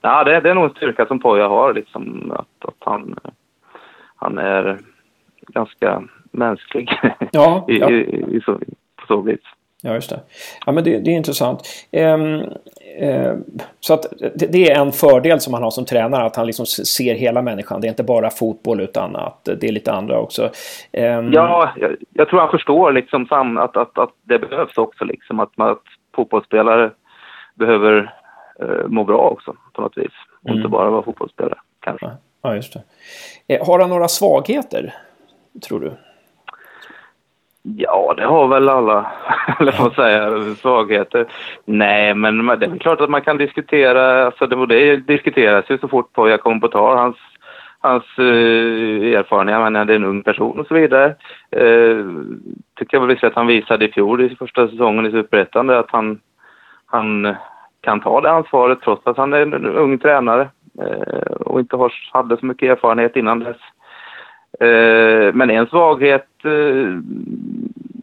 ja, 0.01 0.23
det, 0.23 0.39
det 0.39 0.49
är 0.49 0.55
nog 0.55 0.63
en 0.63 0.69
styrka 0.69 1.05
som 1.05 1.19
Poja 1.19 1.47
har, 1.47 1.73
liksom, 1.73 2.31
att, 2.31 2.69
att 2.69 2.75
han, 2.79 3.15
han 4.15 4.37
är 4.37 4.79
ganska 5.47 6.03
mänsklig 6.31 6.89
ja, 7.31 7.65
I, 7.69 7.79
ja. 7.79 7.89
I, 7.89 8.25
i, 8.35 8.41
så, 8.45 8.59
på 8.95 9.05
så 9.07 9.21
vis. 9.21 9.39
Ja, 9.83 9.93
just 9.93 10.09
det. 10.09 10.19
Ja, 10.65 10.71
men 10.71 10.83
det, 10.83 10.99
det 10.99 11.11
är 11.11 11.15
intressant. 11.15 11.61
Ehm, 11.91 12.41
eh, 12.99 13.33
så 13.79 13.93
att 13.93 14.05
det, 14.35 14.51
det, 14.51 14.71
är 14.71 14.81
en 14.81 14.91
fördel 14.91 15.39
som 15.39 15.53
han 15.53 15.63
har 15.63 15.71
som 15.71 15.85
tränare, 15.85 16.23
att 16.25 16.35
han 16.35 16.45
liksom 16.45 16.65
ser 16.65 17.15
hela 17.15 17.41
människan. 17.41 17.81
Det 17.81 17.87
är 17.87 17.89
inte 17.89 18.03
bara 18.03 18.29
fotboll 18.29 18.81
utan 18.81 19.15
att 19.15 19.43
det 19.43 19.63
är 19.63 19.71
lite 19.71 19.93
andra 19.93 20.19
också. 20.19 20.49
Ehm... 20.91 21.33
Ja, 21.33 21.69
jag, 21.75 21.95
jag, 22.13 22.29
tror 22.29 22.39
han 22.39 22.51
förstår 22.51 22.91
liksom 22.91 23.25
sam, 23.25 23.57
att, 23.57 23.77
att, 23.77 23.97
att 23.97 24.11
det 24.23 24.39
behövs 24.39 24.77
också 24.77 25.05
liksom. 25.05 25.39
Att, 25.39 25.59
att 25.59 25.83
fotbollsspelare 26.15 26.91
behöver 27.55 28.13
eh, 28.59 28.87
må 28.87 29.03
bra 29.03 29.17
också 29.17 29.55
på 29.73 29.81
något 29.81 29.97
vis. 29.97 30.13
Och 30.41 30.49
mm. 30.49 30.57
inte 30.57 30.69
bara 30.69 30.89
vara 30.89 31.03
fotbollsspelare 31.03 31.59
kanske. 31.79 32.11
Ja, 32.41 32.55
just 32.55 32.73
det. 32.73 32.83
Eh, 33.55 33.67
har 33.67 33.79
han 33.79 33.89
några 33.89 34.07
svagheter, 34.07 34.93
tror 35.67 35.79
du? 35.79 35.91
Ja, 37.67 38.13
det 38.17 38.25
har 38.25 38.47
väl 38.47 38.69
alla, 38.69 39.11
eller 39.59 39.75
vad 39.79 39.93
säga, 39.93 40.55
svagheter. 40.55 41.25
Nej, 41.65 42.13
men 42.13 42.45
det 42.45 42.65
är 42.65 42.79
klart 42.79 43.01
att 43.01 43.09
man 43.09 43.21
kan 43.21 43.37
diskutera, 43.37 44.25
alltså 44.25 44.47
det, 44.47 44.65
det 44.65 44.97
diskuteras 44.97 45.65
ju 45.69 45.77
så 45.77 45.87
fort 45.87 46.09
jag 46.15 46.41
kommer 46.41 46.59
på 46.59 46.67
tal, 46.67 46.97
hans, 46.97 47.17
hans 47.79 48.03
uh, 48.19 49.15
erfarenhet, 49.15 49.55
han 49.55 49.75
är 49.75 49.91
en 49.91 50.03
ung 50.03 50.23
person 50.23 50.59
och 50.59 50.67
så 50.67 50.73
vidare. 50.73 51.15
Uh, 51.61 52.11
tycker 52.75 52.97
jag 52.97 53.07
väl 53.07 53.17
att 53.21 53.35
han 53.35 53.47
visade 53.47 53.85
i 53.85 53.91
fjol 53.91 54.21
i 54.21 54.35
första 54.35 54.67
säsongen 54.67 55.05
i 55.05 55.11
Superettan 55.11 55.69
att 55.69 55.91
han, 55.91 56.19
han 56.85 57.35
kan 57.85 58.01
ta 58.01 58.21
det 58.21 58.31
ansvaret 58.31 58.79
trots 58.83 59.07
att 59.07 59.17
han 59.17 59.33
är 59.33 59.41
en 59.41 59.65
ung 59.65 59.97
tränare 59.97 60.49
uh, 60.81 61.35
och 61.45 61.59
inte 61.59 61.75
har, 61.75 61.93
hade 62.11 62.37
så 62.37 62.45
mycket 62.45 62.69
erfarenhet 62.69 63.15
innan 63.15 63.39
dess. 63.39 63.57
Eh, 64.59 65.33
men 65.33 65.49
en 65.49 65.67
svaghet, 65.67 66.27
eh, 66.43 66.99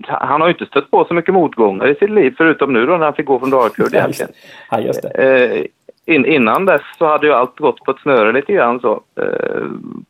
han 0.08 0.40
har 0.40 0.48
ju 0.48 0.52
inte 0.52 0.66
stött 0.66 0.90
på 0.90 1.04
så 1.04 1.14
mycket 1.14 1.34
motgångar 1.34 1.86
i 1.86 1.94
sitt 1.94 2.10
liv 2.10 2.34
förutom 2.36 2.72
nu 2.72 2.86
då 2.86 2.96
när 2.96 3.04
han 3.04 3.14
fick 3.14 3.26
gå 3.26 3.38
från 3.38 3.50
Dalkurd 3.50 3.94
egentligen. 3.94 4.32
Ja, 4.70 4.80
just 4.80 5.02
det. 5.02 5.08
Eh, 5.08 5.66
in, 6.14 6.26
innan 6.26 6.64
dess 6.64 6.82
så 6.98 7.06
hade 7.06 7.26
ju 7.26 7.32
allt 7.32 7.58
gått 7.58 7.84
på 7.84 7.90
ett 7.90 8.00
snöre 8.00 8.32
lite 8.32 8.52
grann 8.52 8.80
så. 8.80 9.00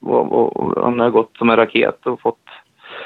Och, 0.01 0.33
och, 0.33 0.57
och 0.57 0.85
han 0.85 1.01
har 1.01 1.11
gått 1.11 1.37
som 1.37 1.51
en 1.51 1.57
raket 1.57 2.07
och 2.07 2.21
fått 2.21 2.39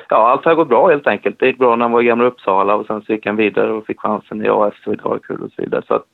ja, 0.09 0.29
allt 0.29 0.45
har 0.45 0.55
gått 0.55 0.69
bra 0.69 0.89
helt 0.89 1.07
enkelt. 1.07 1.39
Det 1.39 1.47
gick 1.47 1.59
bra 1.59 1.77
när 1.77 1.85
han 1.85 1.93
var 1.93 2.03
i 2.03 2.05
Gamla 2.05 2.27
Uppsala 2.27 2.75
och 2.75 2.87
sen 2.87 3.03
så 3.03 3.13
gick 3.13 3.27
han 3.27 3.37
vidare 3.37 3.73
och 3.73 3.87
fick 3.87 4.01
chansen 4.01 4.45
i 4.45 4.49
AS 4.49 4.75
och 4.87 4.95
i 4.95 4.97
Dalkurd 4.97 5.41
och 5.41 5.51
så 5.57 5.63
vidare. 5.63 5.83
Så 5.89 5.95
att, 5.95 6.05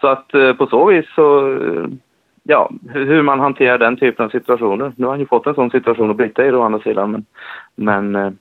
så 0.00 0.06
att 0.06 0.28
på 0.58 0.66
så 0.66 0.84
vis 0.84 1.06
så 1.14 1.58
ja, 2.48 2.70
hur 2.88 3.22
man 3.22 3.40
hanterar 3.40 3.78
den 3.78 3.96
typen 3.96 4.24
av 4.24 4.30
situationer. 4.30 4.92
Nu 4.96 5.04
har 5.04 5.12
han 5.12 5.20
ju 5.20 5.26
fått 5.26 5.46
en 5.46 5.54
sån 5.54 5.70
situation 5.70 6.10
att 6.10 6.16
bryta 6.16 6.46
i 6.46 6.50
å 6.50 6.62
andra 6.62 6.80
sidan, 6.80 7.10
men, 7.10 7.24
men 7.74 8.14
eh, 8.14 8.32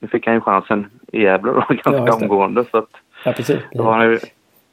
nu 0.00 0.08
fick 0.08 0.26
han 0.26 0.34
ju 0.34 0.40
chansen 0.40 0.86
i 1.12 1.22
Gävle 1.22 1.52
då, 1.52 1.60
ganska 1.68 2.06
ja, 2.06 2.14
omgående. 2.14 2.64
Så 2.70 2.78
att 2.78 2.88
ja, 3.24 3.32
precis. 3.32 3.58
Då 3.72 3.82
har 3.82 3.92
han 3.92 4.10
ju 4.10 4.18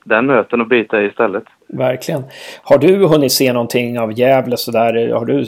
den 0.03 0.25
möten 0.25 0.61
att 0.61 0.67
bryta 0.67 1.01
i 1.01 1.05
istället. 1.05 1.43
Verkligen. 1.67 2.23
Har 2.63 2.77
du 2.77 3.07
hunnit 3.07 3.31
se 3.31 3.53
någonting 3.53 3.99
av 3.99 4.19
Gävle 4.19 4.57
sådär? 4.57 5.13
Har 5.13 5.25
du 5.25 5.45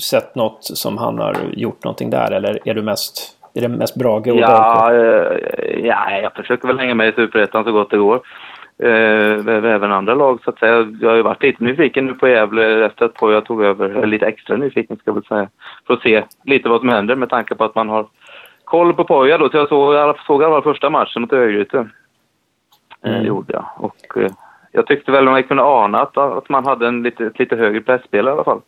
sett 0.00 0.34
något 0.34 0.64
som 0.64 0.98
han 0.98 1.18
har 1.18 1.36
gjort 1.52 1.84
någonting 1.84 2.10
där 2.10 2.32
eller 2.32 2.68
är 2.68 2.74
du 2.74 2.82
mest 2.82 3.38
är 3.54 3.60
det 3.60 3.68
mest 3.68 3.96
Brage 3.96 4.28
och 4.28 4.38
ja, 4.38 4.94
ja, 5.82 6.10
jag 6.22 6.32
försöker 6.32 6.68
väl 6.68 6.78
hänga 6.78 6.94
med 6.94 7.08
i 7.08 7.12
Superettan 7.12 7.64
så 7.64 7.72
gott 7.72 7.90
det 7.90 7.96
går 7.96 8.20
eh, 8.82 9.64
även 9.74 9.92
andra 9.92 10.14
lag 10.14 10.40
så 10.44 10.50
att 10.50 10.58
säga. 10.58 10.92
Jag 11.00 11.08
har 11.08 11.16
ju 11.16 11.22
varit 11.22 11.42
lite 11.42 11.64
nyfiken 11.64 12.06
nu 12.06 12.14
på 12.14 12.28
Gävle 12.28 12.86
efter 12.86 13.04
att 13.04 13.16
jag 13.20 13.44
tog 13.44 13.64
över, 13.64 14.06
lite 14.06 14.26
extra 14.26 14.56
nyfiken 14.56 14.96
ska 14.96 15.08
jag 15.08 15.14
väl 15.14 15.24
säga, 15.24 15.48
för 15.86 15.94
att 15.94 16.02
se 16.02 16.24
lite 16.44 16.68
vad 16.68 16.80
som 16.80 16.88
händer 16.88 17.14
med 17.14 17.30
tanke 17.30 17.54
på 17.54 17.64
att 17.64 17.74
man 17.74 17.88
har 17.88 18.06
koll 18.64 18.94
på 18.94 19.04
Poja 19.04 19.38
då. 19.38 19.50
Så 19.50 19.56
jag 19.56 19.68
såg, 19.68 19.94
jag 19.94 20.16
såg 20.26 20.44
alla 20.44 20.62
första 20.62 20.90
matchen 20.90 21.22
mot 21.22 21.32
Örgryte. 21.32 21.88
Eh, 23.04 23.14
mm. 23.14 23.26
gjorde 23.26 23.52
jag. 23.52 23.64
Och 23.76 24.16
eh, 24.16 24.30
jag 24.72 24.86
tyckte 24.86 25.12
väl 25.12 25.28
att 25.28 25.32
man 25.32 25.42
kunde 25.42 25.62
ana 25.62 26.02
att, 26.02 26.16
att 26.16 26.48
man 26.48 26.64
hade 26.64 26.88
en 26.88 27.02
lite, 27.02 27.26
ett 27.26 27.38
lite 27.38 27.56
högre 27.56 27.80
pressspel 27.80 28.26
i 28.26 28.30
alla 28.30 28.44
fall. 28.44 28.60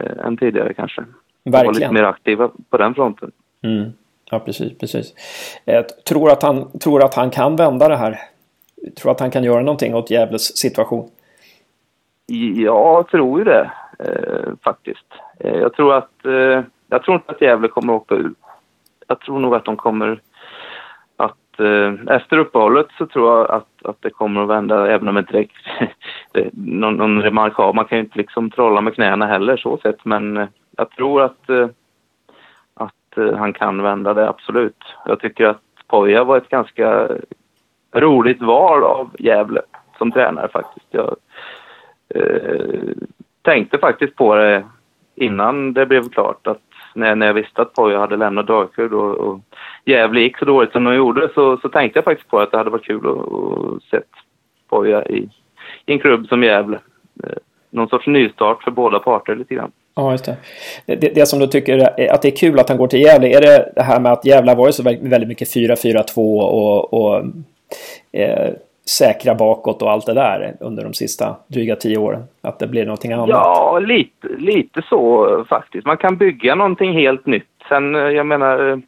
Eh, 0.00 0.26
än 0.26 0.36
tidigare 0.36 0.74
kanske. 0.74 1.04
Verkligen. 1.44 1.66
Var 1.66 1.72
lite 1.72 1.92
mer 1.92 2.02
aktiva 2.02 2.50
på 2.70 2.76
den 2.76 2.94
fronten. 2.94 3.30
Mm. 3.62 3.92
Ja, 4.30 4.38
precis, 4.38 4.78
precis. 4.78 5.14
Jag 5.64 6.04
tror 6.04 6.30
att, 6.30 6.42
han, 6.42 6.78
tror 6.78 7.04
att 7.04 7.14
han 7.14 7.30
kan 7.30 7.56
vända 7.56 7.88
det 7.88 7.96
här 7.96 8.18
tror 8.90 9.12
att 9.12 9.20
han 9.20 9.30
kan 9.30 9.44
göra 9.44 9.62
någonting 9.62 9.94
åt 9.94 10.10
Gävles 10.10 10.56
situation? 10.56 11.10
Jag 12.56 13.08
tror 13.08 13.38
ju 13.38 13.44
det 13.44 13.70
eh, 13.98 14.52
faktiskt. 14.64 15.06
Eh, 15.40 15.56
jag 15.56 15.74
tror 15.74 15.94
att 15.94 16.26
eh, 16.26 16.62
jag 16.88 17.02
tror 17.02 17.14
inte 17.14 17.32
att 17.32 17.40
Gävle 17.40 17.68
kommer 17.68 17.96
att 17.96 18.02
åka 18.02 18.14
ut. 18.14 18.38
Jag 19.08 19.20
tror 19.20 19.38
nog 19.38 19.54
att 19.54 19.64
de 19.64 19.76
kommer 19.76 20.20
att 21.16 21.60
eh, 21.60 22.14
efter 22.14 22.38
uppehållet 22.38 22.86
så 22.98 23.06
tror 23.06 23.38
jag 23.38 23.50
att, 23.50 23.84
att 23.84 23.96
det 24.00 24.10
kommer 24.10 24.42
att 24.42 24.48
vända 24.48 24.90
även 24.90 25.08
om 25.08 25.14
det 25.14 25.20
inte 25.38 25.92
är 26.32 26.50
någon, 26.52 26.96
någon 26.96 27.22
remarkabel. 27.22 27.74
Man 27.74 27.84
kan 27.84 27.98
ju 27.98 28.04
inte 28.04 28.18
liksom 28.18 28.50
trolla 28.50 28.80
med 28.80 28.94
knäna 28.94 29.26
heller 29.26 29.56
så 29.56 29.78
sett 29.78 30.04
men 30.04 30.36
eh, 30.36 30.48
jag 30.76 30.90
tror 30.90 31.22
att, 31.22 31.50
eh, 31.50 31.68
att 32.74 33.18
eh, 33.18 33.34
han 33.34 33.52
kan 33.52 33.82
vända 33.82 34.14
det 34.14 34.28
absolut. 34.28 34.84
Jag 35.06 35.20
tycker 35.20 35.46
att 35.46 35.60
Poja 35.86 36.24
var 36.24 36.36
ett 36.36 36.48
ganska 36.48 37.08
roligt 37.94 38.42
val 38.42 38.84
av 38.84 39.10
Gävle 39.18 39.62
som 39.98 40.12
tränare 40.12 40.48
faktiskt. 40.48 40.86
Jag 40.90 41.16
eh, 42.14 42.94
tänkte 43.42 43.78
faktiskt 43.78 44.16
på 44.16 44.34
det 44.34 44.64
innan 45.14 45.72
det 45.72 45.86
blev 45.86 46.08
klart 46.08 46.46
att 46.46 46.60
när, 46.94 47.14
när 47.14 47.26
jag 47.26 47.34
visste 47.34 47.62
att 47.62 47.74
Poja 47.74 47.98
hade 47.98 48.16
lämnat 48.16 48.46
Dalkurd 48.46 48.92
och, 48.92 49.14
och 49.14 49.40
Gävle 49.84 50.20
gick 50.20 50.38
så 50.38 50.44
dåligt 50.44 50.72
som 50.72 50.84
de 50.84 50.94
gjorde 50.94 51.30
så, 51.34 51.56
så 51.56 51.68
tänkte 51.68 51.98
jag 51.98 52.04
faktiskt 52.04 52.30
på 52.30 52.38
att 52.38 52.50
det 52.50 52.58
hade 52.58 52.70
varit 52.70 52.84
kul 52.84 53.06
att, 53.06 53.16
att 53.16 53.82
se 53.82 54.00
Poja 54.68 55.04
i, 55.04 55.28
i 55.86 55.92
en 55.92 55.98
klubb 55.98 56.26
som 56.26 56.42
Gävle. 56.42 56.78
Eh, 57.24 57.36
någon 57.70 57.88
sorts 57.88 58.06
nystart 58.06 58.62
för 58.62 58.70
båda 58.70 58.98
parter 58.98 59.36
lite 59.36 59.54
grann. 59.54 59.70
Ja, 59.94 60.12
just 60.12 60.24
det. 60.24 60.36
det. 60.86 61.14
Det, 61.14 61.26
som 61.26 61.38
du 61.38 61.46
tycker 61.46 61.78
att 62.10 62.22
det 62.22 62.28
är 62.28 62.36
kul 62.36 62.58
att 62.58 62.68
han 62.68 62.78
går 62.78 62.88
till 62.88 63.00
Gävle, 63.00 63.28
är 63.28 63.40
det 63.40 63.72
det 63.76 63.82
här 63.82 64.00
med 64.00 64.12
att 64.12 64.26
Gävle 64.26 64.54
var 64.54 64.62
varit 64.62 64.74
så 64.74 64.82
väldigt 64.82 65.28
mycket 65.28 65.54
4-4-2 65.54 66.40
och, 66.40 66.94
och 66.94 67.24
eh, 68.12 68.52
säkra 68.98 69.34
bakåt 69.34 69.82
och 69.82 69.90
allt 69.90 70.06
det 70.06 70.14
där 70.14 70.56
under 70.60 70.84
de 70.84 70.94
sista 70.94 71.36
dryga 71.48 71.76
tio 71.76 71.98
åren? 71.98 72.22
Att 72.42 72.58
det 72.58 72.66
blir 72.66 72.84
någonting 72.84 73.12
annat? 73.12 73.28
Ja, 73.28 73.78
lite, 73.78 74.28
lite 74.38 74.82
så 74.88 75.44
faktiskt. 75.48 75.86
Man 75.86 75.96
kan 75.96 76.16
bygga 76.16 76.54
någonting 76.54 76.92
helt 76.92 77.26
nytt. 77.26 77.48
Sen, 77.68 77.94
eh, 77.94 78.02
jag 78.02 78.26
menar, 78.26 78.70
eh, 78.70 78.78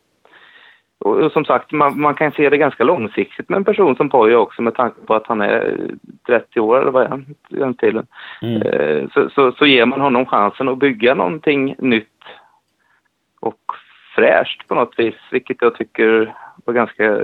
och 0.98 1.32
som 1.32 1.44
sagt, 1.44 1.72
man, 1.72 2.00
man 2.00 2.14
kan 2.14 2.32
se 2.32 2.50
det 2.50 2.56
ganska 2.56 2.84
långsiktigt 2.84 3.48
med 3.48 3.56
en 3.56 3.64
person 3.64 3.96
som 3.96 4.08
Poja 4.08 4.38
också 4.38 4.62
med 4.62 4.74
tanke 4.74 5.00
på 5.06 5.14
att 5.14 5.26
han 5.26 5.40
är 5.40 5.90
30 6.26 6.60
år 6.60 6.80
eller 6.80 6.90
vad 6.90 7.04
är 7.04 7.08
han, 7.08 7.26
den 7.48 7.74
tiden. 7.74 8.06
Mm. 8.42 8.62
Eh, 8.62 9.08
så, 9.14 9.30
så, 9.30 9.52
så 9.52 9.66
ger 9.66 9.86
man 9.86 10.00
honom 10.00 10.26
chansen 10.26 10.68
att 10.68 10.78
bygga 10.78 11.14
någonting 11.14 11.74
nytt 11.78 12.08
och 13.40 13.60
fräscht 14.14 14.68
på 14.68 14.74
något 14.74 14.98
vis, 14.98 15.14
vilket 15.30 15.56
jag 15.60 15.74
tycker 15.74 16.34
var 16.64 16.74
ganska 16.74 17.20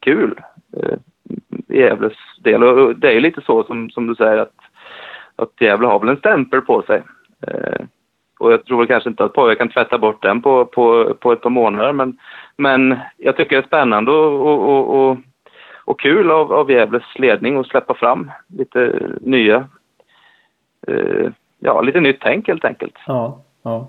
kul 0.00 0.40
eh, 0.76 0.98
i 1.68 1.78
Gävles 1.78 2.16
del. 2.38 2.62
Och 2.62 2.96
det 2.96 3.08
är 3.08 3.12
ju 3.12 3.20
lite 3.20 3.40
så 3.40 3.64
som, 3.64 3.90
som 3.90 4.06
du 4.06 4.14
säger 4.14 4.38
att, 4.38 4.54
att 5.36 5.60
Gävle 5.60 5.86
har 5.86 5.98
väl 5.98 6.08
en 6.08 6.16
stämpel 6.16 6.60
på 6.60 6.82
sig. 6.82 7.02
Eh, 7.46 7.86
och 8.38 8.52
jag 8.52 8.64
tror 8.64 8.78
väl 8.78 8.86
kanske 8.86 9.10
inte 9.10 9.24
att 9.24 9.32
Poja 9.32 9.54
kan 9.54 9.68
tvätta 9.68 9.98
bort 9.98 10.22
den 10.22 10.42
på, 10.42 10.64
på, 10.64 11.14
på 11.20 11.32
ett 11.32 11.40
par 11.40 11.50
månader 11.50 11.92
men, 11.92 12.18
men 12.56 12.98
jag 13.16 13.36
tycker 13.36 13.56
det 13.56 13.62
är 13.62 13.66
spännande 13.66 14.10
och, 14.10 14.46
och, 14.46 14.68
och, 14.68 15.10
och, 15.10 15.18
och 15.84 16.00
kul 16.00 16.30
av, 16.30 16.52
av 16.52 16.70
Gävles 16.70 17.18
ledning 17.18 17.56
att 17.56 17.66
släppa 17.66 17.94
fram 17.94 18.30
lite 18.48 19.08
nya, 19.20 19.68
eh, 20.86 21.30
ja 21.58 21.80
lite 21.80 22.00
nytt 22.00 22.20
tänk 22.20 22.48
helt 22.48 22.64
enkelt. 22.64 22.94
Ja, 23.06 23.40
ja. 23.62 23.88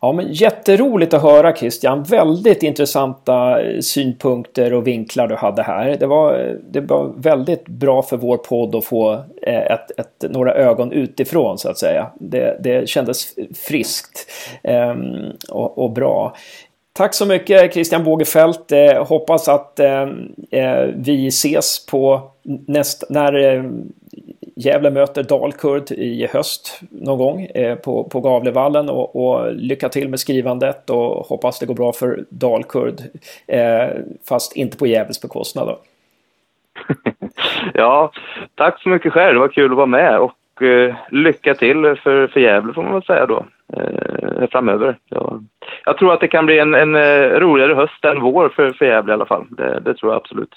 Ja, 0.00 0.12
men 0.12 0.32
jätteroligt 0.32 1.14
att 1.14 1.22
höra 1.22 1.56
Christian. 1.56 2.02
Väldigt 2.02 2.62
intressanta 2.62 3.62
eh, 3.62 3.80
synpunkter 3.80 4.72
och 4.72 4.86
vinklar 4.86 5.28
du 5.28 5.34
hade 5.34 5.62
här. 5.62 5.96
Det 6.00 6.06
var, 6.06 6.40
eh, 6.40 6.52
det 6.70 6.80
var 6.80 7.12
väldigt 7.16 7.68
bra 7.68 8.02
för 8.02 8.16
vår 8.16 8.36
podd 8.36 8.74
att 8.74 8.84
få 8.84 9.12
eh, 9.42 9.72
ett, 9.72 9.98
ett, 9.98 10.30
några 10.30 10.54
ögon 10.54 10.92
utifrån 10.92 11.58
så 11.58 11.70
att 11.70 11.78
säga. 11.78 12.10
Det, 12.20 12.58
det 12.60 12.88
kändes 12.88 13.34
friskt 13.54 14.30
um, 14.62 15.32
och, 15.48 15.78
och, 15.78 15.90
bra. 15.90 16.36
Tack 16.92 17.14
så 17.14 17.26
mycket 17.26 17.72
Christian 17.72 18.04
Bågefelt. 18.04 18.72
Eh, 18.72 19.06
hoppas 19.06 19.48
att 19.48 19.80
eh, 19.80 20.06
vi 20.96 21.26
ses 21.26 21.86
på 21.86 22.30
nästa, 22.66 23.06
när 23.10 23.54
eh, 23.54 23.64
Gävle 24.60 24.90
möter 24.90 25.22
Dalkurd 25.22 25.90
i 25.90 26.26
höst 26.26 26.80
någon 26.90 27.18
gång 27.18 27.44
eh, 27.44 27.78
på, 27.78 28.04
på 28.04 28.20
Gavlevallen 28.20 28.88
och, 28.88 29.16
och, 29.16 29.54
lycka 29.54 29.88
till 29.88 30.08
med 30.08 30.20
skrivandet 30.20 30.90
och 30.90 31.26
hoppas 31.26 31.58
det 31.58 31.66
går 31.66 31.74
bra 31.74 31.92
för 31.92 32.24
Dalkurd. 32.30 33.00
Eh, 33.46 33.88
fast 34.28 34.56
inte 34.56 34.78
på 34.78 34.86
Gävles 34.86 35.22
bekostnad 35.22 35.66
då. 35.66 35.78
ja, 37.74 38.12
tack 38.54 38.82
så 38.82 38.88
mycket 38.88 39.12
själv. 39.12 39.34
Det 39.34 39.40
var 39.40 39.48
kul 39.48 39.70
att 39.70 39.76
vara 39.76 39.86
med 39.86 40.18
och 40.18 40.62
eh, 40.62 40.94
lycka 41.10 41.54
till 41.54 41.96
för, 42.02 42.26
för 42.26 42.40
Gävle 42.40 42.72
får 42.72 42.82
man 42.82 42.92
väl 42.92 43.02
säga 43.02 43.26
då 43.26 43.46
eh, 43.76 44.48
framöver. 44.50 44.98
Ja. 45.08 45.40
Jag 45.84 45.98
tror 45.98 46.12
att 46.12 46.20
det 46.20 46.28
kan 46.28 46.46
bli 46.46 46.58
en, 46.58 46.74
en 46.74 46.96
eh, 46.96 47.40
roligare 47.40 47.74
höst 47.74 48.04
än 48.04 48.20
vår 48.20 48.48
för, 48.48 48.72
för 48.72 48.84
Gävle 48.84 49.12
i 49.12 49.14
alla 49.14 49.26
fall. 49.26 49.46
Det, 49.50 49.80
det 49.80 49.94
tror 49.94 50.12
jag 50.12 50.16
absolut. 50.16 50.54